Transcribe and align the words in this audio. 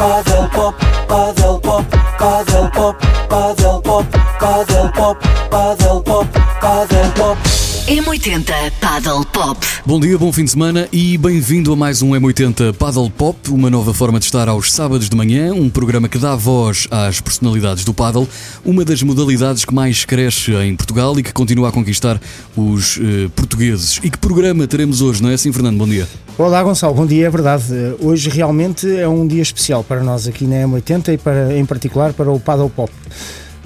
Paddle 0.00 0.48
pop, 0.48 0.78
paddle 1.08 1.60
pop, 1.60 1.84
paddle 2.18 2.70
pop, 2.70 2.98
paddle 3.28 3.82
pop, 3.82 4.10
paddle 4.40 4.88
pop, 4.92 5.20
paddle 5.50 6.02
pop, 6.02 6.32
paddle 6.32 7.12
pop. 7.12 7.59
M80 7.90 8.52
Paddle 8.80 9.26
Pop. 9.32 9.66
Bom 9.84 9.98
dia, 9.98 10.16
bom 10.16 10.32
fim 10.32 10.44
de 10.44 10.52
semana 10.52 10.88
e 10.92 11.18
bem-vindo 11.18 11.72
a 11.72 11.76
mais 11.76 12.02
um 12.02 12.10
M80 12.10 12.72
Paddle 12.74 13.10
Pop, 13.10 13.50
uma 13.50 13.68
nova 13.68 13.92
forma 13.92 14.20
de 14.20 14.26
estar 14.26 14.48
aos 14.48 14.72
sábados 14.72 15.08
de 15.08 15.16
manhã, 15.16 15.52
um 15.52 15.68
programa 15.68 16.08
que 16.08 16.16
dá 16.16 16.36
voz 16.36 16.86
às 16.88 17.20
personalidades 17.20 17.84
do 17.84 17.92
paddle, 17.92 18.28
uma 18.64 18.84
das 18.84 19.02
modalidades 19.02 19.64
que 19.64 19.74
mais 19.74 20.04
cresce 20.04 20.52
em 20.52 20.76
Portugal 20.76 21.18
e 21.18 21.22
que 21.24 21.32
continua 21.32 21.70
a 21.70 21.72
conquistar 21.72 22.20
os 22.56 22.96
eh, 22.96 23.28
portugueses. 23.34 23.98
E 24.04 24.08
que 24.08 24.18
programa 24.18 24.68
teremos 24.68 25.02
hoje, 25.02 25.20
não 25.20 25.28
é 25.28 25.34
assim, 25.34 25.50
Fernando? 25.50 25.76
Bom 25.76 25.88
dia. 25.88 26.06
Olá 26.38 26.62
Gonçalo, 26.62 26.94
bom 26.94 27.06
dia, 27.06 27.26
é 27.26 27.30
verdade. 27.30 27.64
Hoje 27.98 28.30
realmente 28.30 28.88
é 28.88 29.08
um 29.08 29.26
dia 29.26 29.42
especial 29.42 29.82
para 29.82 30.00
nós 30.00 30.28
aqui 30.28 30.44
na 30.44 30.64
M80 30.64 31.14
e 31.14 31.18
para, 31.18 31.58
em 31.58 31.66
particular 31.66 32.12
para 32.12 32.30
o 32.30 32.38
Paddle 32.38 32.70
Pop. 32.70 32.92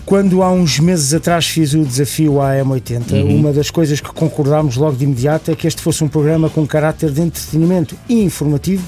Quando 0.04 0.42
há 0.42 0.52
uns 0.52 0.78
meses 0.78 1.14
atrás 1.14 1.46
fiz 1.46 1.72
o 1.72 1.82
desafio 1.84 2.40
à 2.40 2.52
M80, 2.56 3.12
Uhum. 3.12 3.36
uma 3.36 3.52
das 3.52 3.70
coisas 3.70 4.00
que 4.00 4.12
concordámos 4.12 4.76
logo 4.76 4.96
de 4.96 5.04
imediato 5.04 5.50
é 5.50 5.54
que 5.56 5.66
este 5.66 5.80
fosse 5.80 6.04
um 6.04 6.08
programa 6.08 6.50
com 6.50 6.66
caráter 6.66 7.10
de 7.10 7.22
entretenimento 7.22 7.96
e 8.08 8.22
informativo, 8.22 8.84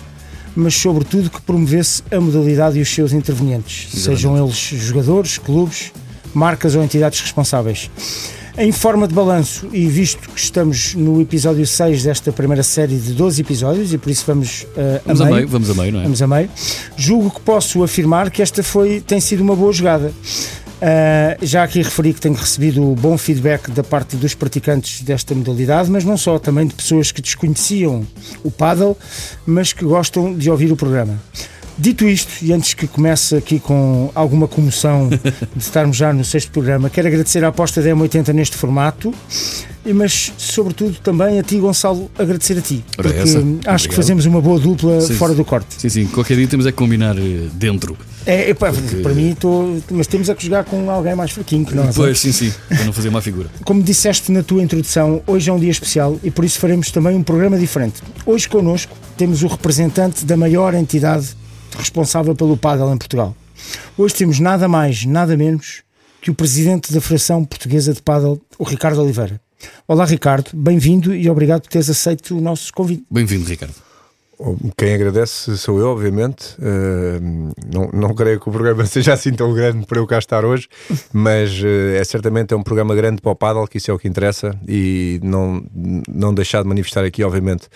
mas 0.54 0.74
sobretudo 0.74 1.30
que 1.30 1.40
promovesse 1.40 2.02
a 2.10 2.20
modalidade 2.20 2.78
e 2.78 2.82
os 2.82 2.88
seus 2.88 3.12
intervenientes, 3.12 3.88
sejam 3.98 4.36
eles 4.36 4.56
jogadores, 4.56 5.38
clubes, 5.38 5.90
marcas 6.34 6.74
ou 6.74 6.82
entidades 6.84 7.20
responsáveis. 7.20 7.90
Em 8.58 8.72
forma 8.72 9.06
de 9.06 9.12
balanço, 9.14 9.68
e 9.70 9.86
visto 9.86 10.30
que 10.30 10.40
estamos 10.40 10.94
no 10.94 11.20
episódio 11.20 11.66
6 11.66 12.04
desta 12.04 12.32
primeira 12.32 12.62
série 12.62 12.96
de 12.96 13.12
12 13.12 13.42
episódios, 13.42 13.92
e 13.92 13.98
por 13.98 14.08
isso 14.10 14.24
vamos, 14.26 14.66
eh, 14.76 15.00
Vamos 15.04 15.20
a 15.20 15.24
meio, 15.24 15.36
meio, 15.36 15.48
vamos 15.48 15.68
a 15.70 15.74
meio, 15.74 15.92
não 15.92 16.00
é? 16.00 16.02
Vamos 16.04 16.22
a 16.22 16.26
meio. 16.26 16.48
Julgo 16.96 17.30
que 17.30 17.40
posso 17.42 17.82
afirmar 17.84 18.30
que 18.30 18.40
esta 18.40 18.62
foi, 18.62 19.00
tem 19.02 19.20
sido 19.20 19.42
uma 19.42 19.54
boa 19.54 19.70
jogada. 19.74 20.10
Ah, 20.80 21.36
já 21.40 21.62
aqui 21.62 21.82
referi 21.82 22.12
que 22.12 22.20
tenho 22.20 22.34
recebido 22.34 22.80
bom 22.98 23.16
feedback 23.16 23.70
da 23.70 23.82
parte 23.82 24.16
dos 24.16 24.34
praticantes 24.34 25.02
desta 25.02 25.34
modalidade, 25.34 25.90
mas 25.90 26.04
não 26.04 26.16
só, 26.16 26.38
também 26.38 26.66
de 26.66 26.74
pessoas 26.74 27.10
que 27.10 27.22
desconheciam 27.22 28.06
o 28.44 28.50
paddle, 28.50 28.96
mas 29.46 29.72
que 29.72 29.84
gostam 29.84 30.34
de 30.34 30.50
ouvir 30.50 30.70
o 30.70 30.76
programa. 30.76 31.18
Dito 31.78 32.08
isto, 32.08 32.42
e 32.42 32.54
antes 32.54 32.72
que 32.72 32.86
comece 32.86 33.36
aqui 33.36 33.60
com 33.60 34.10
alguma 34.14 34.48
comoção 34.48 35.10
de 35.10 35.20
estarmos 35.58 35.94
já 35.96 36.10
no 36.10 36.24
sexto 36.24 36.50
programa, 36.50 36.88
quero 36.88 37.06
agradecer 37.06 37.44
a 37.44 37.48
aposta 37.48 37.82
da 37.82 37.90
M80 37.90 38.32
neste 38.32 38.56
formato, 38.56 39.12
mas 39.84 40.32
sobretudo 40.38 40.96
também 41.02 41.38
a 41.38 41.42
ti, 41.42 41.58
Gonçalo, 41.58 42.10
agradecer 42.18 42.56
a 42.56 42.62
ti. 42.62 42.82
Ora, 42.98 43.08
porque 43.10 43.20
acho 43.20 43.38
Obrigado. 43.38 43.88
que 43.88 43.94
fazemos 43.94 44.24
uma 44.24 44.40
boa 44.40 44.58
dupla 44.58 45.02
Sim, 45.02 45.14
fora 45.16 45.34
do 45.34 45.44
corte. 45.44 45.74
Sim, 45.78 45.88
sim, 45.90 46.06
qualquer 46.06 46.36
dia 46.38 46.48
temos 46.48 46.64
é 46.64 46.72
que 46.72 46.78
combinar 46.78 47.16
eh, 47.18 47.48
dentro. 47.52 47.96
É, 48.26 48.50
é, 48.50 48.54
pá, 48.54 48.72
para 49.02 49.14
mim, 49.14 49.30
estou. 49.30 49.80
Mas 49.90 50.08
temos 50.08 50.28
a 50.28 50.34
que 50.34 50.44
jogar 50.44 50.64
com 50.64 50.90
alguém 50.90 51.14
mais 51.14 51.30
fraquinho 51.30 51.64
que 51.64 51.74
nós. 51.74 51.94
Pois, 51.94 52.18
sim, 52.18 52.32
sim, 52.32 52.52
para 52.68 52.84
não 52.84 52.92
fazer 52.92 53.08
má 53.08 53.22
figura. 53.22 53.48
Como 53.64 53.82
disseste 53.82 54.32
na 54.32 54.42
tua 54.42 54.62
introdução, 54.62 55.22
hoje 55.26 55.48
é 55.48 55.52
um 55.52 55.58
dia 55.58 55.70
especial 55.70 56.18
e 56.24 56.30
por 56.30 56.44
isso 56.44 56.58
faremos 56.58 56.90
também 56.90 57.14
um 57.16 57.22
programa 57.22 57.56
diferente. 57.56 58.02
Hoje 58.26 58.48
connosco 58.48 58.92
temos 59.16 59.44
o 59.44 59.46
representante 59.46 60.24
da 60.24 60.36
maior 60.36 60.74
entidade 60.74 61.36
responsável 61.78 62.34
pelo 62.34 62.56
paddle 62.56 62.92
em 62.92 62.98
Portugal. 62.98 63.36
Hoje 63.96 64.14
temos 64.14 64.40
nada 64.40 64.66
mais, 64.66 65.04
nada 65.04 65.36
menos 65.36 65.82
que 66.20 66.30
o 66.30 66.34
presidente 66.34 66.92
da 66.92 67.00
Federação 67.00 67.44
Portuguesa 67.44 67.94
de 67.94 68.02
Paddle, 68.02 68.40
o 68.58 68.64
Ricardo 68.64 69.00
Oliveira. 69.00 69.40
Olá 69.86 70.04
Ricardo, 70.04 70.50
bem-vindo 70.52 71.14
e 71.14 71.30
obrigado 71.30 71.62
por 71.62 71.70
teres 71.70 71.88
aceito 71.88 72.36
o 72.36 72.40
nosso 72.40 72.72
convite. 72.72 73.04
Bem-vindo, 73.08 73.48
Ricardo. 73.48 73.85
Quem 74.76 74.94
agradece 74.94 75.56
sou 75.56 75.78
eu, 75.80 75.88
obviamente. 75.88 76.54
Uh, 76.58 77.52
não, 77.72 77.90
não 77.92 78.14
creio 78.14 78.38
que 78.38 78.48
o 78.48 78.52
programa 78.52 78.84
seja 78.86 79.14
assim 79.14 79.32
tão 79.32 79.54
grande 79.54 79.86
para 79.86 79.98
eu 79.98 80.06
cá 80.06 80.18
estar 80.18 80.44
hoje, 80.44 80.68
mas 81.12 81.58
uh, 81.62 81.96
é 81.96 82.04
certamente 82.04 82.52
é 82.52 82.56
um 82.56 82.62
programa 82.62 82.94
grande 82.94 83.22
para 83.22 83.32
o 83.32 83.34
paddle, 83.34 83.66
que 83.66 83.78
isso 83.78 83.90
é 83.90 83.94
o 83.94 83.98
que 83.98 84.06
interessa, 84.06 84.54
e 84.68 85.18
não, 85.22 85.64
não 86.08 86.34
deixar 86.34 86.62
de 86.62 86.68
manifestar 86.68 87.04
aqui, 87.04 87.24
obviamente, 87.24 87.68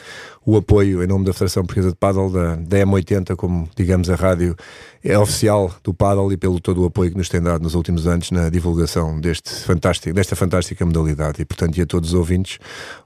o 0.45 0.57
apoio 0.57 1.03
em 1.03 1.07
nome 1.07 1.25
da 1.25 1.33
Federação 1.33 1.65
Portuguesa 1.65 1.91
de 1.91 1.97
Paddle, 1.97 2.31
da, 2.31 2.57
da 2.57 2.79
M80, 2.79 3.37
como 3.37 3.69
digamos 3.75 4.11
a 4.11 4.15
rádio 4.15 4.55
é 5.03 5.19
oficial 5.19 5.75
do 5.83 5.95
paddle 5.95 6.31
e 6.33 6.37
pelo 6.37 6.61
todo 6.61 6.83
o 6.83 6.87
apoio 6.87 7.11
que 7.11 7.17
nos 7.17 7.29
tem 7.29 7.41
dado 7.41 7.63
nos 7.63 7.75
últimos 7.75 8.07
anos 8.07 8.31
na 8.31 8.51
divulgação 8.51 9.19
deste 9.19 9.51
fantástico, 9.51 10.15
desta 10.15 10.37
fantástica 10.37 10.85
modalidade. 10.85 11.41
E, 11.41 11.45
portanto, 11.45 11.79
e 11.79 11.83
a 11.83 11.87
todos 11.87 12.11
os 12.11 12.15
ouvintes, 12.15 12.59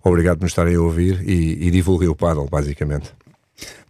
obrigado 0.02 0.38
por 0.38 0.44
nos 0.44 0.52
estarem 0.52 0.74
a 0.74 0.80
ouvir 0.80 1.22
e, 1.22 1.68
e 1.68 1.70
divulguem 1.70 2.08
o 2.08 2.16
paddle, 2.16 2.48
basicamente. 2.50 3.12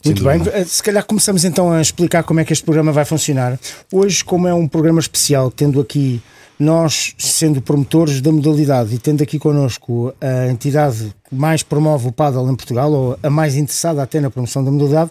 Muito 0.04 0.22
bem, 0.22 0.42
Eh, 0.52 0.64
se 0.64 0.82
calhar 0.82 1.04
começamos 1.04 1.44
então 1.44 1.72
a 1.72 1.80
explicar 1.80 2.22
como 2.22 2.40
é 2.40 2.44
que 2.44 2.52
este 2.52 2.64
programa 2.64 2.92
vai 2.92 3.04
funcionar. 3.04 3.58
Hoje, 3.92 4.22
como 4.22 4.46
é 4.46 4.54
um 4.54 4.68
programa 4.68 5.00
especial, 5.00 5.50
tendo 5.50 5.80
aqui 5.80 6.20
nós 6.58 7.14
sendo 7.18 7.60
promotores 7.60 8.20
da 8.20 8.30
modalidade 8.30 8.94
e 8.94 8.98
tendo 8.98 9.22
aqui 9.22 9.38
connosco 9.38 10.14
a 10.20 10.48
entidade 10.48 11.12
que 11.28 11.34
mais 11.34 11.62
promove 11.62 12.08
o 12.08 12.12
paddle 12.12 12.48
em 12.50 12.54
Portugal, 12.54 12.92
ou 12.92 13.18
a 13.22 13.30
mais 13.30 13.56
interessada 13.56 14.02
até 14.02 14.20
na 14.20 14.30
promoção 14.30 14.62
da 14.62 14.70
modalidade, 14.70 15.10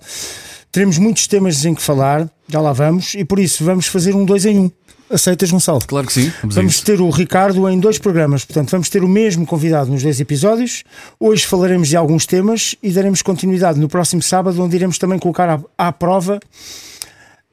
teremos 0.72 0.98
muitos 0.98 1.28
temas 1.28 1.66
em 1.66 1.74
que 1.74 1.82
falar, 1.82 2.30
já 2.48 2.62
lá 2.62 2.72
vamos, 2.72 3.14
e 3.16 3.26
por 3.26 3.40
isso 3.40 3.64
vamos 3.66 3.88
fazer 3.88 4.16
um 4.16 4.24
dois 4.24 4.46
em 4.46 4.58
um. 4.60 4.72
Aceitas, 5.10 5.52
Gonçalo? 5.52 5.82
Claro 5.86 6.08
que 6.08 6.14
sim, 6.14 6.32
vamos, 6.42 6.56
Vamos 6.56 6.82
ter 6.82 7.02
o 7.02 7.10
Ricardo 7.10 7.70
em 7.70 7.80
dois 7.80 8.00
programas, 8.00 8.46
portanto, 8.46 8.72
vamos 8.72 8.90
ter 8.90 9.04
o 9.04 9.08
mesmo 9.08 9.46
convidado 9.46 9.92
nos 9.92 10.02
dois 10.02 10.20
episódios. 10.20 10.84
Hoje 11.20 11.46
falaremos 11.46 11.90
de 11.90 11.96
alguns 11.96 12.26
temas 12.26 12.76
e 12.82 12.92
daremos 12.92 13.22
continuidade 13.22 13.80
no 13.80 13.88
próximo 13.88 14.22
sábado, 14.22 14.62
onde 14.62 14.76
iremos 14.76 14.98
também 14.98 15.20
colocar 15.20 15.50
à, 15.50 15.88
à 15.88 15.92
prova 15.92 16.40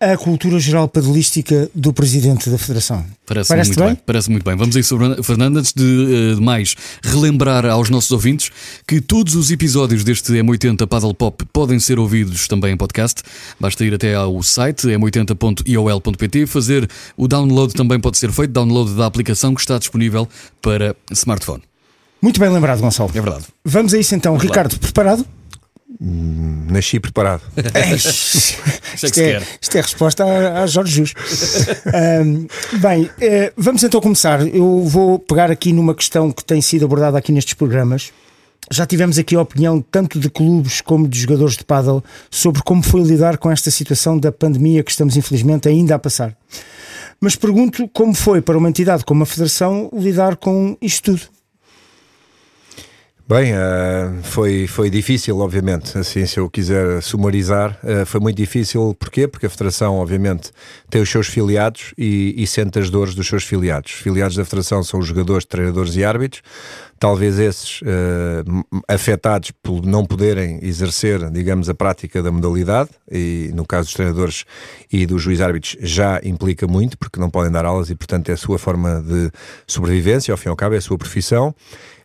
a 0.00 0.16
cultura 0.16 0.58
geral 0.58 0.88
padelística 0.88 1.70
do 1.74 1.92
presidente 1.92 2.48
da 2.48 2.56
Federação. 2.56 3.04
Parece 3.26 3.48
Parece-te 3.48 3.76
muito 3.76 3.86
bem? 3.86 3.94
bem? 3.94 4.02
Parece 4.06 4.30
muito 4.30 4.44
bem. 4.44 4.56
Vamos 4.56 4.74
a 4.74 4.80
isso, 4.80 4.98
Fernando. 5.22 5.58
Antes 5.58 5.74
de, 5.74 5.82
eh, 5.84 6.34
de 6.36 6.40
mais, 6.40 6.74
relembrar 7.02 7.66
aos 7.66 7.90
nossos 7.90 8.10
ouvintes 8.10 8.50
que 8.86 9.00
todos 9.00 9.34
os 9.34 9.50
episódios 9.50 10.02
deste 10.02 10.32
M80 10.32 10.86
Paddle 10.86 11.14
Pop 11.14 11.44
podem 11.52 11.78
ser 11.78 11.98
ouvidos 11.98 12.48
também 12.48 12.72
em 12.72 12.76
podcast. 12.78 13.22
Basta 13.60 13.84
ir 13.84 13.92
até 13.92 14.14
ao 14.14 14.42
site 14.42 14.86
m80.iol.pt, 14.86 16.46
fazer 16.46 16.88
o 17.14 17.28
download 17.28 17.74
também 17.74 18.00
pode 18.00 18.16
ser 18.16 18.32
feito, 18.32 18.52
download 18.52 18.94
da 18.94 19.04
aplicação 19.04 19.54
que 19.54 19.60
está 19.60 19.78
disponível 19.78 20.26
para 20.62 20.96
smartphone. 21.12 21.62
Muito 22.22 22.40
bem 22.40 22.48
lembrado, 22.48 22.80
Gonçalo. 22.80 23.10
É 23.14 23.20
verdade. 23.20 23.44
Vamos 23.64 23.92
a 23.92 23.98
isso 23.98 24.14
então. 24.14 24.36
Ricardo, 24.36 24.78
preparado? 24.78 25.26
Nasci 25.98 27.00
preparado. 27.00 27.42
É, 27.74 27.94
Isto 27.94 29.06
é 29.06 29.06
Isto 29.06 29.20
é, 29.20 29.42
isto 29.60 29.76
é 29.76 29.78
a 29.78 29.82
resposta 29.82 30.24
a, 30.24 30.62
a 30.62 30.66
Jorge 30.66 30.96
Jus. 30.96 31.14
Ahm, 31.86 32.46
bem, 32.80 33.10
eh, 33.20 33.52
vamos 33.56 33.82
então 33.82 34.00
começar. 34.00 34.46
Eu 34.46 34.84
vou 34.84 35.18
pegar 35.18 35.50
aqui 35.50 35.72
numa 35.72 35.94
questão 35.94 36.30
que 36.30 36.44
tem 36.44 36.60
sido 36.60 36.84
abordada 36.84 37.18
aqui 37.18 37.32
nestes 37.32 37.54
programas. 37.54 38.12
Já 38.70 38.86
tivemos 38.86 39.18
aqui 39.18 39.34
a 39.34 39.40
opinião 39.40 39.80
tanto 39.80 40.18
de 40.18 40.30
clubes 40.30 40.80
como 40.80 41.08
de 41.08 41.18
jogadores 41.20 41.56
de 41.56 41.64
paddle 41.64 42.04
sobre 42.30 42.62
como 42.62 42.82
foi 42.82 43.02
lidar 43.02 43.38
com 43.38 43.50
esta 43.50 43.70
situação 43.70 44.18
da 44.18 44.30
pandemia 44.30 44.82
que 44.84 44.90
estamos 44.90 45.16
infelizmente 45.16 45.68
ainda 45.68 45.94
a 45.94 45.98
passar. 45.98 46.36
Mas 47.20 47.36
pergunto 47.36 47.88
como 47.88 48.14
foi 48.14 48.40
para 48.40 48.56
uma 48.56 48.68
entidade 48.68 49.04
como 49.04 49.22
a 49.22 49.26
Federação 49.26 49.90
lidar 49.92 50.36
com 50.36 50.76
isto 50.80 51.12
tudo. 51.12 51.39
Bem, 53.30 53.52
eh, 53.52 54.10
foi, 54.24 54.66
foi 54.66 54.90
difícil, 54.90 55.38
obviamente. 55.38 55.96
Assim, 55.96 56.26
se 56.26 56.40
eu 56.40 56.50
quiser 56.50 57.00
sumarizar, 57.00 57.78
eh, 57.84 58.04
foi 58.04 58.18
muito 58.18 58.36
difícil. 58.36 58.92
Porquê? 58.98 59.28
Porque 59.28 59.46
a 59.46 59.48
Federação, 59.48 59.98
obviamente, 59.98 60.50
tem 60.90 61.00
os 61.00 61.08
seus 61.08 61.28
filiados 61.28 61.94
e, 61.96 62.34
e 62.36 62.44
sente 62.44 62.80
as 62.80 62.90
dores 62.90 63.14
dos 63.14 63.28
seus 63.28 63.44
filiados. 63.44 63.92
Os 63.92 64.00
filiados 64.00 64.34
da 64.34 64.44
Federação 64.44 64.82
são 64.82 64.98
os 64.98 65.06
jogadores, 65.06 65.44
treinadores 65.44 65.94
e 65.94 66.02
árbitros. 66.04 66.42
Talvez 67.00 67.38
esses 67.38 67.80
m- 67.82 68.62
afetados 68.86 69.50
por 69.62 69.84
não 69.84 70.04
poderem 70.04 70.60
exercer, 70.62 71.30
digamos, 71.30 71.68
a 71.70 71.74
prática 71.74 72.22
da 72.22 72.30
modalidade, 72.30 72.90
e 73.10 73.50
no 73.54 73.64
caso 73.66 73.86
dos 73.86 73.94
treinadores 73.94 74.44
e 74.92 75.06
dos 75.06 75.22
juiz 75.22 75.40
árbitros 75.40 75.76
já 75.80 76.20
implica 76.22 76.66
muito, 76.66 76.98
porque 76.98 77.18
não 77.18 77.30
podem 77.30 77.50
dar 77.50 77.64
aulas 77.64 77.88
e, 77.88 77.94
portanto, 77.94 78.28
é 78.28 78.34
a 78.34 78.36
sua 78.36 78.58
forma 78.58 79.00
de 79.00 79.30
sobrevivência, 79.66 80.30
ao 80.30 80.36
fim 80.36 80.48
e 80.48 80.50
ao 80.50 80.56
cabo, 80.56 80.74
é 80.74 80.78
a 80.78 80.82
sua 80.82 80.98
profissão. 80.98 81.54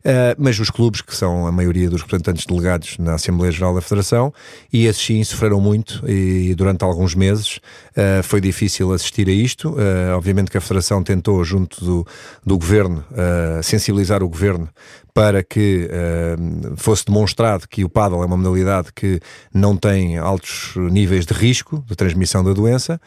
Uh, 0.05 0.37
mas 0.37 0.59
os 0.59 0.69
clubes, 0.69 1.01
que 1.01 1.15
são 1.15 1.47
a 1.47 1.51
maioria 1.51 1.89
dos 1.89 2.03
representantes 2.03 2.45
delegados 2.45 2.95
na 2.99 3.15
Assembleia 3.15 3.51
Geral 3.51 3.73
da 3.73 3.81
Federação, 3.81 4.31
e 4.71 4.85
esses 4.85 5.03
sim 5.03 5.23
sofreram 5.23 5.59
muito 5.59 6.07
e 6.07 6.53
durante 6.53 6.83
alguns 6.83 7.15
meses 7.15 7.57
uh, 7.57 8.21
foi 8.21 8.39
difícil 8.39 8.93
assistir 8.93 9.27
a 9.27 9.31
isto. 9.31 9.71
Uh, 9.71 10.15
obviamente 10.15 10.51
que 10.51 10.59
a 10.59 10.61
Federação 10.61 11.01
tentou, 11.01 11.43
junto 11.43 11.83
do, 11.83 12.07
do 12.45 12.55
Governo, 12.55 13.03
uh, 13.09 13.63
sensibilizar 13.63 14.21
o 14.21 14.29
Governo 14.29 14.69
para 15.13 15.43
que 15.43 15.89
uh, 15.89 16.75
fosse 16.77 17.05
demonstrado 17.05 17.67
que 17.67 17.83
o 17.83 17.89
paddle 17.89 18.21
é 18.21 18.25
uma 18.25 18.37
modalidade 18.37 18.89
que 18.93 19.19
não 19.53 19.77
tem 19.77 20.17
altos 20.17 20.73
níveis 20.75 21.25
de 21.25 21.33
risco 21.33 21.83
de 21.87 21.95
transmissão 21.95 22.43
da 22.43 22.51
doença 22.51 22.99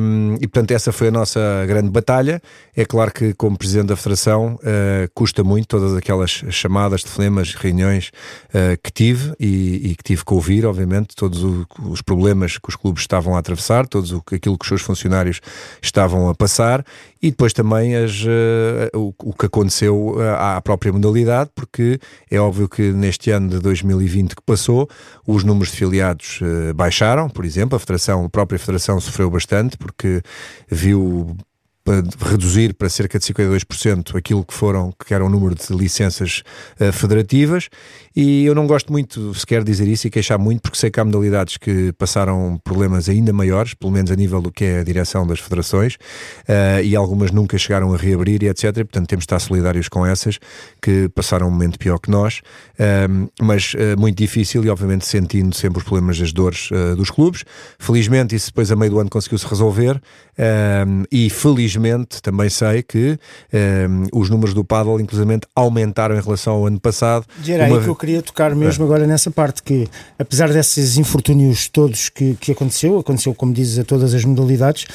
um, 0.00 0.36
e 0.40 0.46
portanto 0.46 0.70
essa 0.70 0.92
foi 0.92 1.08
a 1.08 1.10
nossa 1.10 1.64
grande 1.66 1.90
batalha. 1.90 2.40
É 2.76 2.84
claro 2.84 3.12
que 3.12 3.34
como 3.34 3.58
Presidente 3.58 3.88
da 3.88 3.96
Federação 3.96 4.54
uh, 4.54 5.10
custa 5.12 5.42
muito 5.42 5.66
todas 5.66 5.94
aquelas 5.94 6.14
aquelas 6.14 6.44
chamadas, 6.50 7.02
telefonemas, 7.02 7.54
reuniões 7.54 8.10
uh, 8.48 8.78
que 8.82 8.90
tive 8.90 9.34
e, 9.38 9.90
e, 9.90 9.96
que 9.96 10.02
tive 10.02 10.24
que 10.24 10.34
ouvir, 10.34 10.64
obviamente, 10.64 11.14
todos 11.14 11.42
o, 11.42 11.66
os 11.84 12.00
problemas 12.00 12.58
que 12.58 12.68
os 12.68 12.76
clubes 12.76 13.02
estavam 13.02 13.36
a 13.36 13.38
atravessar, 13.38 13.86
todos 13.86 14.12
o, 14.12 14.22
aquilo 14.32 14.56
que 14.58 14.64
os 14.64 14.68
seus 14.68 14.82
funcionários 14.82 15.40
estavam 15.82 16.28
a 16.28 16.34
passar 16.34 16.84
e 17.26 17.30
depois 17.30 17.54
também 17.54 17.96
as, 17.96 18.22
uh, 18.22 18.90
o, 18.94 19.14
o, 19.22 19.32
que 19.32 19.46
aconteceu 19.46 20.16
à 20.38 20.60
própria 20.60 20.92
modalidade, 20.92 21.50
porque 21.54 21.98
é 22.30 22.38
óbvio 22.38 22.68
que 22.68 22.92
neste 22.92 23.30
ano 23.30 23.48
de 23.48 23.60
2020 23.60 24.36
que 24.36 24.42
passou, 24.42 24.88
os 25.26 25.42
números 25.42 25.70
de 25.70 25.78
filiados 25.78 26.40
baixaram, 26.74 27.30
por 27.30 27.46
exemplo, 27.46 27.76
a 27.76 27.78
Federação, 27.78 28.26
a 28.26 28.28
própria 28.28 28.58
Federação 28.58 29.00
sofreu 29.00 29.30
bastante 29.30 29.78
porque 29.78 30.20
viu 30.68 31.34
reduzir 32.18 32.72
para 32.74 32.88
cerca 32.88 33.18
de 33.18 33.24
52% 33.26 34.16
aquilo 34.16 34.42
que 34.42 34.54
foram 34.54 34.90
que 35.06 35.12
era 35.12 35.22
o 35.22 35.28
número 35.28 35.54
de 35.54 35.70
licenças 35.74 36.42
uh, 36.80 36.90
federativas 36.90 37.68
e 38.16 38.46
eu 38.46 38.54
não 38.54 38.66
gosto 38.66 38.90
muito 38.90 39.34
sequer 39.34 39.62
dizer 39.62 39.86
isso 39.86 40.06
e 40.06 40.10
queixar 40.10 40.38
muito 40.38 40.62
porque 40.62 40.78
sei 40.78 40.90
que 40.90 40.98
há 40.98 41.04
modalidades 41.04 41.58
que 41.58 41.92
passaram 41.92 42.58
problemas 42.64 43.08
ainda 43.08 43.34
maiores, 43.34 43.74
pelo 43.74 43.92
menos 43.92 44.10
a 44.10 44.16
nível 44.16 44.40
do 44.40 44.50
que 44.50 44.64
é 44.64 44.80
a 44.80 44.84
direção 44.84 45.26
das 45.26 45.40
federações 45.40 45.94
uh, 45.94 46.82
e 46.82 46.96
algumas 46.96 47.30
nunca 47.30 47.58
chegaram 47.58 47.92
a 47.92 47.98
reabrir 47.98 48.42
e 48.42 48.48
etc. 48.48 48.72
Portanto 48.76 49.06
temos 49.06 49.24
de 49.24 49.26
estar 49.26 49.38
solidários 49.38 49.86
com 49.86 50.06
essas 50.06 50.38
que 50.80 51.10
passaram 51.10 51.48
um 51.48 51.50
momento 51.50 51.78
pior 51.78 51.98
que 51.98 52.10
nós, 52.10 52.38
uh, 52.78 53.30
mas 53.42 53.74
muito 53.98 54.16
difícil 54.16 54.64
e 54.64 54.70
obviamente 54.70 55.06
sentindo 55.06 55.54
sempre 55.54 55.78
os 55.78 55.84
problemas 55.84 56.18
das 56.18 56.32
dores 56.32 56.70
dos 56.96 57.10
clubes. 57.10 57.44
Felizmente 57.78 58.34
isso 58.34 58.46
depois 58.46 58.70
a 58.72 58.76
meio 58.76 58.90
do 58.90 59.00
ano 59.00 59.10
conseguiu-se 59.10 59.46
resolver 59.46 60.00
e 61.10 61.28
felizmente 61.30 61.73
infelizmente 61.74 62.22
também 62.22 62.48
sei 62.48 62.82
que 62.82 63.18
um, 63.52 63.56
ehm, 63.56 64.06
os 64.12 64.30
números 64.30 64.54
do 64.54 64.64
paddle, 64.64 65.00
inclusive, 65.00 65.40
aumentaram 65.54 66.16
em 66.16 66.20
relação 66.20 66.54
ao 66.54 66.66
ano 66.66 66.80
passado. 66.80 67.26
Era 67.46 67.66
uma... 67.66 67.76
aí 67.76 67.82
que 67.82 67.88
eu 67.88 67.96
queria 67.96 68.22
tocar 68.22 68.54
mesmo 68.54 68.84
é. 68.84 68.86
agora 68.86 69.06
nessa 69.06 69.30
parte, 69.30 69.62
que 69.62 69.88
apesar 70.18 70.48
desses 70.50 70.96
infortúnios 70.96 71.68
todos 71.68 72.08
que, 72.08 72.34
que 72.34 72.52
aconteceu, 72.52 72.98
aconteceu, 72.98 73.34
como 73.34 73.52
dizes, 73.52 73.78
a 73.78 73.84
todas 73.84 74.14
as 74.14 74.24
modalidades, 74.24 74.86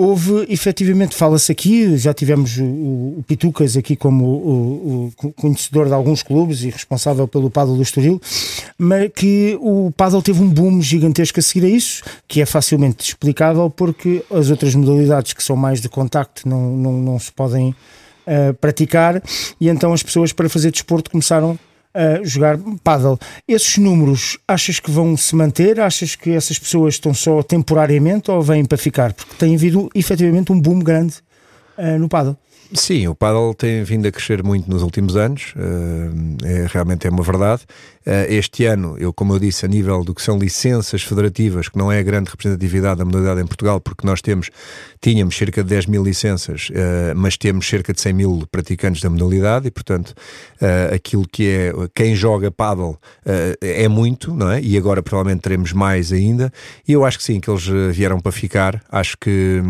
houve 0.00 0.46
efetivamente, 0.48 1.14
fala-se 1.14 1.52
aqui, 1.52 1.94
já 1.98 2.14
tivemos 2.14 2.56
o, 2.56 2.64
o 2.64 3.24
Pitucas 3.26 3.76
aqui 3.76 3.94
como 3.94 4.24
o, 4.24 5.12
o, 5.22 5.32
conhecedor 5.32 5.88
de 5.88 5.92
alguns 5.92 6.22
clubes 6.22 6.62
e 6.62 6.70
responsável 6.70 7.28
pelo 7.28 7.50
Paddle 7.50 7.76
do 7.76 7.82
Estoril, 7.82 8.18
mas 8.78 9.10
que 9.14 9.58
o 9.60 9.92
Paddle 9.94 10.22
teve 10.22 10.42
um 10.42 10.48
boom 10.48 10.80
gigantesco 10.80 11.38
a 11.38 11.42
seguir 11.42 11.66
a 11.66 11.68
isso, 11.68 12.02
que 12.26 12.40
é 12.40 12.46
facilmente 12.46 13.08
explicável 13.08 13.68
porque 13.68 14.24
as 14.30 14.48
outras 14.48 14.74
modalidades 14.74 15.34
que 15.34 15.42
são 15.42 15.54
mais 15.54 15.82
de 15.82 15.88
contacto 15.90 16.48
não, 16.48 16.74
não, 16.74 16.92
não 16.92 17.18
se 17.18 17.30
podem 17.30 17.68
uh, 18.26 18.54
praticar 18.58 19.22
e 19.60 19.68
então 19.68 19.92
as 19.92 20.02
pessoas 20.02 20.32
para 20.32 20.48
fazer 20.48 20.70
desporto 20.70 21.10
começaram 21.10 21.58
a 21.92 22.22
jogar 22.22 22.58
paddle. 22.82 23.18
Esses 23.46 23.78
números 23.78 24.38
achas 24.46 24.78
que 24.78 24.90
vão 24.90 25.16
se 25.16 25.34
manter? 25.34 25.80
Achas 25.80 26.14
que 26.14 26.30
essas 26.30 26.58
pessoas 26.58 26.94
estão 26.94 27.12
só 27.12 27.42
temporariamente 27.42 28.30
ou 28.30 28.40
vêm 28.42 28.64
para 28.64 28.78
ficar? 28.78 29.12
Porque 29.12 29.34
tem 29.36 29.54
havido 29.54 29.90
efetivamente 29.94 30.52
um 30.52 30.60
boom 30.60 30.78
grande 30.78 31.16
uh, 31.76 31.98
no 31.98 32.08
paddle. 32.08 32.36
Sim, 32.72 33.08
o 33.08 33.16
paddle 33.16 33.52
tem 33.52 33.82
vindo 33.82 34.06
a 34.06 34.12
crescer 34.12 34.44
muito 34.44 34.70
nos 34.70 34.82
últimos 34.82 35.16
anos, 35.16 35.54
uh, 35.56 36.46
é, 36.46 36.66
realmente 36.68 37.04
é 37.04 37.10
uma 37.10 37.22
verdade. 37.22 37.62
Uh, 38.06 38.24
este 38.28 38.64
ano, 38.64 38.96
eu 38.96 39.12
como 39.12 39.34
eu 39.34 39.40
disse, 39.40 39.66
a 39.66 39.68
nível 39.68 40.04
do 40.04 40.14
que 40.14 40.22
são 40.22 40.38
licenças 40.38 41.02
federativas, 41.02 41.68
que 41.68 41.76
não 41.76 41.90
é 41.90 41.98
a 41.98 42.02
grande 42.02 42.30
representatividade 42.30 42.98
da 42.98 43.04
modalidade 43.04 43.40
em 43.40 43.46
Portugal, 43.46 43.80
porque 43.80 44.06
nós 44.06 44.22
temos, 44.22 44.50
tínhamos 45.00 45.36
cerca 45.36 45.64
de 45.64 45.68
10 45.68 45.86
mil 45.86 46.04
licenças, 46.04 46.68
uh, 46.70 47.12
mas 47.16 47.36
temos 47.36 47.68
cerca 47.68 47.92
de 47.92 48.00
100 48.00 48.12
mil 48.12 48.46
praticantes 48.52 49.02
da 49.02 49.10
modalidade 49.10 49.66
e, 49.66 49.70
portanto, 49.70 50.14
aquilo 50.94 51.26
que 51.26 51.48
é, 51.48 51.72
quem 51.94 52.14
joga 52.14 52.50
paddle 52.50 52.98
é 53.60 53.88
muito, 53.88 54.34
não 54.34 54.50
é? 54.50 54.60
E 54.60 54.76
agora 54.76 55.02
provavelmente 55.02 55.40
teremos 55.40 55.72
mais 55.72 56.12
ainda. 56.12 56.52
E 56.86 56.92
eu 56.92 57.04
acho 57.04 57.18
que 57.18 57.24
sim, 57.24 57.40
que 57.40 57.50
eles 57.50 57.66
vieram 57.92 58.20
para 58.20 58.30
ficar. 58.30 58.82
Acho 58.90 59.16
que, 59.18 59.62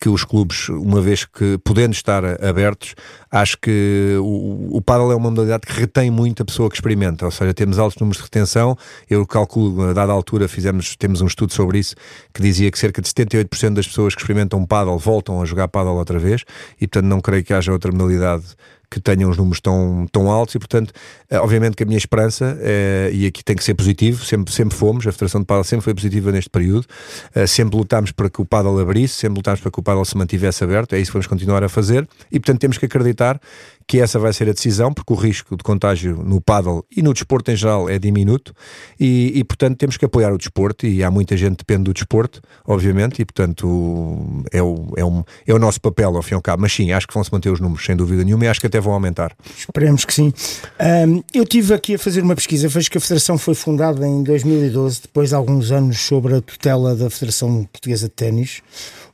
que 0.00 0.08
os 0.08 0.24
clubes, 0.24 0.68
uma 0.68 1.00
vez 1.00 1.24
que 1.24 1.58
podendo 1.58 1.92
estar 1.92 2.22
abertos, 2.44 2.94
acho 3.30 3.56
que 3.58 4.16
o, 4.20 4.76
o 4.76 4.82
paddle 4.82 5.10
é 5.10 5.14
uma 5.14 5.30
modalidade 5.30 5.66
que 5.66 5.72
retém 5.72 6.10
muito 6.10 6.42
a 6.42 6.46
pessoa 6.46 6.68
que 6.68 6.76
experimenta, 6.76 7.24
ou 7.24 7.30
seja, 7.30 7.54
temos 7.54 7.78
altos 7.78 7.98
números 7.98 8.18
de 8.18 8.24
retenção. 8.24 8.76
Eu 9.08 9.26
calculo, 9.26 9.90
a 9.90 9.92
dada 9.92 10.12
altura, 10.12 10.48
fizemos, 10.48 10.96
temos 10.96 11.20
um 11.20 11.26
estudo 11.26 11.52
sobre 11.52 11.78
isso 11.78 11.94
que 12.32 12.42
dizia 12.42 12.70
que 12.70 12.78
cerca 12.78 13.00
de 13.00 13.08
78% 13.08 13.74
das 13.74 13.86
pessoas 13.86 14.14
que 14.14 14.20
experimentam 14.20 14.64
paddle 14.66 14.98
voltam 14.98 15.40
a 15.40 15.44
jogar 15.44 15.68
paddle 15.68 15.96
outra 15.96 16.18
vez, 16.18 16.44
e 16.80 16.86
portanto 16.86 17.08
não 17.08 17.20
creio 17.20 17.44
que 17.44 17.54
haja 17.54 17.72
outra 17.72 17.90
modalidade 17.90 18.44
que 18.90 19.00
tenham 19.00 19.30
os 19.30 19.36
números 19.36 19.60
tão, 19.60 20.06
tão 20.10 20.30
altos 20.30 20.54
e, 20.54 20.58
portanto, 20.58 20.92
eh, 21.28 21.38
obviamente 21.38 21.76
que 21.76 21.82
a 21.82 21.86
minha 21.86 21.98
esperança, 21.98 22.56
é, 22.60 23.10
e 23.12 23.26
aqui 23.26 23.44
tem 23.44 23.56
que 23.56 23.64
ser 23.64 23.74
positivo, 23.74 24.24
sempre, 24.24 24.52
sempre 24.52 24.76
fomos, 24.76 25.06
a 25.06 25.12
Federação 25.12 25.40
de 25.40 25.46
Paddle 25.46 25.64
sempre 25.64 25.84
foi 25.84 25.94
positiva 25.94 26.30
neste 26.30 26.50
período, 26.50 26.86
é, 27.34 27.46
sempre 27.46 27.76
lutámos 27.76 28.12
para 28.12 28.30
que 28.30 28.40
o 28.40 28.44
paddle 28.44 28.78
abrisse, 28.78 29.14
sempre 29.14 29.36
lutámos 29.36 29.60
para 29.60 29.70
que 29.70 29.78
o 29.78 29.82
paddle 29.82 30.04
se 30.04 30.16
mantivesse 30.16 30.62
aberto, 30.62 30.94
é 30.94 30.98
isso 30.98 31.10
que 31.10 31.14
vamos 31.14 31.26
continuar 31.26 31.62
a 31.64 31.68
fazer 31.68 32.06
e, 32.30 32.38
portanto, 32.38 32.60
temos 32.60 32.78
que 32.78 32.86
acreditar 32.86 33.40
que 33.86 34.00
essa 34.00 34.18
vai 34.18 34.32
ser 34.32 34.48
a 34.48 34.52
decisão, 34.52 34.92
porque 34.92 35.12
o 35.12 35.16
risco 35.16 35.56
de 35.56 35.62
contágio 35.62 36.16
no 36.16 36.40
paddle 36.40 36.84
e 36.94 37.02
no 37.02 37.12
desporto 37.12 37.50
em 37.52 37.56
geral 37.56 37.88
é 37.88 37.98
diminuto 37.98 38.52
e, 38.98 39.32
e, 39.34 39.44
portanto, 39.44 39.78
temos 39.78 39.96
que 39.96 40.04
apoiar 40.04 40.32
o 40.32 40.38
desporto 40.38 40.86
e 40.86 41.04
há 41.04 41.10
muita 41.10 41.36
gente 41.36 41.52
que 41.52 41.64
depende 41.64 41.84
do 41.84 41.94
desporto, 41.94 42.40
obviamente, 42.66 43.22
e, 43.22 43.24
portanto, 43.24 44.44
é 44.50 44.60
o, 44.60 44.92
é, 44.96 45.04
um, 45.04 45.22
é 45.46 45.54
o 45.54 45.58
nosso 45.58 45.80
papel, 45.80 46.16
ao 46.16 46.22
fim 46.22 46.34
e 46.34 46.36
ao 46.36 46.42
cabo. 46.42 46.62
Mas 46.62 46.72
sim, 46.72 46.90
acho 46.90 47.06
que 47.06 47.14
vão 47.14 47.22
se 47.22 47.32
manter 47.32 47.50
os 47.50 47.60
números, 47.60 47.84
sem 47.84 47.94
dúvida 47.94 48.24
nenhuma, 48.24 48.44
e 48.44 48.48
acho 48.48 48.60
que 48.60 48.66
até 48.66 48.80
vão 48.80 48.92
aumentar. 48.92 49.32
Esperemos 49.56 50.04
que 50.04 50.12
sim. 50.12 50.32
Um, 50.80 51.22
eu 51.32 51.46
tive 51.46 51.72
aqui 51.72 51.94
a 51.94 51.98
fazer 51.98 52.22
uma 52.22 52.34
pesquisa, 52.34 52.66
vejo 52.66 52.90
que 52.90 52.98
a 52.98 53.00
Federação 53.00 53.38
foi 53.38 53.54
fundada 53.54 54.06
em 54.06 54.24
2012, 54.24 55.02
depois 55.02 55.28
de 55.28 55.36
alguns 55.36 55.70
anos 55.70 56.00
sobre 56.00 56.34
a 56.34 56.40
tutela 56.40 56.96
da 56.96 57.08
Federação 57.08 57.64
Portuguesa 57.72 58.08
de 58.08 58.14
Ténis. 58.14 58.62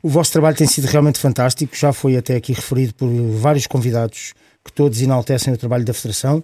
O 0.02 0.08
vosso 0.08 0.32
trabalho 0.32 0.56
tem 0.56 0.66
sido 0.66 0.86
realmente 0.86 1.18
fantástico, 1.18 1.76
já 1.76 1.92
foi 1.92 2.16
até 2.16 2.36
aqui 2.36 2.52
referido 2.52 2.94
por 2.94 3.08
vários 3.38 3.66
convidados 3.66 4.32
que 4.64 4.73
todos 4.73 5.00
enaltecem 5.00 5.53
o 5.53 5.56
trabalho 5.56 5.85
da 5.85 5.93
Federação. 5.93 6.43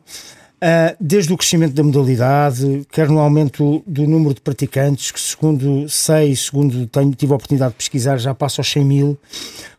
Uh, 0.60 0.96
desde 1.00 1.32
o 1.32 1.36
crescimento 1.36 1.72
da 1.72 1.84
modalidade, 1.84 2.84
quer 2.90 3.08
no 3.08 3.20
aumento 3.20 3.82
do 3.86 4.08
número 4.08 4.34
de 4.34 4.40
praticantes, 4.40 5.12
que 5.12 5.20
segundo 5.20 5.88
sei, 5.88 6.34
segundo 6.34 6.84
tenho, 6.88 7.14
tive 7.14 7.32
a 7.32 7.36
oportunidade 7.36 7.72
de 7.72 7.76
pesquisar, 7.76 8.18
já 8.18 8.34
passa 8.34 8.60
aos 8.60 8.68
100 8.68 8.84
mil. 8.84 9.18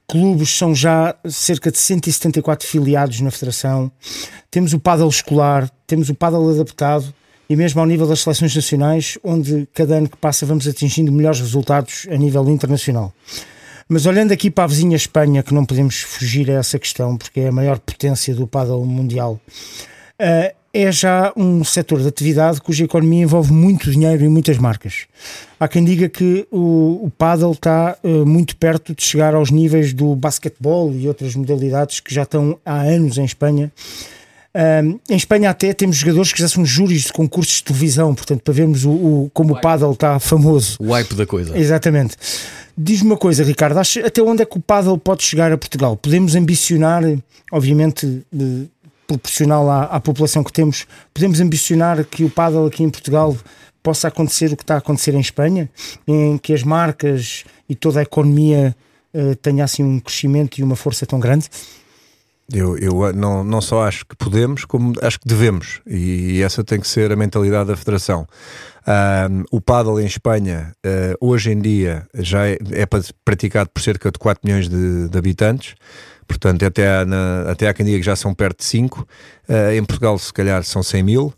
Clubes 0.07 0.49
são 0.57 0.73
já 0.73 1.15
cerca 1.27 1.69
de 1.69 1.77
174 1.77 2.65
filiados 2.65 3.19
na 3.19 3.29
Federação. 3.29 3.91
Temos 4.49 4.73
o 4.73 4.79
paddle 4.79 5.09
escolar, 5.09 5.69
temos 5.85 6.09
o 6.09 6.15
paddle 6.15 6.49
adaptado 6.49 7.13
e 7.49 7.55
mesmo 7.55 7.81
ao 7.81 7.85
nível 7.85 8.07
das 8.07 8.21
seleções 8.21 8.55
nacionais, 8.55 9.17
onde 9.23 9.67
cada 9.73 9.95
ano 9.95 10.07
que 10.07 10.17
passa 10.17 10.45
vamos 10.45 10.67
atingindo 10.67 11.11
melhores 11.11 11.39
resultados 11.39 12.07
a 12.09 12.15
nível 12.15 12.47
internacional. 12.49 13.13
Mas 13.91 14.05
olhando 14.05 14.31
aqui 14.31 14.51
para 14.51 14.65
a 14.65 14.67
vizinha 14.67 14.95
Espanha, 14.95 15.41
que 15.41 15.51
não 15.51 15.65
podemos 15.65 16.01
fugir 16.01 16.51
a 16.51 16.59
essa 16.59 16.77
questão, 16.77 17.17
porque 17.17 17.39
é 17.39 17.47
a 17.47 17.51
maior 17.51 17.79
potência 17.79 18.35
do 18.35 18.45
paddle 18.45 18.85
mundial, 18.85 19.41
uh, 20.21 20.55
é 20.71 20.91
já 20.91 21.33
um 21.35 21.63
setor 21.63 21.99
de 21.99 22.07
atividade 22.07 22.61
cuja 22.61 22.83
economia 22.85 23.23
envolve 23.23 23.51
muito 23.51 23.89
dinheiro 23.89 24.23
e 24.23 24.29
muitas 24.29 24.59
marcas. 24.59 25.07
Há 25.59 25.67
quem 25.67 25.83
diga 25.83 26.07
que 26.07 26.45
o, 26.51 27.05
o 27.05 27.11
paddle 27.17 27.53
está 27.53 27.97
uh, 28.03 28.25
muito 28.27 28.55
perto 28.57 28.93
de 28.93 29.01
chegar 29.01 29.33
aos 29.33 29.49
níveis 29.49 29.91
do 29.91 30.15
basquetebol 30.15 30.93
e 30.93 31.07
outras 31.07 31.33
modalidades 31.33 31.99
que 31.99 32.13
já 32.13 32.21
estão 32.21 32.59
há 32.63 32.81
anos 32.81 33.17
em 33.17 33.25
Espanha. 33.25 33.71
Uh, 34.53 34.99
em 35.09 35.15
Espanha 35.15 35.49
até 35.49 35.73
temos 35.73 35.95
jogadores 35.95 36.31
que 36.31 36.39
já 36.39 36.47
são 36.47 36.63
júris 36.63 37.05
de 37.05 37.13
concursos 37.13 37.55
de 37.55 37.63
televisão, 37.63 38.13
portanto, 38.13 38.41
para 38.43 38.53
vermos 38.53 38.85
o, 38.85 38.91
o 38.91 39.31
como 39.33 39.55
o, 39.55 39.57
o 39.57 39.61
paddle 39.61 39.93
está 39.93 40.19
famoso. 40.19 40.77
O 40.79 40.91
hype 40.91 41.15
da 41.15 41.25
coisa. 41.25 41.57
Exatamente. 41.57 42.15
Diz-me 42.81 43.09
uma 43.09 43.17
coisa, 43.17 43.43
Ricardo, 43.43 43.77
até 43.77 44.21
onde 44.21 44.41
é 44.41 44.45
que 44.45 44.57
o 44.57 44.61
paddle 44.61 44.97
pode 44.97 45.21
chegar 45.21 45.51
a 45.51 45.57
Portugal? 45.57 45.97
Podemos 45.97 46.33
ambicionar, 46.33 47.03
obviamente, 47.51 48.25
proporcional 49.05 49.69
à, 49.69 49.83
à, 49.83 49.99
população 49.99 50.45
que 50.45 50.53
temos, 50.53 50.87
podemos 51.13 51.41
ambicionar 51.41 52.05
que 52.05 52.23
o 52.23 52.29
paddle 52.29 52.67
aqui 52.67 52.81
em 52.81 52.89
Portugal 52.89 53.35
possa 53.83 54.07
acontecer 54.07 54.53
o 54.53 54.55
que 54.55 54.63
está 54.63 54.75
a 54.75 54.77
acontecer 54.77 55.13
em 55.13 55.19
Espanha, 55.19 55.69
em 56.07 56.37
que 56.37 56.53
as 56.53 56.63
marcas 56.63 57.43
e 57.67 57.75
toda 57.75 57.99
a 57.99 58.03
economia 58.03 58.73
uh, 59.13 59.35
tenha 59.35 59.65
assim 59.65 59.83
um 59.83 59.99
crescimento 59.99 60.57
e 60.59 60.63
uma 60.63 60.77
força 60.77 61.05
tão 61.05 61.19
grande? 61.19 61.49
Eu, 62.51 62.77
eu 62.77 63.13
não, 63.13 63.43
não 63.43 63.61
só 63.61 63.85
acho 63.85 64.05
que 64.05 64.15
podemos, 64.15 64.63
como 64.63 64.93
acho 65.01 65.19
que 65.19 65.27
devemos, 65.27 65.81
e 65.85 66.41
essa 66.41 66.63
tem 66.63 66.79
que 66.79 66.87
ser 66.87 67.11
a 67.11 67.15
mentalidade 67.15 67.67
da 67.67 67.75
Federação. 67.75 68.25
Um, 68.89 69.43
o 69.51 69.61
paddle 69.61 70.01
em 70.01 70.05
Espanha, 70.07 70.73
uh, 70.83 71.15
hoje 71.21 71.51
em 71.51 71.59
dia, 71.59 72.07
já 72.15 72.47
é, 72.47 72.57
é, 72.71 72.87
praticado 73.23 73.69
por 73.69 73.83
cerca 73.83 74.11
de 74.11 74.17
4 74.17 74.41
milhões 74.43 74.67
de, 74.67 75.07
de 75.07 75.15
habitantes, 75.15 75.75
portanto, 76.27 76.65
até 76.65 76.87
há, 76.87 77.05
na, 77.05 77.51
até 77.51 77.67
há 77.67 77.73
quem 77.73 77.85
diga 77.85 77.99
que 77.99 78.05
já 78.05 78.15
são 78.15 78.33
perto 78.33 78.59
de 78.59 78.65
5. 78.65 79.01
Uh, 79.01 79.05
ah, 79.47 79.75
em 79.75 79.83
Portugal, 79.83 80.17
se 80.17 80.33
calhar, 80.33 80.63
são 80.63 80.81
100 80.81 81.03
mil. 81.03 81.33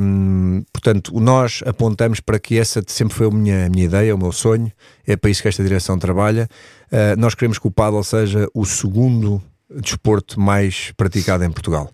Um, 0.00 0.62
portanto, 0.72 1.18
nós 1.18 1.64
apontamos 1.66 2.20
para 2.20 2.38
que 2.38 2.56
essa 2.56 2.80
sempre 2.86 3.14
foi 3.14 3.26
a 3.26 3.30
minha, 3.30 3.66
a 3.66 3.68
minha 3.68 3.84
ideia, 3.84 4.14
o 4.14 4.18
meu 4.18 4.30
sonho, 4.30 4.70
é 5.04 5.16
para 5.16 5.30
isso 5.30 5.42
que 5.42 5.48
esta 5.48 5.64
direção 5.64 5.98
trabalha. 5.98 6.48
Uh, 6.92 7.18
nós 7.18 7.34
queremos 7.34 7.58
que 7.58 7.66
o 7.66 7.72
paddle 7.72 8.04
seja 8.04 8.48
o 8.54 8.64
segundo 8.64 9.42
desporto 9.70 10.40
mais 10.40 10.92
praticado 10.96 11.44
em 11.44 11.50
Portugal. 11.50 11.90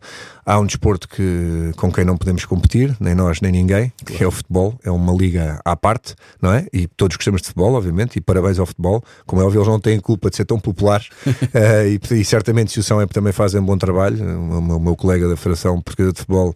Há 0.47 0.59
um 0.59 0.66
desporto 0.66 1.09
que, 1.09 1.73
com 1.76 1.90
quem 1.90 2.04
não 2.04 2.16
podemos 2.16 2.45
competir, 2.45 2.95
nem 3.00 3.14
nós, 3.14 3.40
nem 3.40 3.50
ninguém, 3.50 3.93
que 4.04 4.23
é 4.23 4.26
o 4.26 4.31
futebol. 4.31 4.78
É 4.85 4.90
uma 4.90 5.12
liga 5.12 5.61
à 5.64 5.75
parte, 5.75 6.14
não 6.40 6.52
é? 6.52 6.66
E 6.73 6.87
todos 6.87 7.16
gostamos 7.16 7.40
de 7.40 7.49
futebol, 7.49 7.75
obviamente, 7.75 8.16
e 8.16 8.21
parabéns 8.21 8.59
ao 8.59 8.66
futebol. 8.66 9.02
Como 9.26 9.40
é 9.40 9.45
óbvio, 9.45 9.59
eles 9.59 9.69
não 9.69 9.81
têm 9.81 9.99
culpa 9.99 10.31
de 10.31 10.37
ser 10.37 10.45
tão 10.45 10.61
populares 10.61 11.09
uh, 11.26 11.87
e, 12.12 12.21
e, 12.21 12.25
certamente 12.25 12.73
se 12.73 12.78
o 12.78 12.83
são 12.83 13.00
é 13.00 13.07
também 13.07 13.33
fazem 13.33 13.61
um 13.61 13.64
bom 13.64 13.78
trabalho. 13.78 14.23
O 14.23 14.61
meu, 14.61 14.76
o 14.76 14.81
meu 14.81 14.97
colega 14.97 15.28
da 15.28 15.37
Federação 15.37 15.81
Portuguesa 15.81 16.12
de 16.12 16.19
Futebol 16.21 16.54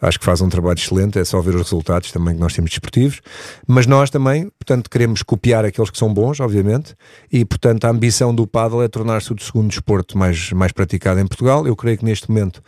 acho 0.00 0.18
que 0.18 0.24
faz 0.24 0.40
um 0.40 0.48
trabalho 0.48 0.78
excelente, 0.78 1.18
é 1.18 1.24
só 1.24 1.40
ver 1.40 1.54
os 1.54 1.62
resultados 1.62 2.12
também 2.12 2.34
que 2.34 2.40
nós 2.40 2.52
temos 2.52 2.70
desportivos, 2.70 3.20
mas 3.66 3.86
nós 3.86 4.10
também, 4.10 4.50
portanto, 4.58 4.90
queremos 4.90 5.22
copiar 5.22 5.64
aqueles 5.64 5.90
que 5.90 5.98
são 5.98 6.12
bons, 6.12 6.38
obviamente, 6.40 6.94
e 7.32 7.44
portanto 7.44 7.84
a 7.84 7.90
ambição 7.90 8.34
do 8.34 8.46
paddle 8.46 8.82
é 8.82 8.88
tornar-se 8.88 9.32
o 9.32 9.38
segundo 9.40 9.68
desporto 9.68 10.18
mais, 10.18 10.52
mais 10.52 10.72
praticado 10.72 11.20
em 11.20 11.26
Portugal. 11.26 11.66
Eu 11.66 11.74
creio 11.74 11.96
que 11.98 12.04
neste 12.04 12.28
momento, 12.28 12.62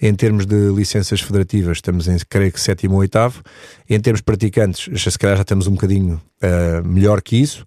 em 0.00 0.14
termos 0.14 0.44
de 0.44 0.72
licenças 0.72 1.20
federativas, 1.20 1.78
estamos 1.78 2.08
em, 2.08 2.16
creio 2.28 2.50
que 2.50 2.60
sétimo 2.60 2.94
ou 2.94 3.00
oitavo, 3.00 3.42
em 3.88 4.00
termos 4.00 4.20
praticantes, 4.20 4.88
se 5.02 5.18
calhar 5.18 5.36
já 5.36 5.42
estamos 5.42 5.66
um 5.66 5.72
bocadinho 5.72 6.20
uh, 6.42 6.86
melhor 6.86 7.22
que 7.22 7.36
isso, 7.36 7.64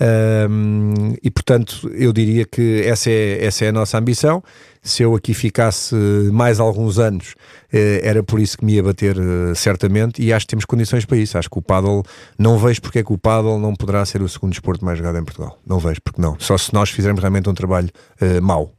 uh, 0.00 1.18
e 1.22 1.30
portanto 1.30 1.90
eu 1.94 2.12
diria 2.12 2.44
que 2.44 2.82
essa 2.84 3.10
é, 3.10 3.44
essa 3.44 3.64
é 3.64 3.68
a 3.68 3.72
nossa 3.72 3.98
ambição 3.98 4.42
se 4.82 5.02
eu 5.02 5.14
aqui 5.14 5.34
ficasse 5.34 5.94
mais 6.32 6.58
alguns 6.58 6.98
anos, 6.98 7.34
eh, 7.72 8.00
era 8.02 8.22
por 8.22 8.40
isso 8.40 8.56
que 8.56 8.64
me 8.64 8.74
ia 8.74 8.82
bater 8.82 9.16
eh, 9.16 9.54
certamente, 9.54 10.22
e 10.22 10.32
acho 10.32 10.46
que 10.46 10.50
temos 10.50 10.64
condições 10.64 11.04
para 11.04 11.16
isso. 11.16 11.36
Acho 11.36 11.50
que 11.50 11.58
o 11.58 11.62
paddle, 11.62 12.02
não 12.38 12.58
vejo 12.58 12.80
porque 12.80 13.00
é 13.00 13.04
que 13.04 13.12
o 13.12 13.18
paddle 13.18 13.58
não 13.58 13.74
poderá 13.74 14.04
ser 14.06 14.22
o 14.22 14.28
segundo 14.28 14.50
desporto 14.50 14.84
mais 14.84 14.98
jogado 14.98 15.18
em 15.18 15.24
Portugal. 15.24 15.58
Não 15.66 15.78
vejo, 15.78 16.00
porque 16.02 16.20
não. 16.20 16.36
Só 16.38 16.56
se 16.56 16.72
nós 16.72 16.90
fizermos 16.90 17.20
realmente 17.20 17.48
um 17.48 17.54
trabalho 17.54 17.90
uh, 18.20 18.42
mau. 18.42 18.72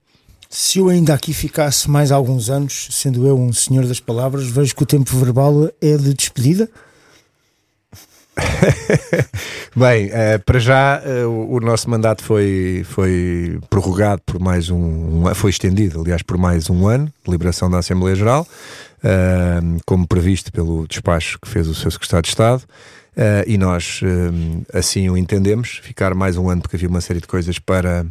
Se 0.50 0.80
eu 0.80 0.90
ainda 0.90 1.14
aqui 1.14 1.32
ficasse 1.32 1.90
mais 1.90 2.12
alguns 2.12 2.50
anos, 2.50 2.88
sendo 2.92 3.28
eu 3.28 3.38
um 3.38 3.54
senhor 3.54 3.86
das 3.86 4.00
palavras, 4.00 4.48
vejo 4.48 4.76
que 4.76 4.82
o 4.82 4.86
tempo 4.86 5.16
verbal 5.16 5.70
é 5.80 5.96
de 5.96 6.14
despedida. 6.14 6.68
Bem, 9.76 10.08
uh, 10.08 10.40
para 10.46 10.60
já 10.60 11.02
uh, 11.02 11.56
o, 11.56 11.60
nosso 11.60 11.90
mandato 11.90 12.24
foi, 12.24 12.84
foi 12.86 13.60
prorrogado 13.70 14.22
por 14.26 14.40
mais 14.40 14.70
um, 14.70 15.24
foi 15.36 15.50
estendido, 15.50 16.02
aliás, 16.02 16.22
por 16.22 16.38
mais 16.38 16.70
um 16.70 16.88
ano 16.88 17.12
de 17.24 17.32
liberação 17.32 17.70
da 17.70 17.80
Assembleia 17.80 18.16
Geral, 18.16 18.48
uh, 19.04 19.82
como 19.86 20.08
previsto 20.08 20.52
pelo 20.52 20.88
despacho 20.88 21.40
que 21.40 21.48
fez 21.48 21.68
o 21.68 21.76
seu 21.76 21.92
Secretário 21.92 22.24
de 22.24 22.30
Estado. 22.30 22.64
e 23.48 23.58
nós 23.58 24.02
assim 24.74 25.10
o 25.10 25.18
entendemos, 25.18 25.80
ficar 25.84 26.14
mais 26.14 26.38
um 26.38 26.50
ano 26.50 26.62
porque 26.62 26.76
havia 26.76 26.90
uma 26.90 27.02
série 27.02 27.20
de 27.20 27.28
coisas 27.28 27.60
para, 27.60 28.06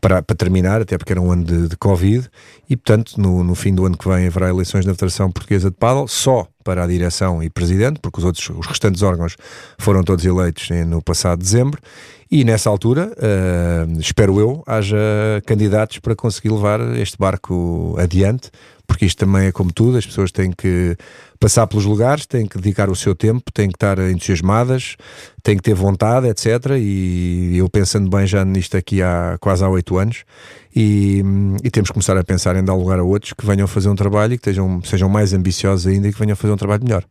para, 0.00 0.22
para 0.22 0.36
terminar, 0.36 0.80
até 0.80 0.98
porque 0.98 1.12
era 1.12 1.20
um 1.20 1.30
ano 1.30 1.44
de, 1.44 1.68
de 1.68 1.76
Covid, 1.76 2.28
e 2.68 2.76
portanto 2.76 3.16
no, 3.16 3.44
no 3.44 3.54
fim 3.54 3.74
do 3.74 3.86
ano 3.86 3.96
que 3.96 4.08
vem 4.08 4.26
haverá 4.26 4.48
eleições 4.48 4.84
na 4.84 4.92
Federação 4.92 5.30
Portuguesa 5.30 5.70
de 5.70 5.76
Paddle, 5.76 6.08
só 6.08 6.48
para 6.62 6.84
a 6.84 6.86
direção 6.86 7.42
e 7.42 7.50
presidente, 7.50 8.00
porque 8.00 8.18
os 8.18 8.24
outros, 8.24 8.50
os 8.50 8.66
restantes 8.66 9.02
órgãos 9.02 9.36
foram 9.78 10.02
todos 10.02 10.24
eleitos 10.24 10.68
no 10.86 11.02
passado 11.02 11.38
dezembro, 11.38 11.80
e 12.30 12.44
nessa 12.44 12.70
altura, 12.70 13.12
uh, 13.16 13.98
espero 13.98 14.38
eu, 14.38 14.62
haja 14.64 14.96
candidatos 15.46 15.98
para 15.98 16.14
conseguir 16.14 16.50
levar 16.50 16.80
este 16.96 17.18
barco 17.18 17.96
adiante, 17.98 18.50
porque 18.86 19.04
isto 19.04 19.18
também 19.18 19.46
é 19.46 19.52
como 19.52 19.72
tudo, 19.72 19.98
as 19.98 20.06
pessoas 20.06 20.30
têm 20.30 20.52
que 20.52 20.96
passar 21.40 21.66
pelos 21.66 21.86
lugares, 21.86 22.26
têm 22.26 22.46
que 22.46 22.58
dedicar 22.58 22.90
o 22.90 22.94
seu 22.94 23.14
tempo, 23.14 23.50
têm 23.50 23.68
que 23.68 23.76
estar 23.76 23.98
entusiasmadas, 23.98 24.96
têm 25.42 25.56
que 25.56 25.62
ter 25.62 25.74
vontade, 25.74 26.28
etc. 26.28 26.76
E 26.78 27.56
eu 27.56 27.68
pensando 27.68 28.10
bem 28.10 28.26
já 28.26 28.44
nisto 28.44 28.76
aqui 28.76 29.02
há 29.02 29.38
quase 29.40 29.64
há 29.64 29.68
oito 29.68 29.96
anos, 29.96 30.24
e, 30.76 31.24
e, 31.64 31.70
temos 31.70 31.88
que 31.88 31.94
começar 31.94 32.16
a 32.16 32.22
pensar 32.22 32.54
em 32.56 32.62
dar 32.62 32.74
lugar 32.74 32.98
a 32.98 33.02
outros 33.02 33.32
que 33.32 33.44
venham 33.44 33.66
fazer 33.66 33.88
um 33.88 33.96
trabalho 33.96 34.34
e 34.34 34.38
que 34.38 34.42
estejam, 34.42 34.80
sejam 34.84 35.08
mais 35.08 35.32
ambiciosos 35.32 35.86
ainda 35.86 36.08
e 36.08 36.12
que 36.12 36.18
venham 36.18 36.36
fazer 36.36 36.52
um 36.52 36.58
trabalho 36.58 36.84
melhor. 36.84 37.04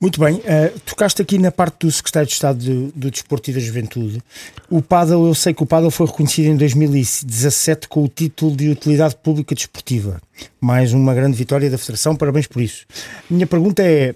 Muito 0.00 0.20
bem, 0.20 0.36
uh, 0.36 0.78
tocaste 0.84 1.22
aqui 1.22 1.38
na 1.38 1.50
parte 1.50 1.86
do 1.86 1.92
Secretário 1.92 2.26
de 2.26 2.34
Estado 2.34 2.58
de, 2.58 2.92
do 2.94 3.10
Desporto 3.10 3.50
e 3.50 3.54
da 3.54 3.60
Juventude. 3.60 4.20
O 4.68 4.82
Paddle, 4.82 5.26
eu 5.26 5.34
sei 5.34 5.54
que 5.54 5.62
o 5.62 5.66
Paddle 5.66 5.90
foi 5.90 6.06
reconhecido 6.06 6.46
em 6.46 6.56
2017 6.56 7.88
com 7.88 8.02
o 8.02 8.08
título 8.08 8.54
de 8.54 8.68
Utilidade 8.68 9.16
Pública 9.16 9.54
Desportiva. 9.54 10.20
Mais 10.60 10.92
uma 10.92 11.14
grande 11.14 11.36
vitória 11.36 11.70
da 11.70 11.78
Federação, 11.78 12.16
parabéns 12.16 12.46
por 12.46 12.60
isso. 12.60 12.84
Minha 13.30 13.46
pergunta 13.46 13.82
é 13.82 14.14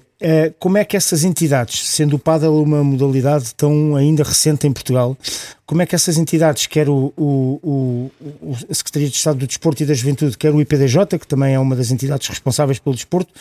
como 0.59 0.79
é 0.79 0.85
que 0.85 0.97
essas 0.97 1.23
entidades, 1.23 1.89
sendo 1.89 2.17
o 2.17 2.19
Paddle 2.19 2.63
uma 2.63 2.83
modalidade 2.83 3.55
tão 3.55 3.95
ainda 3.95 4.25
recente 4.25 4.67
em 4.67 4.73
Portugal, 4.73 5.17
como 5.65 5.83
é 5.83 5.87
que 5.87 5.95
essas 5.95 6.17
entidades, 6.17 6.67
quer 6.67 6.89
o, 6.89 7.13
o, 7.17 7.61
o, 7.63 8.11
o 8.41 8.57
a 8.69 8.75
Secretaria 8.75 9.09
de 9.09 9.15
Estado 9.15 9.39
do 9.39 9.47
Desporto 9.47 9.83
e 9.83 9.87
da 9.87 9.95
Juventude, 9.95 10.37
quer 10.37 10.53
o 10.53 10.61
IPDJ, 10.61 11.19
que 11.19 11.27
também 11.27 11.55
é 11.55 11.59
uma 11.59 11.77
das 11.77 11.91
entidades 11.91 12.27
responsáveis 12.27 12.79
pelo 12.79 12.97
desporto, 12.97 13.33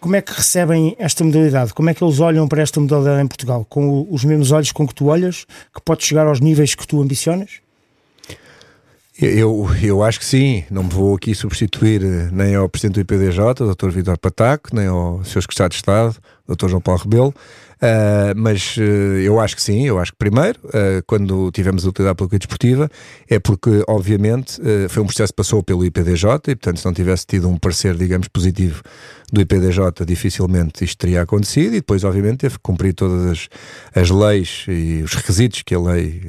como 0.00 0.16
é 0.16 0.22
que 0.22 0.32
recebem 0.32 0.96
esta 0.98 1.22
modalidade? 1.22 1.72
Como 1.72 1.88
é 1.90 1.94
que 1.94 2.02
eles 2.02 2.18
olham 2.20 2.48
para 2.48 2.62
esta 2.62 2.80
modalidade 2.80 3.22
em 3.22 3.26
Portugal? 3.28 3.66
Com 3.68 4.06
os 4.10 4.24
mesmos 4.24 4.50
olhos 4.50 4.72
com 4.72 4.88
que 4.88 4.94
tu 4.94 5.06
olhas, 5.06 5.46
que 5.74 5.80
pode 5.84 6.04
chegar 6.04 6.26
aos 6.26 6.40
níveis 6.40 6.74
que 6.74 6.86
tu 6.86 7.00
ambicionas? 7.00 7.63
Eu, 9.16 9.68
eu 9.80 10.02
acho 10.02 10.18
que 10.18 10.24
sim, 10.24 10.64
não 10.68 10.82
me 10.82 10.90
vou 10.90 11.14
aqui 11.14 11.36
substituir 11.36 12.02
eh, 12.02 12.28
nem 12.32 12.56
ao 12.56 12.68
Presidente 12.68 12.94
do 12.94 13.00
IPDJ, 13.00 13.62
o 13.62 13.74
Dr. 13.74 13.90
Vitor 13.90 14.18
Pataco, 14.18 14.74
nem 14.74 14.88
ao 14.88 15.22
Sr. 15.22 15.42
Secretário 15.42 15.70
de 15.70 15.76
Estado, 15.76 16.16
o 16.48 16.56
Dr. 16.56 16.68
João 16.68 16.80
Paulo 16.80 17.00
Rebelo, 17.00 17.34
Uh, 17.84 18.32
mas 18.34 18.78
uh, 18.78 18.80
eu 18.80 19.38
acho 19.38 19.54
que 19.54 19.62
sim, 19.62 19.86
eu 19.86 19.98
acho 19.98 20.12
que 20.12 20.16
primeiro, 20.16 20.58
uh, 20.64 21.02
quando 21.06 21.50
tivemos 21.50 21.84
a 21.84 21.90
utilidade 21.90 22.16
pública 22.16 22.38
desportiva, 22.38 22.88
é 23.28 23.38
porque, 23.38 23.82
obviamente, 23.86 24.58
foi 24.88 25.02
um 25.02 25.06
processo 25.06 25.32
que 25.32 25.36
passou 25.36 25.62
pelo 25.62 25.84
IPDJ 25.84 26.24
e, 26.48 26.56
portanto, 26.56 26.78
se 26.78 26.86
não 26.86 26.94
tivesse 26.94 27.26
tido 27.26 27.48
um 27.48 27.58
parecer, 27.58 27.94
digamos, 27.94 28.28
positivo 28.28 28.82
do 29.34 29.40
IPDJ, 29.40 30.04
dificilmente 30.06 30.84
isto 30.84 30.98
teria 30.98 31.22
acontecido 31.22 31.74
e 31.74 31.80
depois, 31.80 32.04
obviamente, 32.04 32.38
teve 32.38 32.54
que 32.54 32.62
cumprir 32.62 32.94
todas 32.94 33.30
as, 33.30 33.48
as 33.94 34.10
leis 34.10 34.64
e 34.68 35.02
os 35.02 35.12
requisitos 35.12 35.62
que 35.62 35.74
a 35.74 35.80
lei 35.80 36.22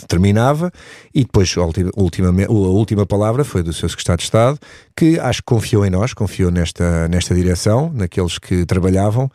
determinava 0.00 0.72
e 1.14 1.22
depois, 1.22 1.54
ultimamente, 1.96 2.48
a 2.48 2.52
última 2.52 3.06
palavra 3.06 3.44
foi 3.44 3.62
do 3.62 3.72
seu 3.72 3.88
Secretário 3.88 4.18
de 4.18 4.24
Estado, 4.24 4.58
que 4.96 5.18
acho 5.20 5.40
que 5.40 5.46
confiou 5.46 5.84
em 5.84 5.90
nós, 5.90 6.12
confiou 6.12 6.50
nesta, 6.50 7.06
nesta 7.08 7.34
direção, 7.34 7.92
naqueles 7.94 8.38
que 8.38 8.64
trabalhavam 8.64 9.30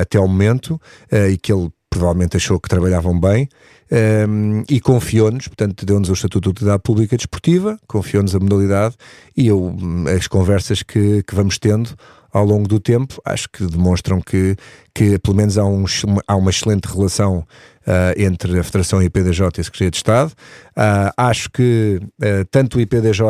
até 0.00 0.18
ao 0.18 0.28
momento 0.28 0.80
uh, 1.12 1.30
e 1.30 1.36
que 1.36 1.52
ele 1.52 1.70
provavelmente 1.88 2.36
achou 2.36 2.58
que 2.58 2.68
trabalhavam 2.70 3.18
bem 3.18 3.48
um, 3.90 3.96
ehm, 3.96 4.64
e 4.70 4.80
confiou-nos, 4.80 5.46
portanto, 5.46 5.84
deu-nos 5.84 6.08
o 6.08 6.14
Estatuto 6.14 6.48
de 6.48 6.48
Utilidade 6.48 6.82
Pública 6.82 7.14
Desportiva, 7.18 7.78
confiou-nos 7.86 8.34
a 8.34 8.40
modalidade 8.40 8.96
e 9.36 9.46
eu, 9.46 9.76
as 10.16 10.26
conversas 10.26 10.82
que, 10.82 11.22
que 11.22 11.34
vamos 11.34 11.58
tendo 11.58 11.90
ao 12.32 12.44
longo 12.44 12.66
do 12.66 12.80
tempo, 12.80 13.20
acho 13.24 13.48
que 13.50 13.66
demonstram 13.66 14.20
que, 14.20 14.56
que 14.94 15.18
pelo 15.18 15.36
menos 15.36 15.58
há, 15.58 15.64
um, 15.64 15.84
há 16.26 16.36
uma 16.36 16.50
excelente 16.50 16.86
relação 16.86 17.44
uh, 17.86 18.20
entre 18.20 18.58
a 18.58 18.64
Federação 18.64 19.00
e 19.00 19.04
a 19.04 19.06
IPDJ 19.06 19.44
e 19.58 19.60
a 19.60 19.64
Secretaria 19.64 19.90
de 19.90 19.96
Estado. 19.96 20.32
Uh, 20.70 21.12
acho 21.16 21.50
que 21.50 22.00
uh, 22.00 22.44
tanto 22.50 22.78
o 22.78 22.80
IPDJ, 22.80 23.22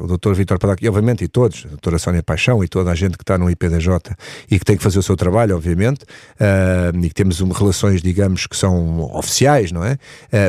o 0.00 0.06
Dr. 0.06 0.34
Vitor 0.34 0.58
Padac, 0.58 0.84
e 0.84 0.88
obviamente 0.88 1.24
e 1.24 1.28
todos, 1.28 1.64
a 1.64 1.68
doutora 1.68 1.98
Sónia 1.98 2.22
Paixão 2.22 2.62
e 2.62 2.68
toda 2.68 2.90
a 2.90 2.94
gente 2.94 3.16
que 3.16 3.22
está 3.22 3.38
no 3.38 3.50
IPDJ 3.50 4.14
e 4.50 4.58
que 4.58 4.64
tem 4.64 4.76
que 4.76 4.82
fazer 4.82 4.98
o 4.98 5.02
seu 5.02 5.16
trabalho, 5.16 5.56
obviamente, 5.56 6.04
e 7.02 7.08
que 7.08 7.14
temos 7.14 7.40
uma, 7.40 7.56
relações, 7.56 8.02
digamos, 8.02 8.46
que 8.46 8.56
são 8.56 9.00
oficiais, 9.14 9.72
não 9.72 9.84
é? 9.84 9.96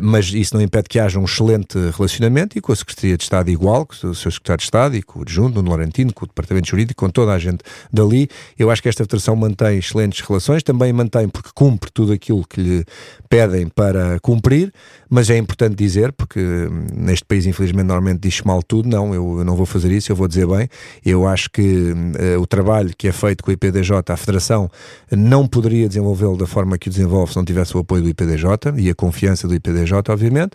mas 0.03 0.33
isso 0.33 0.55
não 0.55 0.61
impede 0.61 0.89
que 0.89 0.99
haja 0.99 1.19
um 1.19 1.25
excelente 1.25 1.77
relacionamento 1.95 2.57
e 2.57 2.61
com 2.61 2.71
a 2.71 2.75
Secretaria 2.75 3.17
de 3.17 3.23
Estado 3.23 3.49
igual, 3.49 3.85
com 3.85 3.93
o 3.93 4.15
seu 4.15 4.31
Secretário 4.31 4.59
de 4.59 4.63
Estado 4.63 4.95
e 4.95 5.01
com 5.01 5.19
o 5.19 5.21
adjunto, 5.21 5.55
Nuno 5.55 5.69
Laurentino, 5.69 6.13
com 6.13 6.25
o 6.25 6.27
Departamento 6.27 6.69
Jurídico, 6.69 7.05
com 7.05 7.09
toda 7.09 7.33
a 7.33 7.39
gente 7.39 7.63
dali. 8.01 8.27
Eu 8.58 8.72
acho 8.72 8.81
que 8.81 8.89
esta 8.89 9.03
Federação 9.03 9.36
mantém 9.36 9.77
excelentes 9.77 10.22
relações, 10.22 10.63
também 10.63 10.91
mantém 10.91 11.27
porque 11.29 11.50
cumpre 11.53 11.89
tudo 11.93 12.12
aquilo 12.12 12.46
que 12.48 12.62
lhe 12.62 12.86
pedem 13.29 13.67
para 13.67 14.20
cumprir, 14.20 14.74
mas 15.10 15.29
é 15.29 15.38
importante 15.38 15.75
dizer, 15.75 16.12
porque 16.12 16.39
hum, 16.39 16.86
neste 16.93 17.25
país 17.25 17.46
infelizmente 17.46 17.86
normalmente 17.86 18.20
diz 18.20 18.41
mal 18.41 18.62
tudo, 18.62 18.89
não, 18.89 19.13
eu, 19.13 19.43
não 19.43 19.55
vou 19.55 19.65
fazer 19.65 19.91
isso, 19.91 20.12
eu 20.12 20.15
vou 20.15 20.27
dizer 20.27 20.48
bem, 20.48 20.67
eu 21.05 21.27
acho 21.27 21.50
que 21.50 21.62
uh, 21.62 22.39
o 22.41 22.46
trabalho 22.46 22.91
que 22.98 23.08
é 23.08 23.12
feito 23.12 23.43
com 23.43 23.51
o 23.51 23.53
IPDJ, 23.53 23.91
a 24.08 24.17
Federação, 24.17 24.70
não 25.12 25.48
poderia 25.48 25.88
desenvolvê-lo 25.88 26.38
da 26.38 26.48
forma 26.48 26.77
que 26.77 26.88
o 26.88 26.91
desenvolve 26.91 27.31
se 27.31 27.38
não 27.38 27.46
tivesse 27.46 27.75
o 27.75 27.79
apoio 27.79 28.03
do 28.03 28.10
IPDJ 28.10 28.48
e 28.77 28.89
a 28.89 28.96
confiança 28.96 29.48
do 29.48 29.55
IPDJ, 29.55 29.93
obviamente, 30.10 30.51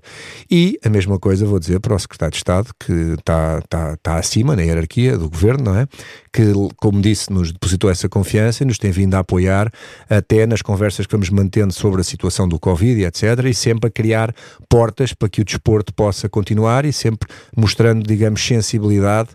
e 0.50 0.78
a 0.84 0.88
mesma 0.88 1.18
coisa 1.18 1.46
vou 1.46 1.58
dizer 1.58 1.80
para 1.80 1.94
o 1.94 1.98
Secretário 1.98 2.32
de 2.32 2.38
Estado, 2.38 2.70
que 2.78 2.92
está, 3.18 3.58
está, 3.58 3.92
está 3.94 4.16
acima 4.16 4.56
na 4.56 4.62
hierarquia 4.62 5.16
do 5.16 5.30
Governo, 5.30 5.64
não 5.64 5.78
é? 5.78 5.86
Que, 6.32 6.52
como 6.76 7.00
disse 7.00 7.32
nos 7.36 7.52
depositou 7.52 7.90
essa 7.90 8.08
confiança 8.08 8.62
e 8.62 8.66
nos 8.66 8.78
tem 8.78 8.90
vindo 8.90 9.14
a 9.14 9.20
apoiar 9.20 9.70
até 10.08 10.46
nas 10.46 10.62
conversas 10.62 11.06
que 11.06 11.12
vamos 11.12 11.30
mantendo 11.30 11.72
sobre 11.72 12.00
a 12.00 12.04
situação 12.04 12.48
do 12.48 12.58
Covid 12.58 13.00
e 13.00 13.04
etc. 13.04 13.22
E 13.46 13.54
sempre 13.54 13.88
a 13.88 13.90
criar 13.90 14.34
portas 14.68 15.12
para 15.12 15.28
que 15.28 15.40
o 15.40 15.44
desporto 15.44 15.92
possa 15.92 16.28
continuar 16.28 16.84
e 16.84 16.92
sempre 16.92 17.28
mostrando, 17.56 18.06
digamos, 18.06 18.44
sensibilidade 18.44 19.30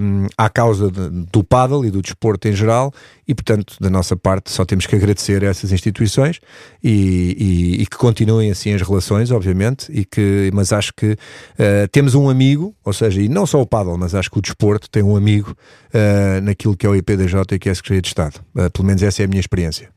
um, 0.00 0.26
à 0.36 0.48
causa 0.48 0.90
de, 0.90 1.08
do 1.30 1.44
paddle 1.44 1.84
e 1.84 1.90
do 1.90 2.00
desporto 2.00 2.48
em 2.48 2.52
geral 2.52 2.92
e, 3.28 3.34
portanto, 3.34 3.76
da 3.78 3.90
nossa 3.90 4.16
parte, 4.16 4.50
só 4.50 4.64
temos 4.64 4.86
que 4.86 4.96
agradecer 4.96 5.44
a 5.44 5.48
essas 5.48 5.70
instituições 5.70 6.40
e, 6.82 7.36
e, 7.78 7.82
e 7.82 7.86
que 7.86 7.98
continuem 7.98 8.50
assim 8.50 8.72
as 8.72 8.80
relações, 8.80 9.30
obviamente, 9.30 9.92
e 9.92 10.02
que, 10.06 10.50
mas 10.54 10.72
acho 10.72 10.94
que 10.96 11.12
uh, 11.12 11.88
temos 11.92 12.14
um 12.14 12.30
amigo, 12.30 12.74
ou 12.82 12.92
seja, 12.94 13.20
e 13.20 13.28
não 13.28 13.44
só 13.44 13.60
o 13.60 13.66
paddle, 13.66 13.98
mas 13.98 14.14
acho 14.14 14.30
que 14.30 14.38
o 14.38 14.40
desporto 14.40 14.88
tem 14.88 15.02
um 15.02 15.14
amigo 15.14 15.54
uh, 15.92 16.40
naquilo 16.40 16.74
que 16.74 16.86
é 16.86 16.88
o 16.88 16.96
IPDJ 16.96 17.42
e 17.52 17.58
que 17.58 17.68
é 17.68 17.72
a 17.72 17.74
Secretaria 17.74 18.00
de 18.00 18.08
Estado. 18.08 18.40
Uh, 18.54 18.70
pelo 18.70 18.86
menos 18.86 19.02
essa 19.02 19.22
é 19.22 19.26
a 19.26 19.28
minha 19.28 19.40
experiência. 19.40 19.90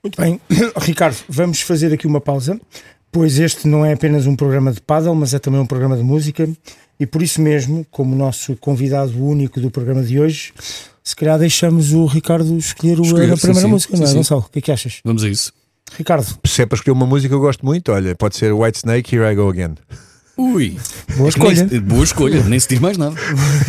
Muito 0.00 0.20
bem, 0.20 0.40
Ricardo, 0.80 1.16
vamos 1.28 1.60
fazer 1.60 1.92
aqui 1.92 2.06
uma 2.06 2.20
pausa, 2.20 2.60
pois 3.10 3.40
este 3.40 3.66
não 3.66 3.84
é 3.84 3.92
apenas 3.92 4.24
um 4.24 4.36
programa 4.36 4.70
de 4.72 4.80
paddle, 4.80 5.16
mas 5.16 5.34
é 5.34 5.40
também 5.40 5.58
um 5.60 5.66
programa 5.66 5.96
de 5.96 6.04
música 6.04 6.48
e 7.00 7.06
por 7.06 7.22
isso 7.22 7.40
mesmo, 7.40 7.84
como 7.90 8.14
nosso 8.14 8.56
convidado 8.56 9.20
único 9.20 9.60
do 9.60 9.70
programa 9.70 10.02
de 10.02 10.20
hoje, 10.20 10.52
se 11.08 11.16
calhar 11.16 11.38
deixamos 11.38 11.94
o 11.94 12.04
Ricardo 12.04 12.58
escolher, 12.58 13.00
escolher 13.00 13.32
a 13.32 13.36
primeira 13.38 13.60
sim, 13.62 13.66
música, 13.66 13.96
sim, 13.96 14.02
não 14.02 14.10
é, 14.10 14.14
Gonçalo? 14.14 14.44
O 14.46 14.50
que 14.50 14.58
é 14.58 14.62
que 14.62 14.70
achas? 14.70 15.00
Vamos 15.02 15.24
a 15.24 15.28
isso. 15.30 15.54
Ricardo. 15.96 16.38
Se 16.44 16.60
é 16.60 16.66
para 16.66 16.76
escolher 16.76 16.92
uma 16.92 17.06
música 17.06 17.30
que 17.30 17.34
eu 17.34 17.40
gosto 17.40 17.64
muito, 17.64 17.90
olha, 17.92 18.14
pode 18.14 18.36
ser 18.36 18.52
White 18.52 18.76
Snake, 18.80 19.16
Here 19.16 19.24
I 19.24 19.34
Go 19.34 19.48
Again. 19.48 19.76
Ui, 20.40 20.76
boa 21.16 21.28
escolha. 21.28 21.68
Nem, 21.68 21.80
boa 21.80 22.04
escolha, 22.04 22.44
nem 22.44 22.60
se 22.60 22.68
diz 22.68 22.78
mais 22.78 22.96
nada. 22.96 23.12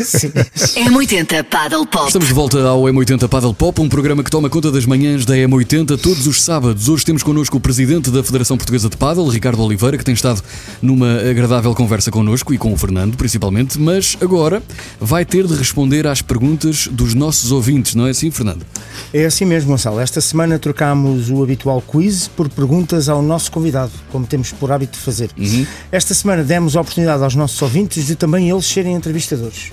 M80 0.78 1.44
Paddle 1.46 1.88
Pop. 1.88 2.06
Estamos 2.06 2.28
de 2.28 2.34
volta 2.36 2.62
ao 2.62 2.84
M80 2.84 3.28
Paddle 3.28 3.56
Pop, 3.56 3.82
um 3.82 3.90
programa 3.90 4.24
que 4.24 4.30
toma 4.30 4.52
conta 4.52 4.72
das 4.72 4.86
manhãs 4.86 5.26
da 5.26 5.34
M80 5.34 6.00
todos 6.00 6.28
os 6.28 6.44
sábados. 6.44 6.88
Hoje 6.88 7.04
temos 7.04 7.24
connosco 7.24 7.58
o 7.58 7.60
presidente 7.60 8.12
da 8.12 8.24
Federação 8.24 8.56
Portuguesa 8.56 8.88
de 8.88 8.96
Paddle, 8.96 9.28
Ricardo 9.30 9.64
Oliveira, 9.64 9.98
que 9.98 10.06
tem 10.06 10.14
estado 10.14 10.44
numa 10.80 11.22
agradável 11.28 11.74
conversa 11.74 12.12
connosco 12.12 12.54
e 12.54 12.58
com 12.60 12.72
o 12.72 12.78
Fernando, 12.78 13.18
principalmente, 13.18 13.80
mas 13.80 14.16
agora 14.22 14.62
vai 15.00 15.26
ter 15.26 15.48
de 15.48 15.56
responder 15.56 16.06
às 16.06 16.22
perguntas 16.22 16.88
dos 16.92 17.16
nossos 17.16 17.52
ouvintes, 17.52 17.96
não 17.96 18.06
é 18.06 18.12
assim, 18.12 18.30
Fernando? 18.30 18.64
É 19.12 19.26
assim 19.26 19.44
mesmo, 19.44 19.72
Gonçalo. 19.72 20.00
Esta 20.00 20.22
semana 20.22 20.60
trocámos 20.60 21.32
o 21.32 21.42
habitual 21.42 21.82
quiz 21.82 22.28
por 22.28 22.48
perguntas 22.48 23.10
ao 23.10 23.24
nosso 23.24 23.52
convidado, 23.52 23.92
como 24.12 24.28
temos 24.28 24.52
por 24.52 24.72
hábito 24.72 25.00
de 25.00 25.04
fazer. 25.04 25.32
Uhum. 25.36 25.66
Esta 25.92 26.14
semana 26.14 26.44
demos 26.44 26.59
demos 26.60 26.75
a 26.75 26.82
oportunidade 26.82 27.24
aos 27.24 27.36
nossos 27.36 27.62
ouvintes 27.62 28.08
de 28.08 28.18
também 28.18 28.50
eles 28.50 28.66
serem 28.66 28.94
entrevistadores. 28.94 29.72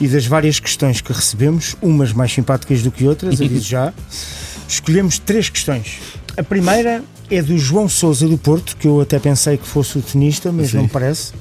E 0.00 0.08
das 0.08 0.24
várias 0.26 0.58
questões 0.58 1.02
que 1.02 1.12
recebemos, 1.12 1.76
umas 1.82 2.14
mais 2.14 2.32
simpáticas 2.32 2.82
do 2.82 2.90
que 2.90 3.06
outras, 3.06 3.42
aviso 3.42 3.68
já, 3.68 3.92
escolhemos 4.66 5.18
três 5.18 5.50
questões. 5.50 5.98
A 6.34 6.42
primeira 6.42 7.04
é 7.30 7.42
do 7.42 7.58
João 7.58 7.90
Souza 7.90 8.26
do 8.26 8.38
Porto, 8.38 8.74
que 8.78 8.88
eu 8.88 9.02
até 9.02 9.18
pensei 9.18 9.58
que 9.58 9.66
fosse 9.66 9.98
o 9.98 10.02
tenista, 10.02 10.50
mas 10.50 10.70
Sim. 10.70 10.78
não 10.78 10.88
parece, 10.88 11.34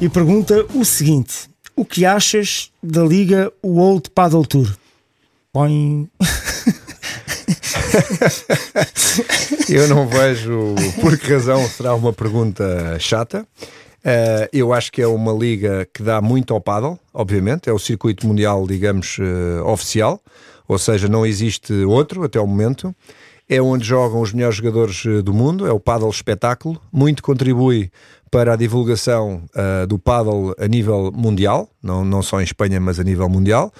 e 0.00 0.08
pergunta 0.08 0.64
o 0.74 0.84
seguinte: 0.84 1.50
O 1.74 1.84
que 1.84 2.06
achas 2.06 2.70
da 2.80 3.02
liga 3.02 3.52
World 3.64 4.10
Paddle 4.10 4.46
Tour? 4.46 4.76
Põe. 5.52 6.08
eu 9.68 9.88
não 9.88 10.06
vejo 10.06 10.76
por 11.00 11.18
que 11.18 11.32
razão 11.32 11.68
será 11.68 11.96
uma 11.96 12.12
pergunta 12.12 12.96
chata. 13.00 13.44
Uh, 14.00 14.48
eu 14.50 14.72
acho 14.72 14.90
que 14.90 15.02
é 15.02 15.06
uma 15.06 15.32
liga 15.32 15.86
que 15.92 16.02
dá 16.02 16.22
muito 16.22 16.54
ao 16.54 16.60
paddle, 16.60 16.98
obviamente, 17.12 17.68
é 17.68 17.72
o 17.72 17.78
circuito 17.78 18.26
mundial, 18.26 18.66
digamos, 18.66 19.18
uh, 19.18 19.66
oficial, 19.66 20.20
ou 20.66 20.78
seja, 20.78 21.06
não 21.06 21.26
existe 21.26 21.72
outro 21.84 22.24
até 22.24 22.40
o 22.40 22.46
momento. 22.46 22.94
É 23.48 23.60
onde 23.60 23.84
jogam 23.84 24.20
os 24.20 24.32
melhores 24.32 24.56
jogadores 24.56 25.04
uh, 25.04 25.22
do 25.22 25.34
mundo, 25.34 25.66
é 25.66 25.72
o 25.72 25.80
paddle 25.80 26.08
espetáculo, 26.08 26.80
muito 26.90 27.22
contribui 27.22 27.90
para 28.30 28.52
a 28.52 28.56
divulgação 28.56 29.42
do 29.88 29.98
paddle 29.98 30.54
a 30.56 30.68
nível 30.68 31.10
mundial, 31.12 31.68
não, 31.82 32.04
não 32.04 32.22
só 32.22 32.40
em 32.40 32.44
Espanha, 32.44 32.78
mas 32.78 33.00
a 33.00 33.02
nível 33.02 33.28
mundial. 33.28 33.72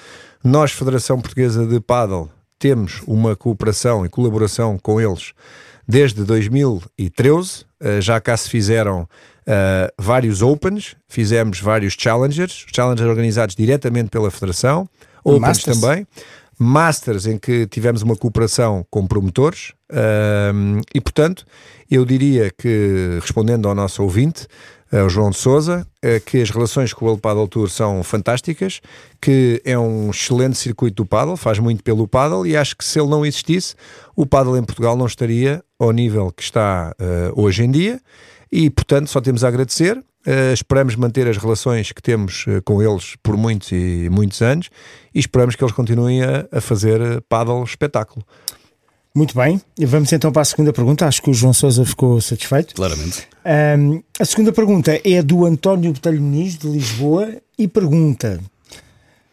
Nós, 0.42 0.72
Federação 0.72 1.20
Portuguesa 1.20 1.64
de 1.64 1.78
Paddle, 1.78 2.28
temos 2.58 3.00
uma 3.06 3.36
cooperação 3.36 4.04
e 4.04 4.08
colaboração 4.08 4.76
com 4.76 5.00
eles 5.00 5.34
desde 5.86 6.24
2013. 6.24 7.64
já 8.00 8.20
cá 8.20 8.36
se 8.36 8.50
fizeram 8.50 9.06
uh, 9.46 9.92
vários 9.98 10.42
Opens, 10.42 10.96
fizemos 11.08 11.60
vários 11.60 11.94
Challengers, 11.98 12.66
Challengers 12.74 13.08
organizados 13.08 13.54
diretamente 13.54 14.10
pela 14.10 14.30
Federação, 14.30 14.88
Opens 15.24 15.40
Masters. 15.40 15.80
também, 15.80 16.06
Masters 16.58 17.26
em 17.26 17.38
que 17.38 17.66
tivemos 17.66 18.02
uma 18.02 18.16
cooperação 18.16 18.84
com 18.90 19.06
promotores 19.06 19.72
uh, 19.90 20.80
e, 20.94 21.00
portanto, 21.00 21.44
eu 21.90 22.04
diria 22.04 22.50
que, 22.56 23.18
respondendo 23.20 23.68
ao 23.68 23.74
nosso 23.74 24.02
ouvinte, 24.02 24.46
o 24.92 25.08
João 25.08 25.30
de 25.30 25.36
Souza, 25.36 25.86
que 26.26 26.42
as 26.42 26.50
relações 26.50 26.92
com 26.92 27.04
o 27.04 27.08
World 27.08 27.22
Paddle 27.22 27.46
Tour 27.46 27.70
são 27.70 28.02
fantásticas, 28.02 28.80
que 29.20 29.62
é 29.64 29.78
um 29.78 30.10
excelente 30.10 30.58
circuito 30.58 31.04
do 31.04 31.06
paddle, 31.06 31.36
faz 31.36 31.60
muito 31.60 31.80
pelo 31.84 32.08
paddle 32.08 32.44
e 32.44 32.56
acho 32.56 32.76
que 32.76 32.84
se 32.84 32.98
ele 32.98 33.08
não 33.08 33.24
existisse, 33.24 33.76
o 34.16 34.26
paddle 34.26 34.56
em 34.56 34.64
Portugal 34.64 34.96
não 34.96 35.06
estaria 35.06 35.62
ao 35.78 35.92
nível 35.92 36.32
que 36.32 36.42
está 36.42 36.92
uh, 37.00 37.40
hoje 37.40 37.62
em 37.62 37.70
dia 37.70 38.00
e, 38.50 38.68
portanto, 38.70 39.08
só 39.08 39.20
temos 39.20 39.44
a 39.44 39.48
agradecer. 39.48 39.96
Uh, 40.26 40.52
esperamos 40.52 40.96
manter 40.96 41.26
as 41.26 41.38
relações 41.38 41.92
que 41.92 42.02
temos 42.02 42.44
uh, 42.46 42.60
com 42.62 42.82
eles 42.82 43.16
por 43.22 43.38
muitos 43.38 43.72
e 43.72 44.08
muitos 44.10 44.42
anos 44.42 44.68
e 45.14 45.18
esperamos 45.18 45.56
que 45.56 45.64
eles 45.64 45.72
continuem 45.72 46.22
a, 46.22 46.46
a 46.52 46.60
fazer 46.60 47.00
uh, 47.00 47.22
paddle 47.22 47.64
espetáculo. 47.64 48.24
Muito 49.14 49.34
bem, 49.34 49.60
vamos 49.78 50.12
então 50.12 50.30
para 50.30 50.42
a 50.42 50.44
segunda 50.44 50.72
pergunta. 50.72 51.06
Acho 51.06 51.22
que 51.22 51.30
o 51.30 51.34
João 51.34 51.52
Sousa 51.52 51.84
ficou 51.84 52.20
satisfeito. 52.20 52.74
Claramente. 52.74 53.26
Um, 53.78 54.02
a 54.18 54.24
segunda 54.24 54.52
pergunta 54.52 55.00
é 55.02 55.22
do 55.22 55.46
António 55.46 55.92
Botelho 55.92 56.20
Muniz, 56.20 56.56
de 56.56 56.68
Lisboa, 56.68 57.34
e 57.58 57.66
pergunta 57.66 58.40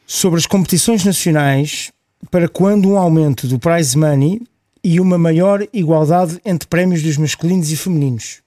sobre 0.06 0.40
as 0.40 0.48
competições 0.48 1.06
nacionais 1.06 1.92
para 2.32 2.48
quando 2.48 2.90
um 2.90 2.98
aumento 2.98 3.46
do 3.46 3.60
prize 3.60 3.96
money 3.96 4.42
e 4.84 5.00
uma 5.00 5.18
maior 5.18 5.68
igualdade 5.72 6.40
entre 6.44 6.68
prémios 6.68 7.04
dos 7.04 7.18
masculinos 7.18 7.72
e 7.72 7.76
femininos. 7.76 8.42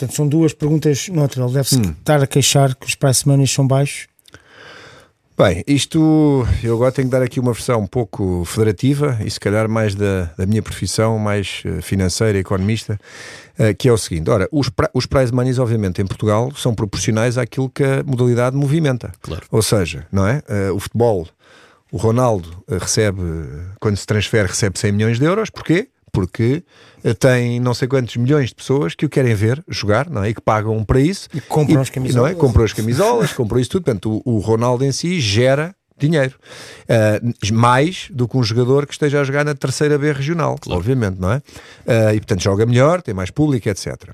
Portanto, 0.00 0.16
são 0.16 0.26
duas 0.26 0.54
perguntas 0.54 1.08
noutra. 1.08 1.44
Ele 1.44 1.52
deve-se 1.52 1.76
hum. 1.76 1.94
estar 1.98 2.22
a 2.22 2.26
queixar 2.26 2.74
que 2.74 2.86
os 2.86 2.94
price 2.94 3.28
money 3.28 3.46
são 3.46 3.66
baixos. 3.66 4.08
Bem, 5.36 5.62
isto 5.66 6.46
eu 6.62 6.74
agora 6.74 6.92
tenho 6.92 7.08
que 7.08 7.12
dar 7.12 7.22
aqui 7.22 7.40
uma 7.40 7.52
versão 7.52 7.80
um 7.80 7.86
pouco 7.86 8.44
federativa 8.44 9.18
e 9.24 9.30
se 9.30 9.40
calhar 9.40 9.68
mais 9.68 9.94
da, 9.94 10.24
da 10.36 10.44
minha 10.44 10.62
profissão, 10.62 11.18
mais 11.18 11.62
eh, 11.64 11.80
financeira, 11.80 12.38
economista, 12.38 13.00
uh, 13.58 13.74
que 13.74 13.88
é 13.88 13.92
o 13.92 13.96
seguinte: 13.96 14.28
ora, 14.28 14.46
os, 14.52 14.70
os 14.92 15.06
prize 15.06 15.32
monies, 15.32 15.58
obviamente, 15.58 16.02
em 16.02 16.06
Portugal 16.06 16.52
são 16.54 16.74
proporcionais 16.74 17.38
àquilo 17.38 17.70
que 17.70 17.82
a 17.82 18.02
modalidade 18.04 18.54
movimenta. 18.54 19.12
Claro. 19.22 19.42
Ou 19.50 19.62
seja, 19.62 20.06
não 20.12 20.26
é? 20.26 20.42
Uh, 20.46 20.74
o 20.74 20.78
futebol, 20.80 21.26
o 21.90 21.96
Ronaldo 21.96 22.62
recebe, 22.68 23.22
quando 23.80 23.96
se 23.96 24.06
transfere, 24.06 24.46
recebe 24.46 24.78
100 24.78 24.92
milhões 24.92 25.18
de 25.18 25.24
euros. 25.24 25.48
Porquê? 25.48 25.88
Porque 26.12 26.62
eh, 27.02 27.14
tem 27.14 27.60
não 27.60 27.74
sei 27.74 27.88
quantos 27.88 28.16
milhões 28.16 28.50
de 28.50 28.54
pessoas 28.54 28.94
que 28.94 29.06
o 29.06 29.08
querem 29.08 29.34
ver 29.34 29.62
jogar 29.68 30.08
não 30.10 30.22
é? 30.22 30.30
e 30.30 30.34
que 30.34 30.40
pagam 30.40 30.82
para 30.84 31.00
isso. 31.00 31.28
E 31.32 31.40
compram 31.40 31.78
e, 31.78 31.82
as 31.82 31.90
camisolas. 31.90 32.32
Não 32.32 32.38
é? 32.38 32.40
Compram 32.40 32.64
as 32.64 32.72
camisolas, 32.72 33.32
compram 33.32 33.60
isso 33.60 33.70
tudo. 33.70 33.84
Portanto, 33.84 34.22
o, 34.24 34.36
o 34.36 34.38
Ronaldo 34.38 34.84
em 34.84 34.92
si 34.92 35.20
gera 35.20 35.74
dinheiro. 36.00 36.34
Uh, 36.84 37.54
mais 37.54 38.08
do 38.10 38.26
que 38.26 38.36
um 38.36 38.42
jogador 38.42 38.86
que 38.86 38.92
esteja 38.92 39.20
a 39.20 39.24
jogar 39.24 39.44
na 39.44 39.54
terceira 39.54 39.98
B 39.98 40.12
regional, 40.12 40.56
claro. 40.58 40.80
obviamente, 40.80 41.20
não 41.20 41.30
é? 41.30 41.36
Uh, 41.36 42.14
e 42.14 42.20
portanto 42.20 42.42
joga 42.42 42.64
melhor, 42.64 43.02
tem 43.02 43.12
mais 43.12 43.30
público, 43.30 43.68
etc. 43.68 44.10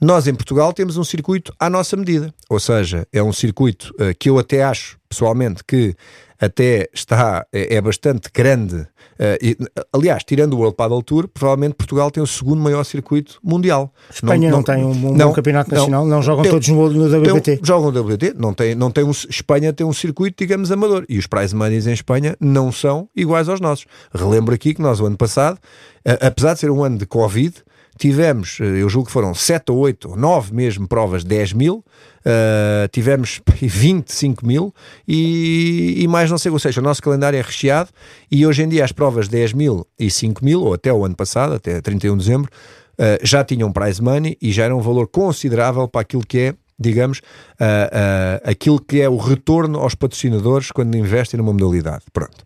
Nós 0.00 0.28
em 0.28 0.34
Portugal 0.34 0.72
temos 0.72 0.96
um 0.96 1.04
circuito 1.04 1.52
à 1.58 1.68
nossa 1.68 1.96
medida, 1.96 2.32
ou 2.48 2.60
seja, 2.60 3.06
é 3.12 3.20
um 3.22 3.32
circuito 3.32 3.92
uh, 3.94 4.16
que 4.16 4.30
eu 4.30 4.38
até 4.38 4.62
acho, 4.62 4.96
pessoalmente, 5.08 5.64
que 5.64 5.96
até 6.40 6.88
está, 6.94 7.44
é, 7.52 7.74
é 7.74 7.80
bastante 7.80 8.30
grande. 8.32 8.76
Uh, 8.76 9.36
e, 9.42 9.56
aliás, 9.92 10.22
tirando 10.22 10.52
o 10.52 10.58
World 10.58 10.76
Paddle 10.76 11.02
Tour, 11.02 11.26
provavelmente 11.26 11.74
Portugal 11.74 12.12
tem 12.12 12.22
o 12.22 12.26
segundo 12.26 12.62
maior 12.62 12.84
circuito 12.84 13.40
mundial. 13.42 13.92
Espanha 14.08 14.48
não, 14.48 14.50
não, 14.50 14.56
não 14.58 14.62
tem 14.62 14.84
um, 14.84 15.10
um 15.10 15.16
não, 15.16 15.32
campeonato 15.32 15.74
nacional, 15.74 16.06
não, 16.06 16.22
jogam 16.22 16.44
tem, 16.44 16.52
todos 16.52 16.68
no, 16.68 16.90
no 16.90 17.18
WPT. 17.18 17.56
Tem, 17.56 17.60
jogam 17.64 17.90
no 17.90 18.00
WPT, 18.00 18.34
não 18.38 18.54
tem, 18.54 18.74
não 18.76 18.90
tem 18.92 19.02
um, 19.02 19.10
Espanha 19.10 19.72
tem 19.72 19.84
um 19.84 19.92
circuito, 19.92 20.36
digamos, 20.38 20.70
amador. 20.70 21.04
E 21.08 21.18
os 21.18 21.26
prize 21.26 21.56
monies 21.56 21.88
em 21.88 21.92
Espanha 21.92 22.36
não 22.38 22.70
são 22.70 23.08
iguais 23.16 23.48
aos 23.48 23.60
nossos. 23.60 23.86
Relembro 24.14 24.54
aqui 24.54 24.74
que 24.74 24.80
nós, 24.80 25.00
o 25.00 25.06
ano 25.06 25.16
passado, 25.16 25.56
uh, 25.56 26.18
apesar 26.20 26.54
de 26.54 26.60
ser 26.60 26.70
um 26.70 26.84
ano 26.84 26.98
de 26.98 27.06
Covid, 27.06 27.64
tivemos, 27.98 28.58
eh, 28.60 28.82
eu 28.82 28.88
julgo 28.88 29.06
que 29.06 29.12
foram 29.12 29.34
7 29.34 29.70
ou 29.70 29.78
8 29.78 30.10
ou 30.10 30.16
9 30.16 30.54
mesmo 30.54 30.88
provas, 30.88 31.24
10 31.24 31.52
mil, 31.52 31.84
uh, 32.24 32.88
tivemos 32.90 33.40
25 33.60 34.46
mil 34.46 34.74
e, 35.06 35.96
e, 35.98 36.08
mais 36.08 36.30
não 36.30 36.38
sei, 36.38 36.50
ou 36.50 36.58
seja, 36.58 36.80
o 36.80 36.84
nosso 36.84 37.02
calendário 37.02 37.38
é 37.38 37.42
recheado 37.42 37.90
e 38.30 38.46
hoje 38.46 38.62
em 38.62 38.68
dia 38.68 38.84
as 38.84 38.92
provas 38.92 39.28
10 39.28 39.52
mil 39.52 39.86
e 39.98 40.10
5 40.10 40.44
mil, 40.44 40.62
ou 40.62 40.74
até 40.74 40.92
o 40.92 41.04
ano 41.04 41.16
passado, 41.16 41.54
até 41.54 41.80
31 41.80 42.16
de 42.16 42.24
dezembro, 42.24 42.50
uh, 42.98 43.18
já 43.22 43.44
tinham 43.44 43.72
prize 43.72 44.00
money 44.00 44.38
e 44.40 44.52
já 44.52 44.64
era 44.64 44.76
um 44.76 44.80
valor 44.80 45.08
considerável 45.08 45.88
para 45.88 46.00
aquilo 46.02 46.24
que 46.24 46.38
é 46.38 46.54
digamos, 46.78 47.18
uh, 47.18 47.22
uh, 47.62 48.50
aquilo 48.50 48.80
que 48.80 49.00
é 49.00 49.08
o 49.08 49.16
retorno 49.16 49.78
aos 49.80 49.94
patrocinadores 49.94 50.70
quando 50.70 50.94
investem 50.96 51.38
numa 51.38 51.52
modalidade. 51.52 52.04
Pronto. 52.12 52.44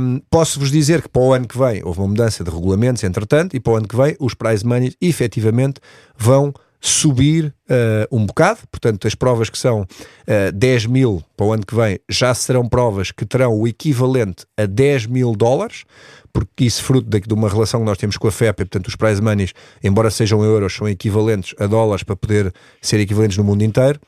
Um, 0.00 0.20
Posso-vos 0.30 0.70
dizer 0.70 1.02
que 1.02 1.08
para 1.08 1.22
o 1.22 1.32
ano 1.32 1.46
que 1.46 1.58
vem 1.58 1.82
houve 1.84 1.98
uma 2.00 2.08
mudança 2.08 2.44
de 2.44 2.50
regulamentos, 2.50 3.02
entretanto, 3.02 3.56
e 3.56 3.60
para 3.60 3.72
o 3.72 3.76
ano 3.76 3.88
que 3.88 3.96
vem 3.96 4.16
os 4.20 4.34
prize 4.34 4.64
money 4.64 4.92
efetivamente 5.00 5.80
vão 6.16 6.52
subir 6.80 7.46
uh, 7.46 8.14
um 8.14 8.26
bocado, 8.26 8.60
portanto, 8.70 9.06
as 9.06 9.14
provas 9.14 9.48
que 9.48 9.56
são 9.56 9.82
uh, 9.82 10.52
10 10.52 10.84
mil 10.84 11.22
para 11.34 11.46
o 11.46 11.52
ano 11.52 11.64
que 11.64 11.74
vem 11.74 11.98
já 12.10 12.34
serão 12.34 12.68
provas 12.68 13.10
que 13.10 13.24
terão 13.24 13.58
o 13.58 13.66
equivalente 13.66 14.44
a 14.54 14.66
10 14.66 15.06
mil 15.06 15.34
dólares, 15.34 15.84
porque 16.34 16.64
isso 16.64 16.82
fruto 16.82 17.08
de, 17.08 17.20
de 17.20 17.32
uma 17.32 17.48
relação 17.48 17.80
que 17.80 17.86
nós 17.86 17.96
temos 17.96 18.18
com 18.18 18.26
a 18.26 18.32
FEP, 18.32 18.60
e, 18.60 18.64
portanto, 18.64 18.88
os 18.88 18.96
prize 18.96 19.22
monies, 19.22 19.52
embora 19.82 20.10
sejam 20.10 20.44
euros, 20.44 20.74
são 20.74 20.88
equivalentes 20.88 21.54
a 21.58 21.66
dólares 21.66 22.02
para 22.02 22.16
poder 22.16 22.52
ser 22.82 22.98
equivalentes 22.98 23.38
no 23.38 23.44
mundo 23.44 23.62
inteiro. 23.62 24.00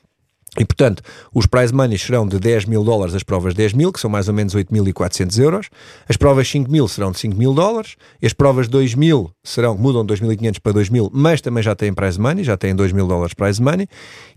E, 0.59 0.65
portanto, 0.65 1.03
os 1.33 1.45
prize 1.45 1.73
money 1.73 1.97
serão 1.97 2.27
de 2.27 2.39
10 2.39 2.65
mil 2.65 2.83
dólares 2.83 3.13
as 3.13 3.23
provas 3.23 3.53
10 3.53 3.73
mil, 3.73 3.91
que 3.91 3.99
são 3.99 4.09
mais 4.09 4.27
ou 4.27 4.33
menos 4.33 4.55
8.400 4.55 5.39
euros. 5.39 5.69
As 6.07 6.17
provas 6.17 6.47
5 6.49 6.69
mil 6.71 6.87
serão 6.87 7.11
de 7.11 7.19
5 7.19 7.35
mil 7.35 7.53
dólares. 7.53 7.95
As 8.23 8.33
provas 8.33 8.67
2 8.67 8.95
mil 8.95 9.31
serão, 9.43 9.77
mudam 9.77 10.05
de 10.05 10.13
2.500 10.13 10.59
para 10.59 10.71
2 10.73 10.89
mil, 10.89 11.09
mas 11.13 11.41
também 11.41 11.61
já 11.63 11.75
têm 11.75 11.93
prize 11.93 12.19
money, 12.19 12.43
já 12.43 12.57
têm 12.57 12.75
2 12.75 12.91
mil 12.91 13.07
dólares 13.07 13.33
prize 13.33 13.61
money. 13.61 13.87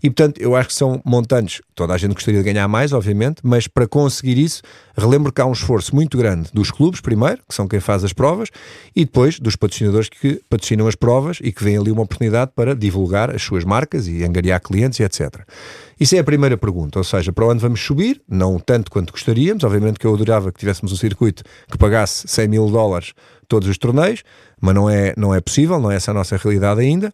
E, 0.03 0.09
portanto, 0.09 0.39
eu 0.39 0.55
acho 0.55 0.69
que 0.69 0.75
são 0.75 1.01
montantes, 1.05 1.61
toda 1.75 1.93
a 1.93 1.97
gente 1.97 2.13
gostaria 2.13 2.39
de 2.39 2.45
ganhar 2.45 2.67
mais, 2.67 2.93
obviamente, 2.93 3.41
mas 3.43 3.67
para 3.67 3.87
conseguir 3.87 4.37
isso, 4.37 4.61
relembro 4.95 5.31
que 5.31 5.41
há 5.41 5.45
um 5.45 5.51
esforço 5.51 5.95
muito 5.95 6.17
grande 6.17 6.49
dos 6.53 6.71
clubes, 6.71 7.01
primeiro, 7.01 7.39
que 7.47 7.53
são 7.53 7.67
quem 7.67 7.79
faz 7.79 8.03
as 8.03 8.13
provas, 8.13 8.49
e 8.95 9.05
depois 9.05 9.39
dos 9.39 9.55
patrocinadores 9.55 10.09
que 10.09 10.41
patrocinam 10.49 10.87
as 10.87 10.95
provas 10.95 11.39
e 11.41 11.51
que 11.51 11.63
vêm 11.63 11.77
ali 11.77 11.91
uma 11.91 12.03
oportunidade 12.03 12.51
para 12.55 12.75
divulgar 12.75 13.33
as 13.33 13.41
suas 13.41 13.63
marcas 13.63 14.07
e 14.07 14.23
angariar 14.23 14.61
clientes 14.61 14.99
etc. 15.03 15.41
Isso 16.01 16.15
é 16.15 16.17
a 16.17 16.23
primeira 16.23 16.57
pergunta, 16.57 16.97
ou 16.97 17.03
seja, 17.03 17.31
para 17.31 17.45
onde 17.45 17.61
vamos 17.61 17.79
subir? 17.79 18.19
Não 18.27 18.57
tanto 18.57 18.89
quanto 18.89 19.11
gostaríamos, 19.13 19.63
obviamente 19.63 19.99
que 19.99 20.07
eu 20.07 20.15
adorava 20.15 20.51
que 20.51 20.57
tivéssemos 20.57 20.91
um 20.91 20.95
circuito 20.95 21.43
que 21.69 21.77
pagasse 21.77 22.27
100 22.27 22.47
mil 22.47 22.67
dólares 22.71 23.13
todos 23.47 23.69
os 23.69 23.77
torneios, 23.77 24.23
mas 24.59 24.73
não 24.73 24.89
é, 24.89 25.13
não 25.15 25.31
é 25.31 25.39
possível, 25.39 25.79
não 25.79 25.91
é 25.91 25.97
essa 25.97 26.09
a 26.09 26.13
nossa 26.15 26.37
realidade 26.37 26.81
ainda. 26.81 27.13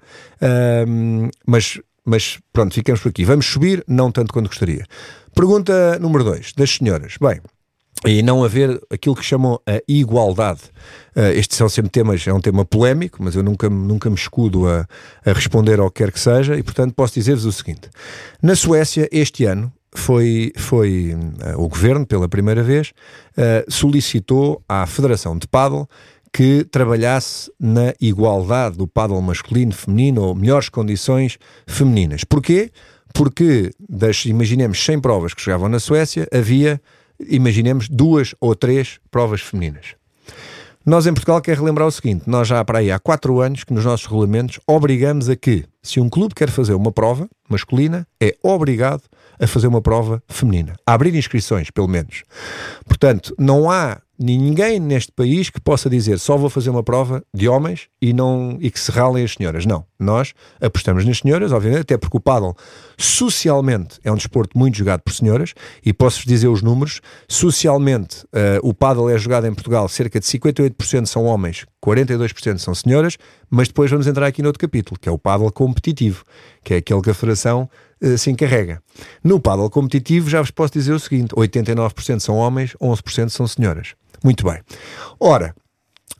Um, 0.87 1.27
mas, 1.45 1.81
mas 2.05 2.39
pronto, 2.53 2.73
ficamos 2.73 3.01
por 3.01 3.09
aqui. 3.09 3.25
Vamos 3.25 3.45
subir, 3.45 3.83
não 3.89 4.09
tanto 4.09 4.31
quanto 4.31 4.47
gostaria. 4.47 4.85
Pergunta 5.35 5.99
número 5.99 6.23
2, 6.23 6.53
das 6.53 6.69
senhoras. 6.69 7.15
Bem, 7.19 7.41
e 8.05 8.21
não 8.21 8.43
haver 8.43 8.79
aquilo 8.89 9.15
que 9.15 9.23
chamam 9.23 9.59
a 9.65 9.81
igualdade. 9.87 10.61
Uh, 11.15 11.31
estes 11.35 11.57
são 11.57 11.67
sempre 11.67 11.89
temas, 11.89 12.25
é 12.27 12.33
um 12.33 12.39
tema 12.39 12.63
polémico, 12.63 13.23
mas 13.23 13.35
eu 13.35 13.43
nunca, 13.43 13.69
nunca 13.69 14.09
me 14.09 14.15
escudo 14.15 14.67
a, 14.67 14.85
a 15.25 15.33
responder 15.33 15.79
ao 15.79 15.89
que 15.89 16.03
quer 16.03 16.11
que 16.11 16.19
seja, 16.19 16.55
e 16.57 16.63
portanto 16.63 16.93
posso 16.93 17.13
dizer-vos 17.13 17.45
o 17.45 17.51
seguinte: 17.51 17.89
na 18.41 18.55
Suécia, 18.55 19.07
este 19.11 19.45
ano, 19.45 19.71
foi, 19.95 20.51
foi 20.55 21.15
uh, 21.15 21.61
o 21.61 21.67
governo, 21.67 22.05
pela 22.05 22.29
primeira 22.29 22.61
vez, 22.61 22.89
uh, 23.37 23.71
solicitou 23.71 24.61
à 24.69 24.85
Federação 24.85 25.37
de 25.37 25.47
Paddle 25.47 25.87
que 26.31 26.65
trabalhasse 26.65 27.51
na 27.59 27.93
igualdade 27.99 28.77
do 28.77 28.87
paddle 28.87 29.21
masculino, 29.21 29.71
feminino, 29.71 30.21
ou 30.21 30.35
melhores 30.35 30.69
condições 30.69 31.39
femininas. 31.65 32.23
Porquê? 32.23 32.69
Porque, 33.13 33.71
das, 33.89 34.25
imaginemos, 34.25 34.83
100 34.83 34.99
provas 34.99 35.33
que 35.33 35.41
chegavam 35.41 35.67
na 35.67 35.79
Suécia, 35.79 36.27
havia 36.31 36.79
imaginemos 37.19 37.87
duas 37.89 38.33
ou 38.39 38.55
três 38.55 38.99
provas 39.09 39.41
femininas. 39.41 39.95
Nós 40.85 41.05
em 41.05 41.13
Portugal 41.13 41.41
quer 41.41 41.57
relembrar 41.57 41.85
o 41.85 41.91
seguinte: 41.91 42.23
nós 42.27 42.47
já 42.47 42.63
para 42.63 42.79
aí 42.79 42.89
há 42.89 42.97
quatro 42.97 43.41
anos 43.41 43.65
que 43.65 43.73
nos 43.73 43.83
nossos 43.83 44.05
regulamentos 44.05 44.57
obrigamos 44.65 45.27
a 45.27 45.35
que, 45.35 45.65
se 45.83 45.99
um 45.99 46.09
clube 46.09 46.33
quer 46.33 46.49
fazer 46.49 46.73
uma 46.73 46.93
prova 46.93 47.27
masculina, 47.49 48.07
é 48.21 48.35
obrigado 48.41 49.03
a 49.37 49.45
fazer 49.45 49.67
uma 49.67 49.81
prova 49.81 50.23
feminina. 50.29 50.75
A 50.85 50.93
abrir 50.93 51.13
inscrições, 51.13 51.69
pelo 51.69 51.89
menos. 51.89 52.23
Portanto, 52.85 53.35
não 53.37 53.69
há 53.69 53.99
ninguém 54.19 54.79
neste 54.79 55.11
país 55.11 55.49
que 55.49 55.61
possa 55.61 55.89
dizer 55.89 56.19
só 56.19 56.37
vou 56.37 56.49
fazer 56.49 56.69
uma 56.69 56.83
prova 56.83 57.23
de 57.33 57.47
homens 57.47 57.87
e, 58.01 58.13
não, 58.13 58.57
e 58.59 58.71
que 58.71 58.79
se 58.79 58.91
ralem 58.91 59.23
as 59.23 59.33
senhoras. 59.33 59.65
Não. 59.65 59.85
Nós 59.99 60.33
apostamos 60.61 61.05
nas 61.05 61.19
senhoras, 61.19 61.51
obviamente, 61.51 61.81
até 61.81 61.97
porque 61.97 62.17
o 62.17 62.19
paddle 62.19 62.55
socialmente 62.97 63.99
é 64.03 64.11
um 64.11 64.15
desporto 64.15 64.57
muito 64.57 64.77
jogado 64.77 65.01
por 65.01 65.13
senhoras 65.13 65.53
e 65.85 65.93
posso-vos 65.93 66.25
dizer 66.25 66.47
os 66.47 66.61
números. 66.61 67.01
Socialmente, 67.27 68.23
uh, 68.25 68.59
o 68.61 68.73
paddle 68.73 69.09
é 69.09 69.17
jogado 69.17 69.47
em 69.47 69.53
Portugal, 69.53 69.87
cerca 69.87 70.19
de 70.19 70.25
58% 70.25 71.05
são 71.05 71.25
homens, 71.25 71.65
42% 71.83 72.57
são 72.57 72.73
senhoras, 72.75 73.17
mas 73.49 73.67
depois 73.67 73.89
vamos 73.89 74.07
entrar 74.07 74.27
aqui 74.27 74.41
noutro 74.41 74.59
capítulo, 74.59 74.99
que 74.99 75.09
é 75.09 75.11
o 75.11 75.17
paddle 75.17 75.51
competitivo, 75.51 76.23
que 76.63 76.73
é 76.73 76.77
aquele 76.77 77.01
que 77.01 77.09
a 77.09 77.13
Federação 77.13 77.69
uh, 78.03 78.17
se 78.17 78.29
encarrega. 78.29 78.81
No 79.23 79.39
paddle 79.39 79.69
competitivo 79.69 80.29
já 80.29 80.41
vos 80.41 80.51
posso 80.51 80.73
dizer 80.73 80.93
o 80.93 80.99
seguinte, 80.99 81.33
89% 81.35 82.19
são 82.19 82.35
homens, 82.35 82.75
11% 82.81 83.29
são 83.29 83.47
senhoras. 83.47 83.95
Muito 84.23 84.43
bem. 84.45 84.61
Ora, 85.19 85.55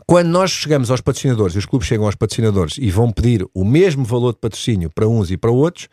quando 0.06 0.28
nós 0.28 0.52
chegamos 0.52 0.90
aos 0.90 1.02
patrocinadores 1.02 1.56
e 1.56 1.58
os 1.58 1.66
clubes 1.66 1.88
chegam 1.88 2.06
aos 2.06 2.16
patrocinadores 2.16 2.78
e 2.78 2.90
vão 2.90 3.12
pedir 3.12 3.46
o 3.54 3.66
mesmo 3.66 4.06
valor 4.06 4.34
de 4.34 4.40
patrocínio 4.40 4.90
para 4.90 5.08
uns 5.08 5.32
e 5.32 5.38
para 5.38 5.52
outros, 5.52 5.90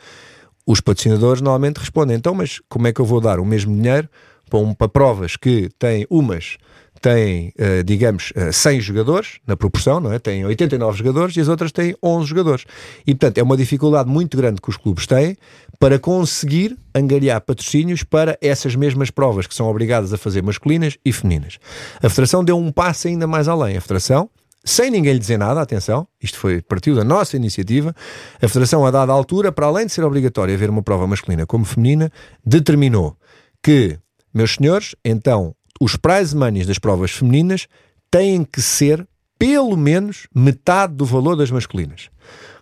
os 0.66 0.80
patrocinadores 0.80 1.42
normalmente 1.42 1.78
respondem: 1.78 2.16
então, 2.16 2.34
mas 2.34 2.60
como 2.68 2.86
é 2.86 2.92
que 2.92 3.00
eu 3.00 3.04
vou 3.04 3.20
dar 3.20 3.40
o 3.40 3.44
mesmo 3.44 3.74
dinheiro 3.74 4.08
para, 4.48 4.58
um, 4.58 4.72
para 4.72 4.88
provas 4.88 5.36
que 5.36 5.68
têm 5.78 6.06
umas 6.08 6.56
têm, 7.00 7.52
uh, 7.58 7.84
digamos, 7.84 8.32
uh, 8.34 8.50
100 8.50 8.80
jogadores, 8.80 9.38
na 9.46 9.56
proporção, 9.56 10.00
não 10.00 10.10
é? 10.10 10.18
Têm 10.18 10.46
89 10.46 10.96
jogadores 10.96 11.36
e 11.36 11.40
as 11.40 11.48
outras 11.48 11.70
têm 11.70 11.94
11 12.02 12.26
jogadores. 12.26 12.64
E, 13.06 13.14
portanto, 13.14 13.36
é 13.36 13.42
uma 13.42 13.58
dificuldade 13.58 14.08
muito 14.08 14.38
grande 14.38 14.58
que 14.58 14.70
os 14.70 14.78
clubes 14.78 15.06
têm 15.06 15.36
para 15.78 15.98
conseguir 15.98 16.76
angariar 16.94 17.40
patrocínios 17.40 18.02
para 18.02 18.38
essas 18.40 18.74
mesmas 18.74 19.10
provas 19.10 19.46
que 19.46 19.54
são 19.54 19.68
obrigadas 19.68 20.12
a 20.12 20.18
fazer 20.18 20.42
masculinas 20.42 20.96
e 21.04 21.12
femininas. 21.12 21.58
A 22.02 22.08
Federação 22.08 22.44
deu 22.44 22.56
um 22.56 22.70
passo 22.70 23.08
ainda 23.08 23.26
mais 23.26 23.48
além. 23.48 23.76
A 23.76 23.80
Federação 23.80 24.30
sem 24.64 24.90
ninguém 24.90 25.12
lhe 25.12 25.18
dizer 25.18 25.36
nada, 25.36 25.60
atenção, 25.60 26.08
isto 26.22 26.38
foi 26.38 26.62
partiu 26.62 26.94
da 26.94 27.04
nossa 27.04 27.36
iniciativa, 27.36 27.94
a 28.40 28.48
Federação, 28.48 28.86
a 28.86 28.90
dada 28.90 29.12
altura, 29.12 29.52
para 29.52 29.66
além 29.66 29.84
de 29.84 29.92
ser 29.92 30.02
obrigatório 30.02 30.54
haver 30.54 30.70
uma 30.70 30.82
prova 30.82 31.06
masculina 31.06 31.44
como 31.44 31.66
feminina, 31.66 32.10
determinou 32.44 33.14
que, 33.62 33.98
meus 34.32 34.54
senhores, 34.54 34.94
então 35.04 35.54
os 35.78 35.96
prize 35.96 36.34
monies 36.34 36.66
das 36.66 36.78
provas 36.78 37.10
femininas 37.10 37.68
têm 38.10 38.42
que 38.42 38.62
ser 38.62 39.06
pelo 39.38 39.76
menos 39.76 40.26
metade 40.34 40.94
do 40.94 41.04
valor 41.04 41.36
das 41.36 41.50
masculinas. 41.50 42.08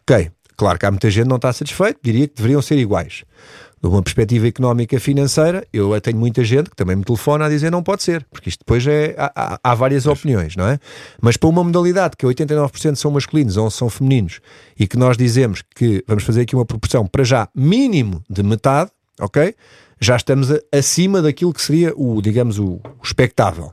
Ok, 0.01 0.29
claro 0.63 0.79
que 0.79 0.87
há 0.87 0.93
muita 0.93 1.11
gente 1.11 1.25
que 1.25 1.29
não 1.29 1.37
está 1.37 1.53
satisfeito, 1.53 1.99
diria 2.01 2.29
que 2.29 2.37
deveriam 2.37 2.63
ser 2.63 2.79
iguais. 2.79 3.25
De 3.83 3.89
uma 3.89 4.01
perspectiva 4.01 4.47
económica 4.47 5.01
financeira, 5.01 5.67
eu 5.73 6.01
tenho 6.01 6.17
muita 6.17 6.45
gente 6.45 6.71
que 6.71 6.77
também 6.77 6.95
me 6.95 7.03
telefona 7.03 7.47
a 7.47 7.49
dizer 7.49 7.69
não 7.69 7.83
pode 7.83 8.05
ser, 8.05 8.25
porque 8.31 8.49
isto 8.49 8.61
depois 8.61 8.87
é, 8.87 9.17
há, 9.19 9.59
há 9.61 9.75
várias 9.75 10.07
opiniões, 10.07 10.55
não 10.55 10.65
é? 10.69 10.79
Mas 11.21 11.37
para 11.37 11.49
uma 11.49 11.65
modalidade 11.65 12.17
que 12.17 12.25
89% 12.25 12.95
são 12.95 13.11
masculinos 13.11 13.57
ou 13.57 13.69
são 13.73 13.91
femininos 13.91 14.39
e 14.79 14.87
que 14.87 14.97
nós 14.97 15.17
dizemos 15.17 15.65
que 15.75 16.05
vamos 16.07 16.23
fazer 16.23 16.43
aqui 16.43 16.55
uma 16.55 16.65
proporção 16.65 17.09
para 17.09 17.25
já 17.25 17.49
mínimo 17.53 18.23
de 18.31 18.45
metade, 18.45 18.93
ok? 19.19 19.57
já 20.01 20.17
estamos 20.17 20.49
acima 20.73 21.23
daquilo 21.23 21.53
que 21.53 21.63
seria 21.63 21.93
o, 21.97 22.21
digamos, 22.21 22.59
o, 22.59 22.75
o 22.75 23.03
expectável. 23.05 23.73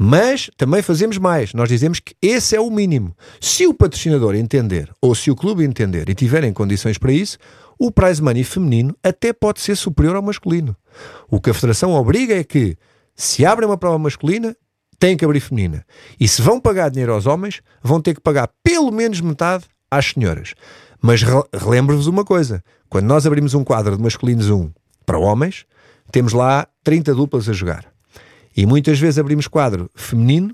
Mas 0.00 0.48
também 0.56 0.80
fazemos 0.80 1.18
mais. 1.18 1.52
Nós 1.52 1.68
dizemos 1.68 1.98
que 1.98 2.14
esse 2.22 2.54
é 2.54 2.60
o 2.60 2.70
mínimo. 2.70 3.16
Se 3.40 3.66
o 3.66 3.74
patrocinador 3.74 4.36
entender, 4.36 4.92
ou 5.02 5.12
se 5.12 5.28
o 5.28 5.34
clube 5.34 5.64
entender 5.64 6.08
e 6.08 6.14
tiverem 6.14 6.52
condições 6.52 6.96
para 6.96 7.10
isso, 7.10 7.36
o 7.76 7.90
prize 7.90 8.22
money 8.22 8.44
feminino 8.44 8.94
até 9.02 9.32
pode 9.32 9.60
ser 9.60 9.76
superior 9.76 10.14
ao 10.14 10.22
masculino. 10.22 10.76
O 11.28 11.40
que 11.40 11.50
a 11.50 11.54
Federação 11.54 11.92
obriga 11.94 12.38
é 12.38 12.44
que, 12.44 12.76
se 13.16 13.44
abrem 13.44 13.68
uma 13.68 13.76
prova 13.76 13.98
masculina, 13.98 14.56
têm 15.00 15.16
que 15.16 15.24
abrir 15.24 15.40
feminina. 15.40 15.84
E 16.18 16.28
se 16.28 16.42
vão 16.42 16.60
pagar 16.60 16.90
dinheiro 16.90 17.12
aos 17.12 17.26
homens, 17.26 17.60
vão 17.82 18.00
ter 18.00 18.14
que 18.14 18.20
pagar 18.20 18.48
pelo 18.62 18.92
menos 18.92 19.20
metade 19.20 19.64
às 19.90 20.06
senhoras. 20.06 20.54
Mas 21.02 21.22
relembro-vos 21.52 22.06
uma 22.06 22.24
coisa: 22.24 22.62
quando 22.88 23.06
nós 23.06 23.26
abrimos 23.26 23.52
um 23.52 23.64
quadro 23.64 23.96
de 23.96 24.02
masculinos 24.02 24.48
1 24.48 24.70
para 25.04 25.18
homens, 25.18 25.66
temos 26.12 26.32
lá 26.32 26.68
30 26.84 27.14
duplas 27.14 27.48
a 27.48 27.52
jogar. 27.52 27.97
E 28.58 28.66
muitas 28.66 28.98
vezes 28.98 29.20
abrimos 29.20 29.46
quadro 29.46 29.88
feminino 29.94 30.52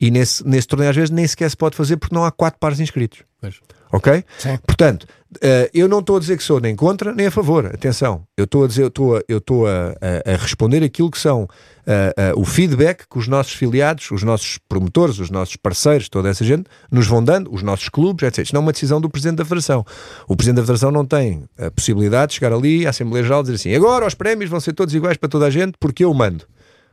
e 0.00 0.10
nesse, 0.10 0.44
nesse 0.44 0.66
torneio 0.66 0.90
às 0.90 0.96
vezes 0.96 1.10
nem 1.10 1.24
sequer 1.24 1.48
se 1.48 1.56
pode 1.56 1.76
fazer 1.76 1.96
porque 1.96 2.12
não 2.12 2.24
há 2.24 2.32
quatro 2.32 2.58
pares 2.58 2.80
inscritos. 2.80 3.20
Pois. 3.40 3.60
Ok? 3.92 4.24
Sim. 4.36 4.58
Portanto, 4.66 5.04
uh, 5.04 5.70
eu 5.72 5.86
não 5.86 6.00
estou 6.00 6.16
a 6.16 6.18
dizer 6.18 6.36
que 6.36 6.42
sou 6.42 6.58
nem 6.58 6.74
contra 6.74 7.14
nem 7.14 7.28
a 7.28 7.30
favor. 7.30 7.66
Atenção, 7.66 8.26
eu 8.36 8.46
estou 8.46 8.64
a 8.64 8.66
dizer, 8.66 8.82
eu 8.82 8.88
estou 8.88 9.16
a, 9.16 9.20
eu 9.28 9.38
estou 9.38 9.64
a, 9.64 9.94
a, 10.26 10.32
a 10.32 10.36
responder 10.36 10.82
aquilo 10.82 11.08
que 11.08 11.20
são 11.20 11.44
uh, 11.44 12.36
uh, 12.36 12.40
o 12.40 12.44
feedback 12.44 13.04
que 13.08 13.16
os 13.16 13.28
nossos 13.28 13.52
filiados, 13.52 14.10
os 14.10 14.24
nossos 14.24 14.58
promotores, 14.68 15.20
os 15.20 15.30
nossos 15.30 15.54
parceiros, 15.54 16.08
toda 16.08 16.28
essa 16.28 16.44
gente, 16.44 16.64
nos 16.90 17.06
vão 17.06 17.22
dando, 17.22 17.54
os 17.54 17.62
nossos 17.62 17.88
clubes, 17.88 18.26
etc. 18.26 18.42
Isto 18.42 18.54
não 18.54 18.62
é 18.62 18.64
uma 18.64 18.72
decisão 18.72 19.00
do 19.00 19.08
Presidente 19.08 19.36
da 19.36 19.44
Federação. 19.44 19.86
O 20.26 20.34
Presidente 20.34 20.56
da 20.56 20.62
Federação 20.62 20.90
não 20.90 21.06
tem 21.06 21.44
a 21.56 21.70
possibilidade 21.70 22.30
de 22.30 22.34
chegar 22.40 22.52
ali 22.52 22.88
à 22.88 22.90
Assembleia 22.90 23.22
Geral 23.22 23.38
e 23.38 23.42
dizer 23.44 23.54
assim: 23.54 23.72
agora 23.72 24.04
os 24.04 24.14
prémios 24.14 24.50
vão 24.50 24.58
ser 24.58 24.72
todos 24.72 24.92
iguais 24.92 25.16
para 25.16 25.28
toda 25.28 25.46
a 25.46 25.50
gente 25.50 25.74
porque 25.78 26.04
eu 26.04 26.12
mando. 26.12 26.44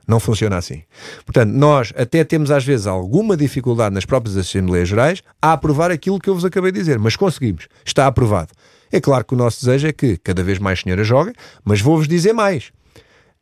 Não 0.08 0.20
funciona 0.20 0.58
assim. 0.58 0.84
Portanto, 1.26 1.52
nós 1.52 1.94
até 1.96 2.24
temos 2.24 2.52
às 2.52 2.66
vezes 2.66 2.88
alguma 2.88 3.38
dificuldade 3.38 3.96
nas 3.96 4.06
próprias 4.06 4.36
Assembleias 4.36 4.90
Gerais 4.90 5.24
a 5.42 5.54
aprovar 5.54 5.92
aquilo 5.92 6.20
que 6.20 6.30
eu 6.30 6.36
vos 6.36 6.44
acabei 6.44 6.72
de 6.72 6.80
dizer, 6.80 7.00
mas 7.00 7.16
conseguimos. 7.16 7.68
Está 7.86 8.08
aprovado. 8.08 8.52
É 8.92 9.00
claro 9.00 9.26
que 9.26 9.34
o 9.34 9.38
nosso 9.38 9.62
desejo 9.62 9.88
é 9.88 9.94
que 9.94 10.18
cada 10.18 10.44
vez 10.44 10.60
mais 10.60 10.82
senhoras 10.82 11.08
joguem, 11.08 11.34
mas 11.64 11.82
vou-vos 11.82 12.08
dizer 12.08 12.34
mais. 12.34 12.72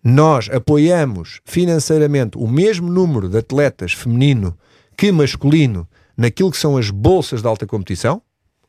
Nós 0.03 0.49
apoiamos 0.49 1.41
financeiramente 1.45 2.37
o 2.37 2.47
mesmo 2.47 2.89
número 2.89 3.27
de 3.27 3.37
atletas 3.37 3.93
feminino 3.93 4.57
que 4.95 5.11
masculino 5.11 5.87
naquilo 6.15 6.51
que 6.51 6.57
são 6.57 6.77
as 6.77 6.89
bolsas 6.89 7.41
de 7.41 7.47
alta 7.47 7.67
competição, 7.67 8.21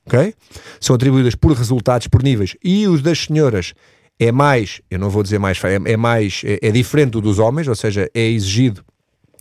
ok? 0.07 0.35
São 0.81 0.97
atribuídas 0.97 1.35
por 1.35 1.53
resultados, 1.53 2.07
por 2.07 2.23
níveis, 2.23 2.57
e 2.63 2.87
os 2.87 3.03
das 3.03 3.25
senhoras 3.25 3.75
é 4.25 4.33
mais, 4.33 4.81
eu 4.91 4.99
não 4.99 5.11
vou 5.11 5.23
dizer 5.23 5.39
mais, 5.39 5.61
é, 5.65 5.97
mais, 5.97 6.43
é, 6.45 6.69
é 6.69 6.71
diferente 6.71 7.11
do 7.11 7.21
dos 7.21 7.39
homens, 7.39 7.67
ou 7.67 7.75
seja, 7.75 8.11
é 8.15 8.27
exigido 8.29 8.85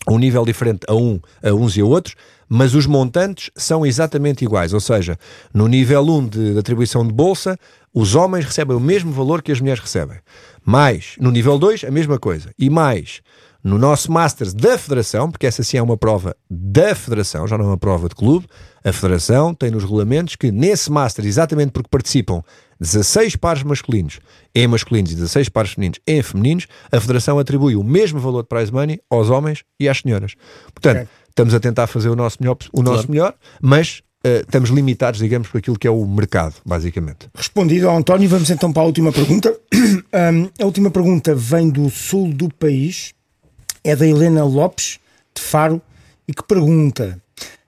um 0.07 0.17
nível 0.17 0.43
diferente 0.43 0.79
a, 0.87 0.95
um, 0.95 1.19
a 1.43 1.51
uns 1.51 1.77
e 1.77 1.81
a 1.81 1.85
outros, 1.85 2.15
mas 2.49 2.73
os 2.73 2.85
montantes 2.85 3.51
são 3.55 3.85
exatamente 3.85 4.43
iguais. 4.43 4.73
Ou 4.73 4.79
seja, 4.79 5.17
no 5.53 5.67
nível 5.67 6.01
1 6.03 6.27
de, 6.27 6.53
de 6.53 6.59
atribuição 6.59 7.05
de 7.05 7.13
bolsa, 7.13 7.57
os 7.93 8.15
homens 8.15 8.45
recebem 8.45 8.75
o 8.75 8.79
mesmo 8.79 9.11
valor 9.11 9.41
que 9.41 9.51
as 9.51 9.61
mulheres 9.61 9.81
recebem. 9.81 10.17
Mais, 10.65 11.15
no 11.19 11.31
nível 11.31 11.57
2, 11.59 11.83
a 11.83 11.91
mesma 11.91 12.17
coisa. 12.17 12.51
E 12.57 12.69
mais, 12.69 13.21
no 13.63 13.77
nosso 13.77 14.11
Masters 14.11 14.53
da 14.53 14.77
Federação, 14.77 15.29
porque 15.29 15.45
essa 15.45 15.63
sim 15.63 15.77
é 15.77 15.81
uma 15.81 15.97
prova 15.97 16.35
da 16.49 16.95
Federação, 16.95 17.47
já 17.47 17.57
não 17.57 17.65
é 17.65 17.67
uma 17.69 17.77
prova 17.77 18.09
de 18.09 18.15
clube, 18.15 18.47
a 18.83 18.91
Federação 18.91 19.53
tem 19.53 19.71
nos 19.71 19.83
regulamentos 19.83 20.35
que 20.35 20.51
nesse 20.51 20.91
Master, 20.91 21.25
exatamente 21.25 21.71
porque 21.71 21.89
participam 21.89 22.43
16 22.79 23.35
pares 23.35 23.63
masculinos 23.63 24.19
em 24.55 24.67
masculinos 24.67 25.11
e 25.11 25.15
16 25.15 25.49
pares 25.49 25.71
femininos 25.73 25.99
em 26.07 26.21
femininos, 26.21 26.67
a 26.91 26.99
Federação 26.99 27.37
atribui 27.37 27.75
o 27.75 27.83
mesmo 27.83 28.19
valor 28.19 28.41
de 28.41 28.49
prize 28.49 28.71
money 28.71 28.99
aos 29.09 29.29
homens 29.29 29.63
e 29.79 29.87
às 29.87 29.99
senhoras. 29.99 30.33
Portanto, 30.73 31.03
okay. 31.03 31.07
estamos 31.29 31.53
a 31.53 31.59
tentar 31.59 31.87
fazer 31.87 32.09
o 32.09 32.15
nosso 32.15 32.37
melhor, 32.39 32.57
o 32.73 32.81
nosso 32.81 33.07
claro. 33.07 33.11
melhor 33.11 33.35
mas 33.61 34.01
Uh, 34.23 34.41
estamos 34.41 34.69
limitados, 34.69 35.19
digamos, 35.19 35.47
por 35.47 35.57
aquilo 35.57 35.79
que 35.79 35.87
é 35.87 35.89
o 35.89 36.05
mercado, 36.05 36.53
basicamente. 36.63 37.27
Respondido 37.33 37.89
ao 37.89 37.97
António, 37.97 38.29
vamos 38.29 38.51
então 38.51 38.71
para 38.71 38.83
a 38.83 38.85
última 38.85 39.11
pergunta. 39.11 39.51
Um, 40.13 40.49
a 40.61 40.65
última 40.65 40.91
pergunta 40.91 41.33
vem 41.33 41.69
do 41.69 41.89
sul 41.89 42.33
do 42.33 42.53
país, 42.53 43.13
é 43.83 43.95
da 43.95 44.05
Helena 44.05 44.43
Lopes, 44.43 44.99
de 45.33 45.41
Faro, 45.41 45.81
e 46.27 46.33
que 46.33 46.43
pergunta: 46.43 47.19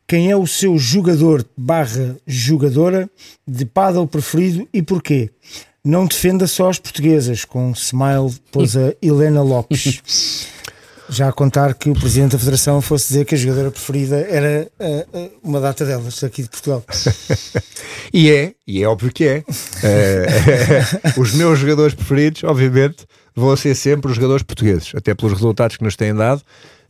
quem 0.08 0.30
é 0.30 0.36
o 0.36 0.46
seu 0.46 0.78
jogador 0.78 1.46
barra 1.56 2.16
jogadora 2.28 3.10
de 3.48 3.66
paddle 3.66 4.08
preferido 4.08 4.68
e 4.74 4.82
porquê? 4.82 5.30
Não 5.84 6.06
defenda 6.06 6.48
só 6.48 6.70
as 6.70 6.80
portuguesas, 6.80 7.44
com 7.44 7.70
um 7.70 7.72
smile 7.72 8.34
pôs 8.52 8.76
a 8.78 8.94
Helena 9.02 9.42
Lopes. 9.42 10.48
Já 11.10 11.28
a 11.28 11.34
contar 11.34 11.74
que 11.74 11.90
o 11.90 11.94
presidente 11.94 12.32
da 12.32 12.40
federação 12.40 12.82
fosse 12.82 13.10
dizer 13.10 13.26
que 13.26 13.36
a 13.36 13.38
jogadora 13.38 13.70
preferida 13.70 14.18
era 14.22 14.72
uh, 14.80 15.18
uh, 15.18 15.32
uma 15.44 15.60
data 15.60 15.86
delas 15.86 16.24
aqui 16.24 16.44
de 16.44 16.50
Portugal. 16.50 16.84
e 18.14 18.32
é, 18.32 18.54
e 18.66 18.82
é 18.82 18.88
óbvio 18.88 19.12
que 19.12 19.26
é. 19.26 19.40
Uh, 19.40 21.20
os 21.20 21.34
meus 21.34 21.60
jogadores 21.60 21.94
preferidos, 21.94 22.44
obviamente, 22.46 23.06
vão 23.36 23.56
ser 23.58 23.76
sempre 23.76 24.10
os 24.10 24.16
jogadores 24.16 24.44
portugueses, 24.44 24.94
até 24.96 25.14
pelos 25.14 25.34
resultados 25.34 25.76
que 25.76 25.84
nos 25.84 25.98
têm 25.98 26.16
dado 26.16 26.42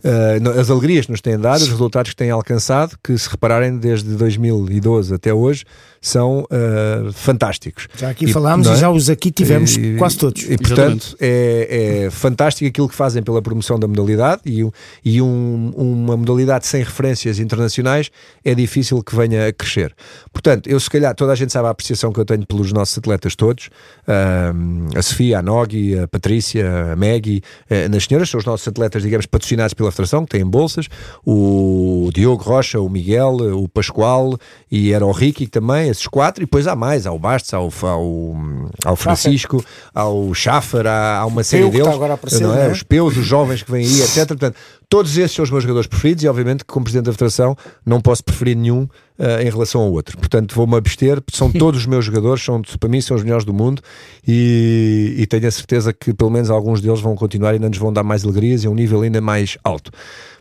uh, 0.04 0.60
as 0.60 0.70
alegrias 0.70 1.06
que 1.06 1.12
nos 1.12 1.22
têm 1.22 1.38
dado, 1.38 1.62
os 1.62 1.70
resultados 1.70 2.12
que 2.12 2.18
têm 2.18 2.30
alcançado, 2.30 2.98
que 3.04 3.18
se 3.18 3.30
repararem 3.30 3.78
desde 3.78 4.16
2012 4.16 5.14
até 5.14 5.34
hoje, 5.34 5.66
são 6.04 6.42
uh, 6.42 7.14
fantásticos. 7.14 7.88
Já 7.96 8.10
aqui 8.10 8.26
e, 8.26 8.34
falámos 8.34 8.68
é? 8.68 8.74
e 8.74 8.76
já 8.76 8.92
os 8.92 9.10
aqui 9.10 9.32
tivemos 9.32 9.78
e, 9.78 9.96
quase 9.98 10.18
todos. 10.18 10.44
E, 10.44 10.58
portanto, 10.58 11.16
é, 11.20 12.04
é, 12.06 12.10
fantástico 12.10 12.68
aquilo 12.68 12.90
que 12.90 12.96
fazem 12.96 13.24
pela 13.24 13.42
promoção 13.42 13.80
da 13.80 13.88
modalidade 13.88 14.42
e, 14.46 14.70
e 15.06 15.22
um, 15.22 15.72
uma 15.76 16.18
modalidade 16.18 16.68
sem 16.68 16.84
referências 16.84 17.40
internacionais 17.40 18.12
é 18.44 18.54
difícil 18.54 19.02
que 19.02 19.16
venha 19.16 19.48
a 19.48 19.54
crescer. 19.54 19.96
Portanto, 20.34 20.68
eu 20.68 20.78
se 20.78 20.90
calhar, 20.90 21.16
toda 21.16 21.32
a 21.32 21.36
gente 21.36 21.54
sabe 21.54 21.70
a 21.70 21.72
apreciação 21.72 22.12
que 22.12 22.20
eu 22.20 22.26
tenho 22.26 22.46
pelos 22.46 22.74
nossos 22.74 22.98
atletas 22.98 23.34
todos, 23.34 23.68
uh, 24.06 24.98
a 24.98 25.02
Sofia, 25.02 25.40
a 25.40 25.42
Nogi, 25.42 25.98
a 25.98 26.06
Patrícia, 26.06 26.92
a 26.92 26.96
Maggie, 26.98 27.42
uh, 27.72 27.90
nas 27.90 28.04
senhoras, 28.04 28.30
são 28.30 28.40
os 28.40 28.46
nossos 28.46 28.68
atletas, 28.68 29.04
digamos, 29.04 29.26
patrocinados 29.26 29.74
pela 29.74 29.93
Federação, 29.94 30.26
que 30.26 30.38
têm 30.38 30.46
bolsas, 30.46 30.88
o 31.26 32.10
Diogo 32.14 32.44
Rocha, 32.44 32.80
o 32.80 32.90
Miguel, 32.90 33.38
o 33.58 33.68
Pascoal 33.68 34.38
e 34.72 34.92
era 34.92 35.06
o 35.06 35.12
Ricky 35.12 35.48
também, 35.48 35.90
esses 35.90 36.08
quatro, 36.08 36.44
e 36.44 36.46
depois 36.46 36.68
há 36.68 36.76
mais, 36.76 37.06
há 37.06 37.12
o 37.12 37.20
Bastos, 37.20 37.54
há 37.54 37.60
o, 37.60 37.72
ao, 37.84 38.36
ao 38.86 38.96
Francisco, 38.96 39.64
ao 39.94 40.34
Schaffer, 40.34 40.88
há, 40.88 41.20
há 41.20 41.26
uma 41.26 41.44
série 41.44 41.70
deles, 41.70 41.88
agora 41.88 42.20
não 42.42 42.56
é? 42.56 42.68
é? 42.68 42.72
os 42.72 42.84
Peus, 42.84 43.18
os 43.18 43.26
jovens 43.26 43.64
que 43.64 43.72
vêm 43.72 43.86
aí, 43.86 44.02
etc. 44.04 44.28
Portanto, 44.28 44.56
todos 44.94 45.18
esses 45.18 45.36
são 45.36 45.42
os 45.42 45.50
meus 45.50 45.64
jogadores 45.64 45.88
preferidos 45.88 46.24
e 46.24 46.28
obviamente 46.28 46.60
que 46.60 46.72
como 46.72 46.84
Presidente 46.84 47.08
da 47.08 47.14
Federação 47.14 47.58
não 47.84 48.00
posso 48.00 48.24
preferir 48.24 48.56
nenhum 48.56 48.84
uh, 48.84 49.42
em 49.42 49.50
relação 49.50 49.82
ao 49.82 49.92
outro. 49.92 50.16
Portanto, 50.20 50.54
vou-me 50.54 50.76
abster, 50.76 51.20
são 51.32 51.52
todos 51.52 51.80
os 51.80 51.88
meus 51.88 52.06
jogadores, 52.06 52.44
são, 52.44 52.62
para 52.80 52.88
mim 52.88 53.02
são 53.02 53.18
os 53.18 53.24
melhores 53.24 53.44
do 53.44 53.52
mundo 53.52 53.82
e, 54.28 55.16
e 55.18 55.26
tenho 55.26 55.48
a 55.48 55.52
certeza 55.52 55.92
que 55.92 56.14
pelo 56.14 56.30
menos 56.30 56.52
alguns 56.52 56.80
deles 56.80 57.00
vão 57.02 57.16
continuar 57.16 57.54
e 57.54 57.56
ainda 57.56 57.70
nos 57.70 57.80
vão 57.80 57.92
dar 57.92 58.04
mais 58.04 58.24
alegrias 58.24 58.64
e 58.66 58.68
um 58.68 58.76
nível 58.76 59.02
ainda 59.02 59.20
mais 59.20 59.58
alto. 59.64 59.90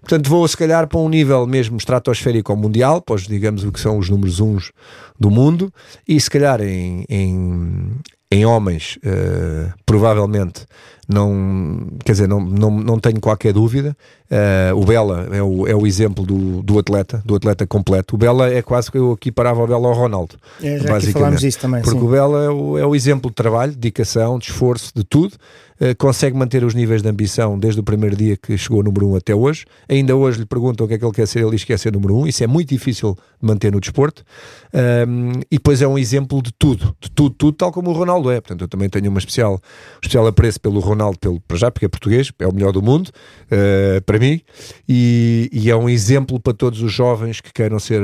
Portanto, 0.03 0.29
vou 0.29 0.47
se 0.47 0.55
calhar 0.59 0.87
para 0.87 1.01
um 1.01 1.09
nível 1.09 1.47
mesmo 1.47 1.79
estratosférico 1.79 2.53
ao 2.53 2.59
mundial, 2.59 3.01
pois 3.01 3.23
digamos 3.23 3.65
o 3.65 3.73
que 3.73 3.81
são 3.81 3.97
os 3.97 4.11
números 4.11 4.39
uns 4.39 4.71
do 5.19 5.31
mundo, 5.31 5.73
e 6.07 6.21
se 6.21 6.29
calhar 6.29 6.61
em, 6.61 7.07
em, 7.09 7.91
em 8.31 8.45
homens, 8.45 8.99
uh, 8.99 9.73
provavelmente 9.87 10.67
não, 11.13 11.87
quer 12.05 12.13
dizer, 12.13 12.29
não, 12.29 12.41
não, 12.41 12.71
não 12.71 12.99
tenho 12.99 13.21
qualquer 13.21 13.53
dúvida. 13.53 13.97
Uh, 14.31 14.77
o 14.77 14.85
Bela 14.85 15.29
é 15.31 15.43
o, 15.43 15.67
é 15.69 15.75
o 15.75 15.87
exemplo 15.87 16.25
do, 16.25 16.63
do 16.63 16.79
atleta, 16.79 17.23
do 17.25 17.35
atleta 17.35 17.67
completo. 17.67 18.15
O 18.15 18.19
Bela 18.19 18.51
é 18.51 18.63
quase 18.63 18.91
que 18.91 18.97
eu 18.97 19.13
aqui 19.13 19.31
parava 19.31 19.63
o 19.63 19.67
Bela 19.67 19.89
ao 19.89 19.95
Ronaldo. 19.95 20.37
É, 20.63 20.79
já 20.79 20.89
basicamente. 20.89 21.13
falámos 21.13 21.41
disso 21.41 21.59
também. 21.59 21.83
Porque 21.83 21.99
sim. 21.99 22.05
o 22.05 22.09
Bela 22.09 22.45
é 22.45 22.49
o, 22.49 22.79
é 22.79 22.87
o 22.87 22.95
exemplo 22.95 23.31
de 23.31 23.35
trabalho, 23.35 23.73
de 23.73 23.79
dedicação, 23.79 24.39
de 24.39 24.47
esforço, 24.47 24.93
de 24.95 25.05
tudo. 25.05 25.37
Uh, 25.83 25.97
consegue 25.99 26.37
manter 26.37 26.65
os 26.65 26.75
níveis 26.75 27.03
de 27.03 27.09
ambição 27.09 27.59
desde 27.59 27.81
o 27.81 27.83
primeiro 27.83 28.17
dia 28.17 28.37
que 28.37 28.57
chegou 28.57 28.79
ao 28.79 28.85
número 28.85 29.07
1 29.09 29.13
um 29.13 29.17
até 29.17 29.35
hoje. 29.35 29.65
Ainda 29.89 30.17
hoje 30.17 30.39
lhe 30.39 30.47
perguntam 30.47 30.87
o 30.87 30.89
que 30.89 30.95
é 30.95 30.99
que 30.99 31.05
ele 31.05 31.13
quer 31.13 31.27
ser, 31.27 31.41
ele 31.41 31.51
diz 31.51 31.63
que 31.63 31.69
quer 31.69 31.79
ser 31.79 31.93
número 31.93 32.15
1. 32.15 32.21
Um. 32.21 32.27
Isso 32.27 32.43
é 32.43 32.47
muito 32.47 32.69
difícil 32.69 33.15
de 33.15 33.47
manter 33.47 33.71
no 33.73 33.81
desporto. 33.81 34.25
Um, 34.73 35.33
e 35.51 35.57
depois 35.57 35.83
é 35.83 35.87
um 35.87 35.99
exemplo 35.99 36.41
de 36.43 36.53
tudo, 36.59 36.97
de 37.01 37.11
tudo, 37.11 37.35
tudo, 37.35 37.53
tal 37.53 37.73
como 37.73 37.91
o 37.91 37.93
Ronaldo 37.93 38.31
é. 38.31 38.41
Portanto, 38.41 38.63
eu 38.63 38.69
também 38.69 38.89
tenho 38.89 39.11
uma 39.11 39.19
especial, 39.19 39.61
especial 39.95 40.27
apreço 40.27 40.61
pelo 40.61 40.81
Ronaldo, 40.81 41.19
pelo, 41.19 41.41
para 41.41 41.57
já, 41.57 41.71
porque 41.71 41.85
é 41.85 41.89
português, 41.89 42.31
é 42.39 42.47
o 42.47 42.55
melhor 42.55 42.73
do 42.73 42.81
mundo, 42.81 43.09
uh, 43.09 44.03
para 44.07 44.19
mim, 44.19 44.41
e, 44.89 45.51
e, 45.53 45.71
é 45.71 45.77
um 45.77 45.89
exemplo 45.89 46.39
para 46.41 46.55
todos 46.55 46.81
os 46.81 46.93
jovens 46.93 47.41
que 47.41 47.53
queiram 47.53 47.79
ser 47.79 48.01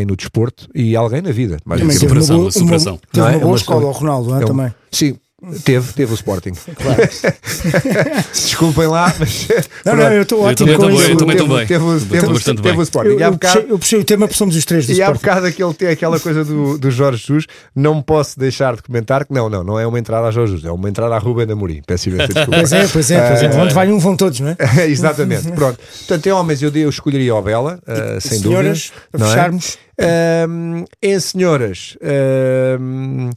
também 0.00 0.06
no 0.06 0.16
desporto 0.16 0.68
e 0.74 0.96
alguém 0.96 1.20
na 1.20 1.32
vida. 1.32 1.58
Mais 1.64 1.80
também 1.80 1.96
uma 1.96 2.26
boa, 2.26 2.50
superação. 2.50 2.94
Uma, 2.94 3.00
teve 3.12 3.26
uma, 3.26 3.32
é? 3.32 3.38
boa 3.38 3.52
é 3.52 3.56
escola, 3.56 3.86
o 3.86 3.90
Ronaldo, 3.90 4.34
é, 4.34 4.40
é 4.40 4.44
um, 4.44 4.46
também. 4.46 4.74
Sim, 4.90 5.16
Teve, 5.64 5.92
teve 5.94 6.12
o 6.12 6.14
Sporting. 6.14 6.52
Claro. 6.80 7.02
Desculpem 8.32 8.86
lá, 8.86 9.14
mas. 9.18 9.48
Não, 9.84 9.96
não, 9.96 10.12
eu 10.12 10.22
estou 10.22 10.42
ótimo. 10.42 10.70
Eu 10.70 10.78
também 10.78 11.36
estou 11.36 11.48
bem. 11.48 11.66
Teve, 11.66 11.84
teve, 11.84 12.06
teve, 12.06 12.32
bastante 12.32 12.62
teve 12.62 12.70
bem. 12.70 12.78
o 12.78 12.82
Sporting. 12.82 13.10
Eu, 13.10 13.20
eu, 13.20 13.38
puxei, 13.38 13.66
eu 13.68 13.78
puxei 13.78 13.98
o 13.98 14.04
tema 14.04 14.26
porque 14.26 14.38
somos 14.38 14.56
os 14.56 14.64
três 14.64 14.86
do 14.86 14.92
e 14.92 14.94
Sporting. 14.94 15.12
E 15.12 15.14
há 15.14 15.18
bocado 15.18 15.46
aquele, 15.46 15.74
tem 15.74 15.88
aquela 15.88 16.20
coisa 16.20 16.44
do, 16.44 16.78
do 16.78 16.90
Jorge 16.90 17.24
Jesus, 17.26 17.46
não 17.74 18.00
posso 18.00 18.38
deixar 18.38 18.76
de 18.76 18.82
comentar 18.82 19.24
que 19.24 19.32
não, 19.32 19.50
não, 19.50 19.62
não 19.62 19.78
é 19.78 19.86
uma 19.86 19.98
entrada 19.98 20.28
a 20.28 20.30
Jorge 20.30 20.52
Jesus, 20.52 20.68
é 20.68 20.72
uma 20.72 20.88
entrada 20.88 21.14
a 21.14 21.18
Ruben 21.18 21.50
Amorim. 21.50 21.82
Peço 21.86 22.08
imensa 22.08 22.28
desculpa. 22.32 22.58
Pois 22.58 22.72
é, 22.72 22.88
pois 22.88 23.10
é, 23.10 23.28
pois 23.28 23.42
é. 23.42 23.48
Uh, 23.48 23.60
Onde 23.60 23.74
vai 23.74 23.90
um, 23.90 23.98
vão 23.98 24.16
todos, 24.16 24.40
não 24.40 24.48
é? 24.48 24.86
Exatamente, 24.86 25.50
pronto. 25.52 25.78
Portanto, 25.98 26.26
em 26.26 26.32
homens 26.32 26.62
eu, 26.62 26.70
eu 26.74 26.88
escolheria 26.88 27.34
o 27.34 27.42
Bela, 27.42 27.78
uh, 27.82 28.20
sem 28.20 28.40
senhoras, 28.40 28.90
dúvida. 28.90 29.08
Para 29.12 29.26
fecharmos. 29.26 29.78
É? 29.98 30.46
Uh, 30.46 30.84
em 31.02 31.20
senhoras. 31.20 31.96
Uh, 32.00 33.30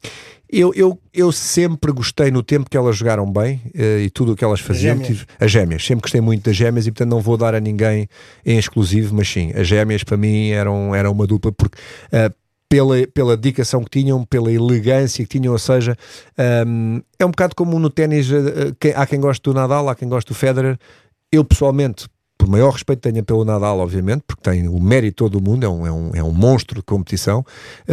eu, 0.60 0.72
eu, 0.76 1.00
eu 1.12 1.32
sempre 1.32 1.92
gostei 1.92 2.30
no 2.30 2.44
tempo 2.44 2.70
que 2.70 2.78
elas 2.78 2.96
jogaram 2.96 3.32
bem 3.32 3.60
uh, 3.76 4.00
e 4.00 4.10
tudo 4.10 4.34
o 4.34 4.36
que 4.36 4.44
elas 4.44 4.60
faziam. 4.60 4.94
As 4.94 5.08
gêmeas. 5.08 5.26
as 5.40 5.52
gêmeas. 5.52 5.86
Sempre 5.86 6.02
gostei 6.04 6.22
muito 6.22 6.44
das 6.44 6.56
gêmeas 6.56 6.86
e 6.86 6.92
portanto 6.92 7.10
não 7.10 7.20
vou 7.20 7.38
dar 7.38 7.56
a 7.56 7.60
ninguém 7.60 8.08
em 8.46 8.58
exclusivo, 8.58 9.16
mas 9.16 9.28
sim, 9.28 9.52
as 9.56 9.68
gêmeas 9.68 10.04
para 10.04 10.16
mim 10.16 10.50
eram, 10.50 10.94
eram 10.94 11.12
uma 11.12 11.26
dupla 11.26 11.52
porque. 11.52 11.78
Uh, 12.08 12.34
pela, 12.70 12.96
pela 13.14 13.38
dedicação 13.38 13.84
que 13.84 14.00
tinham, 14.02 14.26
pela 14.26 14.52
elegância 14.52 15.24
que 15.24 15.38
tinham, 15.38 15.54
ou 15.54 15.60
seja, 15.60 15.96
um, 16.66 17.04
é 17.20 17.26
um 17.26 17.30
bocado 17.30 17.56
como 17.56 17.78
no 17.78 17.88
ténis, 17.88 18.32
uh, 18.32 18.74
há 18.96 19.06
quem 19.06 19.20
goste 19.20 19.44
do 19.44 19.54
Nadal, 19.54 19.88
há 19.90 19.96
quem 19.96 20.10
goste 20.10 20.30
do 20.30 20.34
Federer. 20.34 20.80
Eu 21.32 21.46
pessoalmente 21.46 22.08
por 22.44 22.50
maior 22.50 22.72
respeito 22.72 23.00
tenha 23.00 23.24
pelo 23.24 23.46
Nadal, 23.46 23.80
obviamente, 23.80 24.24
porque 24.28 24.42
tem 24.42 24.68
o 24.68 24.78
mérito 24.78 25.24
todo 25.24 25.40
do 25.40 25.50
mundo, 25.50 25.66
é 25.66 25.70
um, 25.70 25.88
é 25.88 25.92
um, 25.92 26.12
é 26.16 26.24
um 26.24 26.34
monstro 26.34 26.82
de 26.82 26.84
competição, 26.84 27.46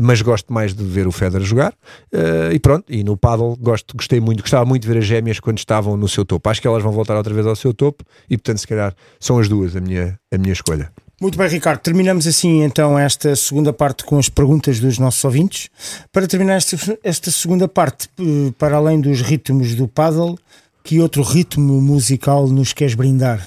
mas 0.03 0.21
gosto 0.23 0.53
mais 0.53 0.75
de 0.75 0.83
ver 0.83 1.07
o 1.07 1.13
Federer 1.13 1.47
jogar 1.47 1.73
uh, 2.13 2.53
e 2.53 2.59
pronto, 2.59 2.85
e 2.89 3.05
no 3.05 3.17
paddle 3.17 3.57
gosto, 3.61 3.97
gostei 3.97 4.19
muito, 4.19 4.41
gostava 4.41 4.65
muito 4.65 4.83
de 4.83 4.89
ver 4.89 4.99
as 4.99 5.05
gêmeas 5.05 5.39
quando 5.39 5.59
estavam 5.59 5.97
no 5.97 6.09
seu 6.09 6.25
topo. 6.25 6.51
Acho 6.51 6.61
que 6.61 6.67
elas 6.67 6.83
vão 6.83 6.91
voltar 6.91 7.17
outra 7.17 7.33
vez 7.33 7.47
ao 7.47 7.55
seu 7.55 7.73
topo 7.73 8.03
e 8.29 8.37
portanto 8.37 8.59
se 8.59 8.67
calhar 8.67 8.93
são 9.21 9.39
as 9.39 9.49
duas 9.49 9.77
a 9.77 9.81
minha, 9.81 10.19
a 10.33 10.37
minha 10.37 10.53
escolha. 10.53 10.91
Muito 11.21 11.39
bem, 11.39 11.49
Ricardo. 11.49 11.79
Terminamos 11.79 12.27
assim 12.27 12.65
então 12.65 12.99
esta 12.99 13.37
segunda 13.37 13.73
parte 13.73 14.05
com 14.05 14.19
as 14.19 14.29
perguntas 14.29 14.81
dos 14.81 14.99
nossos 14.99 15.23
ouvintes. 15.25 15.71
Para 16.11 16.27
terminar 16.27 16.55
esta, 16.55 16.99
esta 17.05 17.31
segunda 17.31 17.69
parte, 17.69 18.09
eh, 18.19 18.53
para 18.59 18.79
além 18.79 19.01
dos 19.01 19.21
ritmos 19.21 19.77
do 19.77 19.87
paddle, 19.87 20.37
que 20.83 20.99
outro 20.99 21.23
ritmo 21.23 21.81
musical 21.81 22.49
nos 22.49 22.73
queres 22.73 22.95
brindar? 22.95 23.47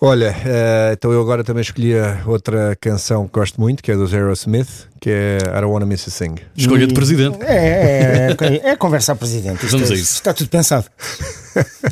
Olha, 0.00 0.32
eh, 0.46 0.92
então 0.92 1.10
eu 1.10 1.20
agora 1.20 1.42
também 1.42 1.60
escolhi 1.60 1.92
outra 2.24 2.76
canção 2.76 3.26
que 3.26 3.32
gosto 3.32 3.60
muito, 3.60 3.82
que 3.82 3.90
é 3.90 3.96
dos 3.96 4.14
Aerosmith, 4.14 4.86
que 5.00 5.10
é 5.10 5.38
I 5.40 5.60
Don't 5.60 5.66
Wanna 5.66 5.86
Miss 5.86 6.06
a 6.08 6.10
Thing. 6.10 6.34
Escolha 6.56 6.86
de 6.86 6.94
presidente. 6.94 7.38
É, 7.42 8.36
é, 8.40 8.70
é 8.70 8.76
conversar 8.76 9.14
presidente. 9.16 9.64
Isto 9.64 9.72
Vamos 9.76 9.90
é- 9.90 9.94
a 9.94 9.96
isso. 9.96 10.14
Está 10.14 10.32
tudo 10.34 10.48
pensado. 10.50 10.86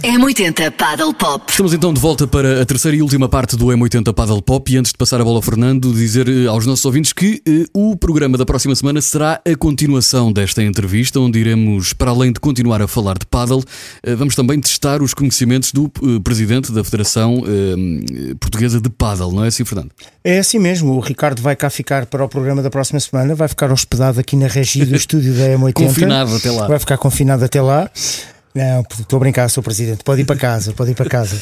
M80 0.02 0.70
Paddle 0.72 1.14
Pop. 1.14 1.44
Estamos 1.50 1.72
então 1.74 1.92
de 1.92 2.00
volta 2.00 2.26
para 2.26 2.62
a 2.62 2.66
terceira 2.66 2.96
e 2.96 3.02
última 3.02 3.28
parte 3.28 3.56
do 3.56 3.66
M80 3.66 4.12
Paddle 4.12 4.42
Pop 4.42 4.72
e 4.72 4.76
antes 4.76 4.92
de 4.92 4.98
passar 4.98 5.20
a 5.20 5.24
bola 5.24 5.36
ao 5.38 5.42
Fernando, 5.42 5.92
dizer 5.92 6.28
eh, 6.28 6.46
aos 6.46 6.66
nossos 6.66 6.84
ouvintes 6.84 7.12
que 7.12 7.42
eh, 7.46 7.64
o 7.72 7.96
programa 7.96 8.38
da 8.38 8.46
próxima 8.46 8.74
semana 8.76 9.00
será 9.00 9.40
a 9.44 9.56
continuação 9.56 10.32
desta 10.32 10.62
entrevista, 10.62 11.18
onde 11.18 11.38
iremos, 11.40 11.92
para 11.92 12.10
além 12.10 12.32
de 12.32 12.38
continuar 12.38 12.80
a 12.80 12.86
falar 12.86 13.18
de 13.18 13.26
paddle, 13.26 13.64
eh, 14.02 14.14
vamos 14.14 14.34
também 14.36 14.60
testar 14.60 15.02
os 15.02 15.12
conhecimentos 15.14 15.72
do 15.72 15.90
eh, 16.02 16.20
presidente 16.22 16.70
da 16.72 16.84
Federação 16.84 17.42
Portuguesa 18.40 18.80
de 18.80 18.88
Paddle, 18.88 19.32
não 19.32 19.44
é 19.44 19.48
assim, 19.48 19.64
Fernando? 19.64 19.90
É 20.22 20.38
assim 20.38 20.58
mesmo. 20.58 20.92
O 20.94 21.00
Ricardo 21.00 21.40
vai 21.42 21.56
cá 21.56 21.70
ficar 21.70 22.06
para 22.06 22.24
o 22.24 22.28
programa 22.28 22.62
da 22.62 22.70
próxima 22.70 22.95
semana. 23.00 23.34
Vai 23.34 23.48
ficar 23.48 23.70
hospedado 23.72 24.20
aqui 24.20 24.36
na 24.36 24.46
regi 24.46 24.84
do 24.84 24.94
estúdio 24.96 25.34
da 25.34 25.48
M80. 25.48 25.72
Confinado 25.72 26.36
até 26.36 26.50
lá. 26.50 26.66
Vai 26.66 26.78
ficar 26.78 26.98
confinado 26.98 27.44
até 27.44 27.60
lá. 27.60 27.90
Não, 28.56 28.80
estou 28.80 29.18
a 29.18 29.20
brincar, 29.20 29.50
sou 29.50 29.62
presidente. 29.62 30.02
Pode 30.02 30.22
ir 30.22 30.24
para 30.24 30.36
casa, 30.36 30.72
pode 30.72 30.92
ir 30.92 30.94
para 30.94 31.10
casa. 31.10 31.36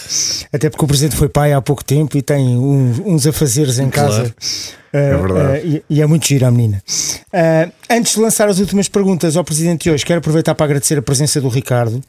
Até 0.52 0.68
porque 0.68 0.84
o 0.84 0.88
presidente 0.88 1.14
foi 1.14 1.28
pai 1.28 1.52
há 1.52 1.62
pouco 1.62 1.84
tempo 1.84 2.18
e 2.18 2.22
tem 2.22 2.58
uns, 2.58 2.98
uns 2.98 3.24
afazeres 3.24 3.78
em 3.78 3.88
casa. 3.88 4.34
Claro. 4.34 4.34
Uh, 4.94 5.26
verdade. 5.26 5.66
uh, 5.66 5.82
e, 5.90 5.96
e 5.96 6.02
é 6.02 6.06
muito 6.06 6.26
giro 6.26 6.44
a 6.44 6.50
menina. 6.50 6.82
Uh, 7.32 7.72
antes 7.88 8.14
de 8.14 8.20
lançar 8.20 8.48
as 8.48 8.58
últimas 8.58 8.88
perguntas 8.88 9.36
ao 9.36 9.44
presidente 9.44 9.84
de 9.84 9.90
hoje, 9.90 10.04
quero 10.04 10.18
aproveitar 10.18 10.56
para 10.56 10.66
agradecer 10.66 10.98
a 10.98 11.02
presença 11.02 11.40
do 11.40 11.48
Ricardo. 11.48 12.02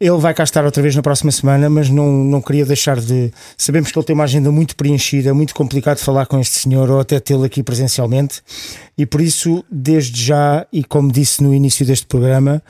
Ele 0.00 0.18
vai 0.18 0.34
cá 0.34 0.42
estar 0.42 0.64
outra 0.64 0.82
vez 0.82 0.94
na 0.94 1.02
próxima 1.02 1.30
semana, 1.30 1.70
mas 1.70 1.88
não, 1.88 2.12
não 2.12 2.42
queria 2.42 2.66
deixar 2.66 3.00
de. 3.00 3.32
Sabemos 3.56 3.92
que 3.92 3.98
ele 3.98 4.06
tem 4.06 4.14
uma 4.14 4.24
agenda 4.24 4.50
muito 4.50 4.74
preenchida, 4.74 5.30
é 5.30 5.32
muito 5.32 5.54
complicado 5.54 5.98
falar 5.98 6.26
com 6.26 6.40
este 6.40 6.58
senhor 6.58 6.90
ou 6.90 6.98
até 6.98 7.20
tê-lo 7.20 7.44
aqui 7.44 7.62
presencialmente, 7.62 8.40
e 8.96 9.06
por 9.06 9.20
isso, 9.20 9.64
desde 9.70 10.20
já, 10.20 10.66
e 10.72 10.82
como 10.82 11.12
disse 11.12 11.42
no 11.42 11.54
início 11.54 11.86
deste 11.86 12.06
programa, 12.06 12.60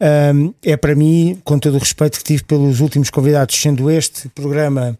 um, 0.00 0.52
é 0.62 0.76
para 0.76 0.94
mim, 0.94 1.38
com 1.44 1.58
todo 1.58 1.76
o 1.76 1.78
respeito 1.78 2.18
que 2.18 2.24
tive 2.24 2.44
pelos 2.44 2.80
últimos 2.80 3.10
convidados, 3.10 3.54
sendo 3.56 3.90
este 3.90 4.28
programa 4.28 4.98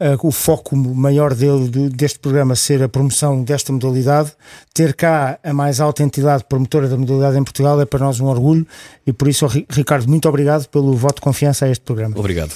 uh, 0.00 0.26
o 0.26 0.32
foco 0.32 0.76
maior 0.76 1.32
dele, 1.34 1.68
do- 1.68 1.88
deste 1.90 2.18
programa 2.18 2.56
ser 2.56 2.82
a 2.82 2.88
promoção 2.88 3.42
desta 3.44 3.72
modalidade, 3.72 4.32
ter 4.74 4.94
cá 4.94 5.38
a 5.44 5.52
mais 5.52 5.80
alta 5.80 6.02
entidade 6.02 6.44
promotora 6.48 6.88
da 6.88 6.96
modalidade 6.96 7.38
em 7.38 7.44
Portugal 7.44 7.80
é 7.80 7.84
para 7.86 8.00
nós 8.04 8.18
um 8.18 8.26
orgulho 8.26 8.66
e 9.06 9.12
por 9.12 9.28
isso, 9.28 9.46
Ri- 9.46 9.66
Ricardo, 9.70 10.08
muito 10.08 10.28
obrigado 10.28 10.66
pelo 10.68 10.94
voto 10.96 11.16
de 11.16 11.20
confiança 11.22 11.66
a 11.66 11.70
este 11.70 11.84
programa. 11.84 12.18
Obrigado. 12.18 12.52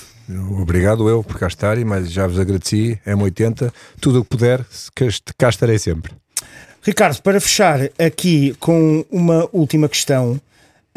Obrigado 0.61 1.09
eu 1.09 1.23
por 1.23 1.39
cá 1.39 1.47
estar, 1.47 1.77
mas 1.85 2.11
já 2.11 2.27
vos 2.27 2.41
agradeci, 2.41 2.99
M80, 3.07 3.73
tudo 4.01 4.19
o 4.21 4.25
que 4.25 4.31
puder, 4.31 4.67
cá 5.39 5.49
estarei 5.49 5.79
sempre. 5.79 6.13
Ricardo, 6.83 7.21
para 7.23 7.41
fechar 7.41 7.79
aqui 7.97 8.55
com 8.59 9.05
uma 9.11 9.49
última 9.53 9.89
questão, 9.89 10.41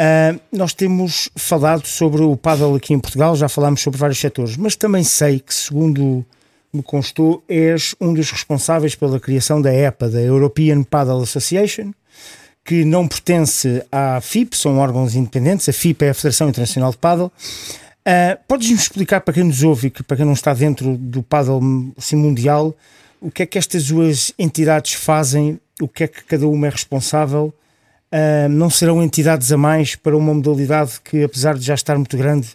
ah, 0.02 0.40
nós 0.50 0.74
temos 0.74 1.30
falado 1.36 1.86
sobre 1.86 2.22
o 2.22 2.38
paddle 2.38 2.74
aqui 2.74 2.94
em 2.94 3.00
Portugal, 3.00 3.36
já 3.36 3.50
falámos 3.50 3.82
sobre 3.82 4.00
vários 4.00 4.18
setores, 4.18 4.56
mas 4.56 4.74
também 4.74 5.04
sei 5.04 5.42
que, 5.42 5.54
segundo 5.54 6.26
me 6.72 6.82
constou, 6.82 7.44
és 7.50 7.94
um 8.00 8.14
dos 8.14 8.32
responsáveis 8.32 8.96
pela 8.96 9.20
criação 9.20 9.62
da 9.62 9.74
EPA, 9.74 10.08
da 10.08 10.22
European 10.22 10.84
Paddle 10.84 11.22
Association, 11.22 11.92
que 12.64 12.86
não 12.86 13.10
pertence 13.10 13.84
à 13.92 14.22
FIP, 14.22 14.56
são 14.56 14.78
órgãos 14.78 15.16
independentes, 15.16 15.68
a 15.68 15.74
FIP 15.74 16.06
é 16.06 16.12
a 16.12 16.14
Federação 16.14 16.48
Internacional 16.48 16.92
de 16.92 16.98
Paddle. 16.98 17.30
Ah, 18.06 18.38
Podes-me 18.48 18.76
explicar 18.76 19.20
para 19.20 19.34
quem 19.34 19.44
nos 19.44 19.64
ouve 19.64 19.88
e 19.88 19.90
que 19.90 20.02
para 20.02 20.16
quem 20.16 20.26
não 20.26 20.32
está 20.32 20.54
dentro 20.54 20.96
do 20.96 21.22
paddle 21.22 21.62
assim, 21.98 22.16
mundial, 22.16 22.74
o 23.20 23.30
que 23.30 23.44
é 23.44 23.46
que 23.46 23.58
estas 23.58 23.88
duas 23.88 24.32
entidades 24.40 24.94
fazem, 24.94 25.60
o 25.82 25.90
que 25.90 26.06
é 26.06 26.08
que 26.08 26.24
cada 26.24 26.48
uma 26.48 26.68
é 26.68 26.70
responsável? 26.70 27.54
Ah, 28.12 28.48
não 28.50 28.70
serão 28.70 29.02
entidades 29.04 29.52
a 29.52 29.58
mais 29.58 29.96
para 29.96 30.18
uma 30.18 30.34
modalidade 30.34 31.00
que, 31.04 31.24
apesar 31.24 31.58
de 31.58 31.66
já 31.66 31.74
estar 31.74 31.96
muito 31.96 32.18
grande, 32.18 32.48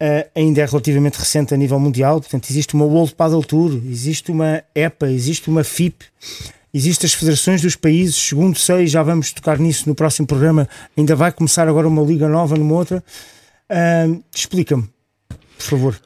ah, 0.00 0.26
ainda 0.34 0.62
é 0.62 0.64
relativamente 0.64 1.18
recente 1.18 1.52
a 1.52 1.56
nível 1.56 1.78
mundial. 1.78 2.20
Portanto, 2.20 2.48
existe 2.50 2.74
uma 2.74 2.84
World 2.84 3.14
Paddle 3.14 3.44
Tour, 3.44 3.80
existe 3.86 4.30
uma 4.30 4.62
EPA, 4.74 5.10
existe 5.10 5.50
uma 5.50 5.62
FIP, 5.62 6.04
existem 6.72 7.06
as 7.06 7.14
federações 7.14 7.60
dos 7.60 7.76
países. 7.76 8.16
Segundo 8.16 8.58
sei, 8.58 8.86
já 8.86 9.02
vamos 9.02 9.32
tocar 9.32 9.58
nisso 9.58 9.88
no 9.88 9.94
próximo 9.94 10.26
programa. 10.26 10.68
Ainda 10.96 11.14
vai 11.14 11.30
começar 11.32 11.68
agora 11.68 11.86
uma 11.86 12.02
liga 12.02 12.28
nova 12.28 12.56
numa 12.56 12.74
outra. 12.74 13.04
Ah, 13.68 14.06
Explica-me, 14.34 14.88
por 15.58 15.64
favor. 15.64 16.00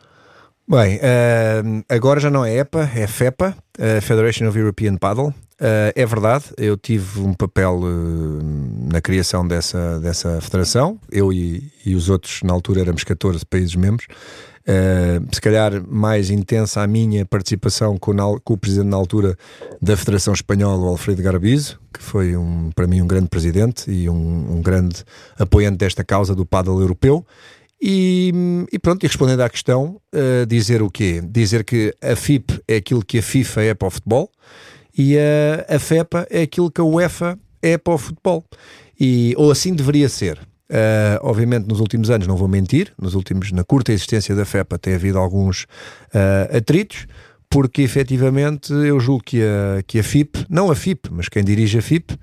Bem, 0.66 0.98
eh, 1.02 1.62
agora 1.90 2.18
já 2.18 2.30
não 2.30 2.42
é 2.42 2.56
EPA, 2.56 2.90
é 2.94 3.06
FEPA, 3.06 3.54
eh, 3.78 4.00
Federation 4.00 4.48
of 4.48 4.58
European 4.58 4.96
Paddle. 4.96 5.34
Eh, 5.66 5.92
é 5.96 6.04
verdade, 6.04 6.44
eu 6.58 6.76
tive 6.76 7.20
um 7.20 7.32
papel 7.32 7.80
eh, 7.84 8.92
na 8.92 9.00
criação 9.00 9.48
dessa, 9.48 9.98
dessa 9.98 10.38
federação, 10.42 11.00
eu 11.10 11.32
e, 11.32 11.72
e 11.86 11.94
os 11.94 12.10
outros, 12.10 12.42
na 12.42 12.52
altura 12.52 12.82
éramos 12.82 13.02
14 13.02 13.46
países 13.46 13.74
membros. 13.74 14.06
Eh, 14.66 15.20
se 15.32 15.40
calhar 15.40 15.82
mais 15.88 16.28
intensa 16.28 16.82
a 16.82 16.86
minha 16.86 17.24
participação 17.24 17.96
com, 17.96 18.12
na- 18.12 18.38
com 18.44 18.52
o 18.52 18.58
presidente 18.58 18.88
na 18.88 18.96
altura 18.98 19.38
da 19.80 19.96
Federação 19.96 20.34
Espanhola, 20.34 20.82
o 20.84 20.88
Alfredo 20.88 21.22
Garbizo, 21.22 21.80
que 21.94 22.02
foi 22.02 22.36
um, 22.36 22.70
para 22.74 22.86
mim 22.86 23.00
um 23.00 23.06
grande 23.06 23.28
presidente 23.30 23.90
e 23.90 24.06
um, 24.10 24.56
um 24.56 24.60
grande 24.60 25.02
apoiante 25.38 25.78
desta 25.78 26.04
causa 26.04 26.34
do 26.34 26.44
paddle 26.44 26.78
europeu. 26.78 27.24
E, 27.80 28.66
e 28.70 28.78
pronto, 28.78 29.02
e 29.04 29.06
respondendo 29.06 29.40
à 29.40 29.48
questão, 29.48 29.98
eh, 30.12 30.44
dizer 30.46 30.82
o 30.82 30.90
quê? 30.90 31.22
Dizer 31.26 31.64
que 31.64 31.94
a 32.02 32.14
FIP 32.14 32.60
é 32.68 32.76
aquilo 32.76 33.02
que 33.02 33.18
a 33.18 33.22
FIFA 33.22 33.62
é 33.62 33.74
para 33.74 33.88
o 33.88 33.90
futebol 33.90 34.30
e 34.96 35.16
a, 35.18 35.74
a 35.76 35.78
FEPA 35.78 36.26
é 36.30 36.42
aquilo 36.42 36.70
que 36.70 36.80
a 36.80 36.84
UEFA 36.84 37.38
é 37.62 37.76
para 37.78 37.94
o 37.94 37.98
futebol. 37.98 38.44
E, 38.98 39.34
ou 39.36 39.50
assim 39.50 39.74
deveria 39.74 40.08
ser. 40.08 40.38
Eh, 40.68 41.18
obviamente, 41.22 41.66
nos 41.66 41.80
últimos 41.80 42.10
anos, 42.10 42.26
não 42.26 42.36
vou 42.36 42.48
mentir, 42.48 42.92
nos 43.00 43.14
últimos, 43.14 43.52
na 43.52 43.64
curta 43.64 43.92
existência 43.92 44.34
da 44.34 44.44
FEPA, 44.44 44.78
tem 44.78 44.94
havido 44.94 45.18
alguns 45.18 45.66
eh, 46.12 46.56
atritos, 46.56 47.06
porque 47.50 47.82
efetivamente 47.82 48.72
eu 48.72 48.98
julgo 48.98 49.22
que 49.24 49.42
a, 49.42 49.82
que 49.86 49.98
a 49.98 50.02
FIP, 50.02 50.46
não 50.48 50.70
a 50.70 50.74
FIP, 50.74 51.08
mas 51.12 51.28
quem 51.28 51.44
dirige 51.44 51.78
a 51.78 51.82
FIP, 51.82 52.16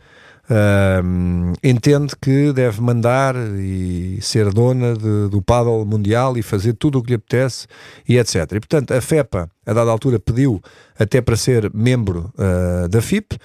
Ahm, 0.53 1.53
entende 1.63 2.13
que 2.21 2.51
deve 2.51 2.81
mandar 2.81 3.35
e 3.57 4.19
ser 4.21 4.51
dona 4.51 4.93
de- 4.95 5.29
do 5.29 5.41
paddle 5.41 5.85
mundial 5.85 6.37
e 6.37 6.41
fazer 6.41 6.73
tudo 6.73 6.99
o 6.99 7.01
que 7.01 7.11
lhe 7.11 7.15
apetece 7.15 7.67
e 8.05 8.17
etc. 8.17 8.35
E 8.51 8.59
portanto 8.59 8.91
a 8.91 8.99
FEPA, 8.99 9.49
a 9.65 9.71
dada 9.73 9.89
altura, 9.89 10.19
pediu 10.19 10.61
até 10.99 11.21
para 11.21 11.37
ser 11.37 11.71
membro 11.73 12.33
ah, 12.37 12.85
da 12.89 13.01
FIP, 13.01 13.37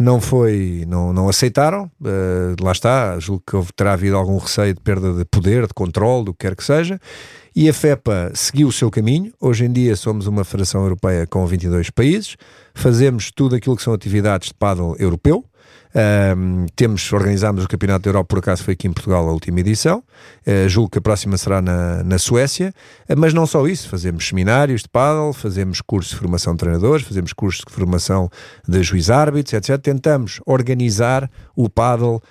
não 0.00 0.22
foi, 0.22 0.84
não, 0.88 1.12
não 1.12 1.28
aceitaram, 1.28 1.90
ah, 2.02 2.54
lá 2.58 2.72
está, 2.72 3.18
julgo 3.18 3.42
que 3.46 3.72
terá 3.74 3.92
havido 3.92 4.16
algum 4.16 4.38
receio 4.38 4.72
de 4.72 4.80
perda 4.80 5.12
de 5.12 5.24
poder, 5.26 5.66
de 5.66 5.74
controle, 5.74 6.24
do 6.24 6.32
que 6.32 6.46
quer 6.46 6.56
que 6.56 6.64
seja, 6.64 6.98
e 7.54 7.68
a 7.68 7.74
FEPA 7.74 8.32
seguiu 8.34 8.68
o 8.68 8.72
seu 8.72 8.90
caminho. 8.90 9.32
Hoje 9.38 9.66
em 9.66 9.70
dia 9.72 9.94
somos 9.96 10.26
uma 10.26 10.44
federação 10.44 10.80
europeia 10.82 11.26
com 11.26 11.46
22 11.46 11.90
países, 11.90 12.36
fazemos 12.74 13.30
tudo 13.30 13.54
aquilo 13.54 13.76
que 13.76 13.82
são 13.82 13.92
atividades 13.92 14.48
de 14.48 14.54
paddle 14.54 14.96
europeu, 14.98 15.44
Ahm, 15.94 16.66
temos, 16.74 17.12
organizámos 17.12 17.64
o 17.64 17.68
Campeonato 17.68 18.02
da 18.02 18.08
Europa, 18.08 18.26
por 18.26 18.38
acaso 18.40 18.64
foi 18.64 18.74
aqui 18.74 18.88
em 18.88 18.92
Portugal 18.92 19.28
a 19.28 19.32
última 19.32 19.60
edição. 19.60 20.02
Uh, 20.44 20.68
julgo 20.68 20.90
que 20.90 20.98
a 20.98 21.00
próxima 21.00 21.36
será 21.36 21.62
na, 21.62 22.02
na 22.02 22.18
Suécia. 22.18 22.74
Uh, 23.08 23.14
mas 23.16 23.32
não 23.32 23.46
só 23.46 23.64
isso, 23.68 23.88
fazemos 23.88 24.26
seminários 24.26 24.82
de 24.82 24.88
paddle, 24.88 25.32
fazemos 25.32 25.80
cursos 25.80 26.12
de 26.12 26.18
formação 26.18 26.54
de 26.54 26.58
treinadores, 26.58 27.06
fazemos 27.06 27.32
cursos 27.32 27.64
de 27.64 27.72
formação 27.72 28.28
de 28.66 28.82
juiz-árbitros, 28.82 29.52
etc. 29.52 29.80
Tentamos 29.80 30.40
organizar 30.44 31.30
o 31.54 31.68
paddle 31.68 32.16
uh, 32.16 32.22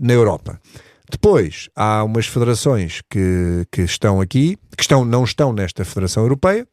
na 0.00 0.14
Europa. 0.14 0.58
Depois, 1.10 1.68
há 1.76 2.02
umas 2.02 2.26
federações 2.26 3.02
que, 3.10 3.66
que 3.70 3.82
estão 3.82 4.20
aqui, 4.20 4.56
que 4.74 4.82
estão, 4.82 5.04
não 5.04 5.24
estão 5.24 5.52
nesta 5.52 5.84
Federação 5.84 6.22
Europeia, 6.22 6.66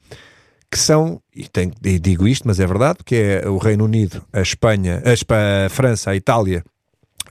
que 0.71 0.79
são, 0.79 1.21
e, 1.36 1.47
tenho- 1.49 1.73
e 1.84 1.99
digo 1.99 2.27
isto, 2.27 2.47
mas 2.47 2.60
é 2.60 2.65
verdade, 2.65 2.99
que 3.05 3.15
é 3.15 3.47
o 3.49 3.57
Reino 3.57 3.84
Unido, 3.86 4.23
a 4.31 4.41
Espanha, 4.41 5.01
a, 5.05 5.65
a 5.65 5.69
França, 5.69 6.12
a 6.12 6.15
Itália 6.15 6.63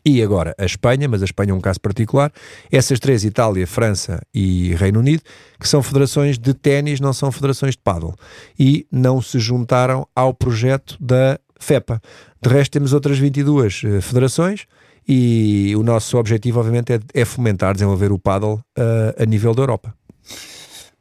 e 0.05 0.23
agora 0.23 0.55
a 0.59 0.65
Espanha, 0.65 1.09
mas 1.09 1.23
a 1.23 1.25
Espanha 1.25 1.53
é 1.53 1.55
um 1.55 1.61
caso 1.61 1.81
particular. 1.81 2.31
Essas 2.71 2.99
três, 3.01 3.25
Itália, 3.25 3.67
França 3.67 4.21
e 4.33 4.75
Reino 4.75 5.01
Unido, 5.01 5.23
que 5.59 5.69
são 5.69 5.83
federações 5.83 6.39
de 6.39 6.53
ténis, 6.55 7.01
não 7.01 7.13
são 7.13 7.31
federações 7.33 7.75
de 7.75 7.81
paddle. 7.83 8.15
E 8.59 8.87
não 8.93 9.21
se 9.23 9.39
juntaram 9.39 10.07
ao 10.15 10.33
projeto 10.35 10.97
da 11.01 11.39
FEPA. 11.59 12.01
De 12.43 12.49
resto, 12.49 12.73
temos 12.73 12.93
outras 12.93 13.19
22 13.19 13.83
eh, 13.85 14.01
federações 14.01 14.67
e 15.07 15.75
o 15.77 15.83
nosso 15.83 16.17
objetivo, 16.17 16.61
obviamente, 16.61 16.93
é, 16.95 17.01
é 17.13 17.25
fomentar, 17.25 17.75
desenvolver 17.75 18.13
o 18.13 18.19
paddle 18.19 18.61
eh, 18.79 19.17
a 19.23 19.27
nível 19.27 19.55
da 19.55 19.63
Europa. 19.63 19.95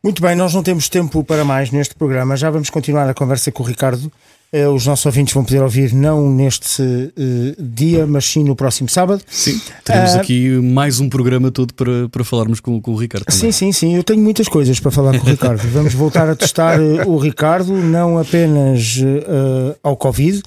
Muito 0.02 0.22
bem, 0.22 0.34
nós 0.34 0.54
não 0.54 0.64
temos 0.64 0.88
tempo 0.88 1.24
para 1.26 1.44
mais 1.44 1.72
neste 1.72 1.94
programa. 1.94 2.38
Já 2.38 2.50
vamos 2.50 2.70
continuar 2.70 3.10
a 3.10 3.14
conversa 3.14 3.52
com 3.52 3.64
o 3.64 3.66
Ricardo. 3.66 4.10
Eh, 4.52 4.68
os 4.68 4.84
nossos 4.88 5.06
ouvintes 5.06 5.32
vão 5.32 5.44
poder 5.46 5.62
ouvir 5.62 5.94
não 5.94 6.28
neste 6.34 6.82
eh, 6.82 7.56
dia, 7.60 8.08
mas 8.08 8.26
sim 8.26 8.44
no 8.44 8.56
próximo 8.56 8.90
sábado. 8.90 9.22
Sim, 9.30 9.62
teremos 9.84 10.16
Ah, 10.16 10.22
aqui 10.22 10.50
mais 10.50 11.00
um 11.00 11.08
programa 11.08 11.52
todo 11.52 11.72
para, 11.76 12.10
para 12.10 12.24
falarmos 12.24 12.60
com, 12.60 12.82
com 12.82 12.94
o 12.94 12.96
Ricardo. 12.96 13.26
também. 13.26 13.40
Sim, 13.40 13.52
sim, 13.52 13.72
sim. 13.72 13.96
Eu 13.96 14.04
tenho 14.04 14.20
muitas 14.24 14.48
coisas 14.48 14.80
para 14.80 14.90
falar 14.90 15.20
com 15.20 15.28
o 15.28 15.30
Ricardo. 15.30 15.62
Vamos 15.70 15.94
voltar 15.94 16.28
a 16.28 16.36
testar 16.36 16.80
o 16.80 17.18
Ricardo, 17.18 17.74
não 17.74 18.18
apenas 18.18 18.98
eh, 19.00 19.76
ao 19.84 19.96
Covid, 19.96 20.42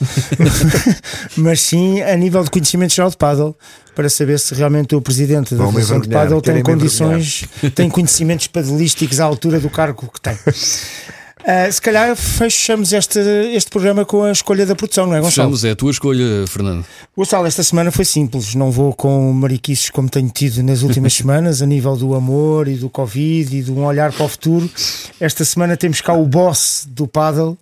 mas 1.36 1.60
sim 1.60 2.00
a 2.02 2.16
nível 2.16 2.42
de 2.42 2.50
conhecimento 2.50 2.92
geral 2.94 3.08
de 3.10 3.16
paddle, 3.16 3.56
para 3.94 4.08
saber 4.08 4.40
se 4.40 4.52
realmente 4.52 4.96
o 4.96 5.00
presidente 5.00 5.54
da 5.54 5.64
Federação 5.66 6.00
de 6.00 6.08
Paddle 6.08 6.40
tem 6.42 6.60
condições, 6.60 7.44
tem 7.74 7.88
conhecimentos 7.88 8.48
padelísticos 8.48 9.20
à 9.20 9.24
altura 9.26 9.60
do 9.60 9.70
cargo 9.70 10.10
que 10.12 10.20
tem. 10.20 10.36
Ah, 11.44 11.70
se 11.70 11.80
calhar 11.80 12.14
fechamos 12.16 12.92
este, 12.92 13.18
este 13.18 13.70
programa 13.70 14.04
com 14.04 14.22
a 14.22 14.32
escolha 14.32 14.64
da 14.64 14.74
produção, 14.74 15.06
não 15.06 15.14
é, 15.14 15.20
Gonçalo? 15.20 15.48
Fechamos, 15.48 15.64
é 15.64 15.70
a 15.70 15.76
tua 15.76 15.90
escolha, 15.90 16.46
Fernando. 16.46 16.84
Gonçalo, 17.16 17.46
esta 17.46 17.62
semana 17.62 17.90
foi 17.90 18.04
simples. 18.04 18.54
Não 18.54 18.70
vou 18.70 18.92
com 18.94 19.32
mariquices 19.32 19.90
como 19.90 20.08
tenho 20.08 20.28
tido 20.30 20.62
nas 20.62 20.82
últimas 20.82 21.12
semanas, 21.14 21.60
a 21.60 21.66
nível 21.66 21.96
do 21.96 22.14
amor 22.14 22.68
e 22.68 22.74
do 22.74 22.88
Covid 22.88 23.56
e 23.56 23.62
de 23.62 23.70
um 23.70 23.84
olhar 23.84 24.12
para 24.12 24.24
o 24.24 24.28
futuro. 24.28 24.70
Esta 25.18 25.44
semana 25.44 25.76
temos 25.76 26.00
cá 26.00 26.12
o 26.14 26.26
boss 26.26 26.86
do 26.88 27.06
paddle 27.08 27.58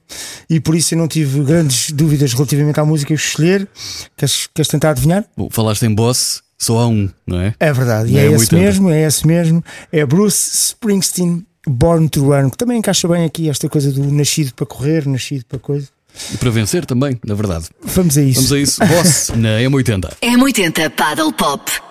e 0.48 0.60
por 0.60 0.74
isso 0.74 0.94
eu 0.94 0.98
não 0.98 1.08
tive 1.08 1.42
grandes 1.42 1.90
dúvidas 1.90 2.32
relativamente 2.32 2.78
à 2.78 2.84
música 2.84 3.14
que 3.14 3.20
escolher. 3.20 3.66
Queres, 4.16 4.48
queres 4.54 4.68
tentar 4.68 4.90
adivinhar? 4.90 5.24
Bom, 5.36 5.48
falaste 5.50 5.84
em 5.84 5.94
boss, 5.94 6.42
só 6.58 6.78
há 6.78 6.86
um, 6.86 7.08
não 7.26 7.40
é? 7.40 7.54
É 7.58 7.72
verdade, 7.72 8.12
e 8.12 8.18
é, 8.18 8.26
é 8.26 8.26
esse 8.26 8.54
80. 8.54 8.56
mesmo, 8.56 8.90
é 8.90 9.06
esse 9.06 9.26
mesmo. 9.26 9.64
É 9.90 10.04
Bruce 10.04 10.50
Springsteen, 10.54 11.44
Born 11.66 12.08
to 12.08 12.24
Run, 12.24 12.50
que 12.50 12.56
também 12.56 12.78
encaixa 12.78 13.06
bem 13.06 13.24
aqui 13.24 13.48
esta 13.48 13.68
coisa 13.68 13.92
do 13.92 14.02
nascido 14.10 14.54
para 14.54 14.66
correr, 14.66 15.06
nascido 15.06 15.44
para 15.46 15.58
coisa. 15.58 15.88
E 16.32 16.36
para 16.36 16.50
vencer 16.50 16.84
também, 16.84 17.18
na 17.24 17.34
verdade. 17.34 17.66
Vamos 17.82 18.18
a 18.18 18.22
isso. 18.22 18.40
Vamos 18.40 18.52
a 18.52 18.58
isso. 18.58 18.80
Boss 18.84 19.30
na 19.36 19.60
M80. 19.60 20.12
M80 20.22 20.90
Paddle 20.90 21.32
Pop. 21.32 21.89